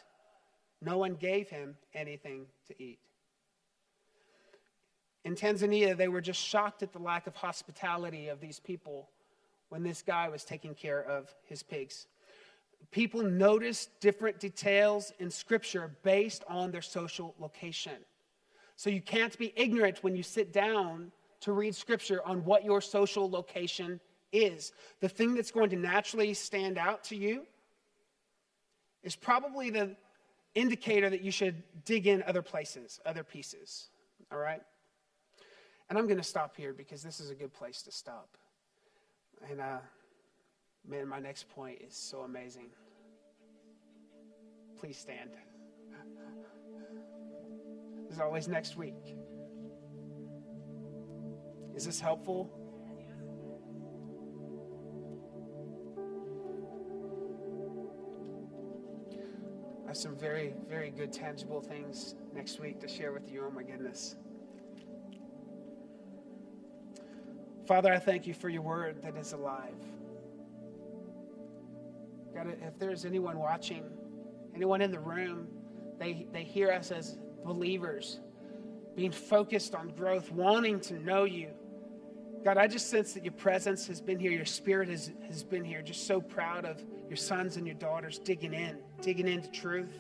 no 0.82 0.98
one 0.98 1.14
gave 1.14 1.50
him 1.50 1.78
anything 1.94 2.48
to 2.68 2.84
eat. 2.84 2.98
In 5.24 5.36
Tanzania, 5.36 5.96
they 5.96 6.08
were 6.08 6.20
just 6.20 6.42
shocked 6.42 6.82
at 6.82 6.92
the 6.92 7.00
lack 7.00 7.28
of 7.28 7.36
hospitality 7.36 8.28
of 8.28 8.42
these 8.42 8.60
people 8.60 9.08
when 9.70 9.84
this 9.84 10.02
guy 10.02 10.30
was 10.30 10.44
taking 10.44 10.74
care 10.74 11.04
of 11.04 11.32
his 11.46 11.62
pigs. 11.62 12.08
People 12.90 13.22
noticed 13.22 14.00
different 14.00 14.40
details 14.40 15.14
in 15.20 15.30
Scripture 15.30 15.96
based 16.02 16.44
on 16.48 16.72
their 16.72 16.82
social 16.82 17.36
location. 17.38 18.00
So 18.82 18.90
you 18.90 19.00
can't 19.00 19.38
be 19.38 19.54
ignorant 19.56 20.00
when 20.04 20.16
you 20.16 20.24
sit 20.24 20.52
down 20.52 21.12
to 21.42 21.52
read 21.52 21.76
scripture 21.76 22.20
on 22.26 22.44
what 22.46 22.66
your 22.66 22.82
social 22.82 23.30
location 23.30 24.00
is. 24.32 24.72
The 25.02 25.08
thing 25.08 25.36
that's 25.36 25.52
going 25.52 25.70
to 25.70 25.76
naturally 25.76 26.34
stand 26.34 26.80
out 26.80 27.04
to 27.04 27.16
you 27.16 27.46
is 29.04 29.16
probably 29.16 29.70
the 29.70 29.96
indicator 30.56 31.12
that 31.12 31.22
you 31.22 31.30
should 31.30 31.62
dig 31.86 32.08
in 32.08 32.24
other 32.24 32.42
places, 32.42 33.00
other 33.06 33.24
pieces. 33.24 33.90
All 34.32 34.40
right? 34.40 34.64
And 35.92 36.00
I'm 36.00 36.08
going 36.08 36.18
to 36.18 36.24
stop 36.24 36.58
here 36.58 36.74
because 36.74 37.04
this 37.04 37.20
is 37.20 37.30
a 37.30 37.36
good 37.36 37.54
place 37.54 37.84
to 37.84 37.92
stop. 37.92 38.36
And 39.48 39.62
uh, 39.62 39.78
man, 40.90 41.08
my 41.08 41.20
next 41.20 41.48
point 41.50 41.84
is 41.88 41.96
so 41.96 42.22
amazing. 42.22 42.70
Please 44.80 44.98
stand 44.98 45.30
as 48.12 48.20
always, 48.20 48.48
next 48.48 48.76
week. 48.76 49.16
Is 51.76 51.86
this 51.86 52.00
helpful? 52.00 52.52
I 59.86 59.88
have 59.88 59.98
some 59.98 60.16
very, 60.16 60.54
very 60.68 60.90
good, 60.90 61.14
tangible 61.14 61.62
things 61.62 62.16
next 62.34 62.60
week 62.60 62.80
to 62.82 62.88
share 62.88 63.14
with 63.14 63.32
you. 63.32 63.46
Oh, 63.48 63.52
my 63.52 63.64
goodness. 63.64 64.18
Father, 67.66 67.94
I 67.94 68.00
thank 68.00 68.28
you 68.28 68.34
for 68.34 68.50
your 68.50 68.62
word 68.62 69.02
that 69.04 69.16
is 69.16 69.32
alive. 69.32 69.74
God, 72.34 72.58
if 72.62 72.78
there's 72.78 73.06
anyone 73.06 73.38
watching, 73.38 73.84
anyone 74.54 74.82
in 74.82 74.92
the 74.92 75.00
room, 75.00 75.48
they, 76.00 76.26
they 76.34 76.44
hear 76.44 76.72
us 76.72 76.92
as 76.92 77.18
believers, 77.44 78.20
being 78.96 79.12
focused 79.12 79.76
on 79.76 79.90
growth, 79.90 80.32
wanting 80.32 80.80
to 80.82 81.00
know 81.00 81.24
you. 81.24 81.50
God, 82.44 82.58
I 82.58 82.68
just 82.68 82.90
sense 82.90 83.14
that 83.14 83.24
your 83.24 83.34
presence 83.34 83.86
has 83.88 84.02
been 84.02 84.20
here, 84.20 84.32
your 84.32 84.46
spirit 84.46 84.90
has, 84.90 85.12
has 85.28 85.44
been 85.44 85.64
here. 85.64 85.82
Just 85.82 86.08
so 86.08 86.20
proud 86.20 86.66
of 86.66 86.84
your 87.08 87.18
sons 87.18 87.58
and 87.58 87.68
your 87.68 87.76
daughters 87.76 88.18
digging 88.18 88.54
in, 88.54 88.78
digging 89.02 89.28
into 89.28 89.50
truth. 89.52 90.00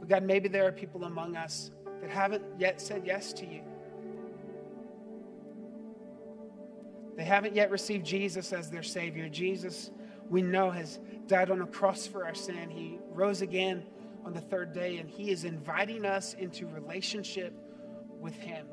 But 0.00 0.08
God, 0.08 0.22
maybe 0.24 0.48
there 0.48 0.66
are 0.66 0.72
people 0.72 1.04
among 1.04 1.36
us 1.36 1.70
that 2.00 2.10
haven't 2.10 2.42
yet 2.58 2.80
said 2.80 3.02
yes 3.06 3.32
to 3.34 3.46
you. 3.46 3.60
They 7.16 7.24
haven't 7.24 7.54
yet 7.54 7.70
received 7.70 8.04
Jesus 8.04 8.52
as 8.52 8.70
their 8.70 8.82
Savior. 8.82 9.28
Jesus, 9.28 9.90
we 10.28 10.42
know, 10.42 10.70
has 10.70 10.98
died 11.28 11.50
on 11.50 11.62
a 11.62 11.66
cross 11.66 12.06
for 12.06 12.24
our 12.24 12.34
sin. 12.34 12.68
He 12.68 12.98
rose 13.10 13.42
again 13.42 13.84
on 14.24 14.32
the 14.32 14.40
third 14.40 14.72
day, 14.72 14.98
and 14.98 15.08
He 15.08 15.30
is 15.30 15.44
inviting 15.44 16.04
us 16.04 16.34
into 16.34 16.66
relationship 16.66 17.54
with 18.20 18.34
Him. 18.36 18.66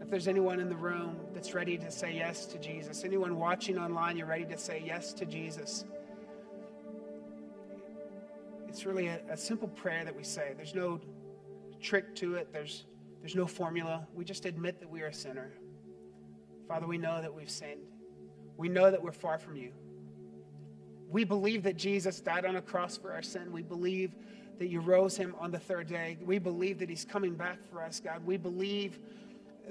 If 0.00 0.08
there's 0.08 0.28
anyone 0.28 0.60
in 0.60 0.68
the 0.68 0.76
room 0.76 1.18
that's 1.34 1.54
ready 1.54 1.76
to 1.76 1.90
say 1.90 2.14
yes 2.14 2.46
to 2.46 2.58
Jesus, 2.58 3.04
anyone 3.04 3.36
watching 3.36 3.78
online, 3.78 4.16
you're 4.16 4.26
ready 4.26 4.44
to 4.46 4.56
say 4.56 4.82
yes 4.84 5.12
to 5.14 5.26
Jesus. 5.26 5.84
It's 8.68 8.86
really 8.86 9.08
a, 9.08 9.20
a 9.28 9.36
simple 9.36 9.68
prayer 9.68 10.04
that 10.04 10.16
we 10.16 10.24
say. 10.24 10.52
There's 10.56 10.74
no 10.74 11.00
trick 11.82 12.14
to 12.16 12.34
it, 12.34 12.52
there's, 12.52 12.84
there's 13.20 13.34
no 13.34 13.46
formula. 13.46 14.06
We 14.14 14.24
just 14.24 14.46
admit 14.46 14.80
that 14.80 14.88
we 14.88 15.02
are 15.02 15.08
a 15.08 15.14
sinner. 15.14 15.52
Father, 16.66 16.86
we 16.86 16.98
know 16.98 17.20
that 17.20 17.32
we've 17.32 17.50
sinned. 17.50 17.80
We 18.56 18.68
know 18.68 18.90
that 18.90 19.02
we're 19.02 19.12
far 19.12 19.38
from 19.38 19.56
you. 19.56 19.72
We 21.10 21.24
believe 21.24 21.62
that 21.62 21.76
Jesus 21.76 22.20
died 22.20 22.44
on 22.44 22.56
a 22.56 22.62
cross 22.62 22.96
for 22.96 23.12
our 23.12 23.22
sin. 23.22 23.50
We 23.52 23.62
believe 23.62 24.12
that 24.58 24.68
you 24.68 24.80
rose 24.80 25.16
him 25.16 25.34
on 25.38 25.50
the 25.50 25.58
third 25.58 25.86
day. 25.86 26.18
We 26.20 26.38
believe 26.38 26.78
that 26.80 26.88
he's 26.88 27.04
coming 27.04 27.34
back 27.34 27.58
for 27.70 27.82
us, 27.82 28.00
God. 28.00 28.26
We 28.26 28.36
believe 28.36 28.98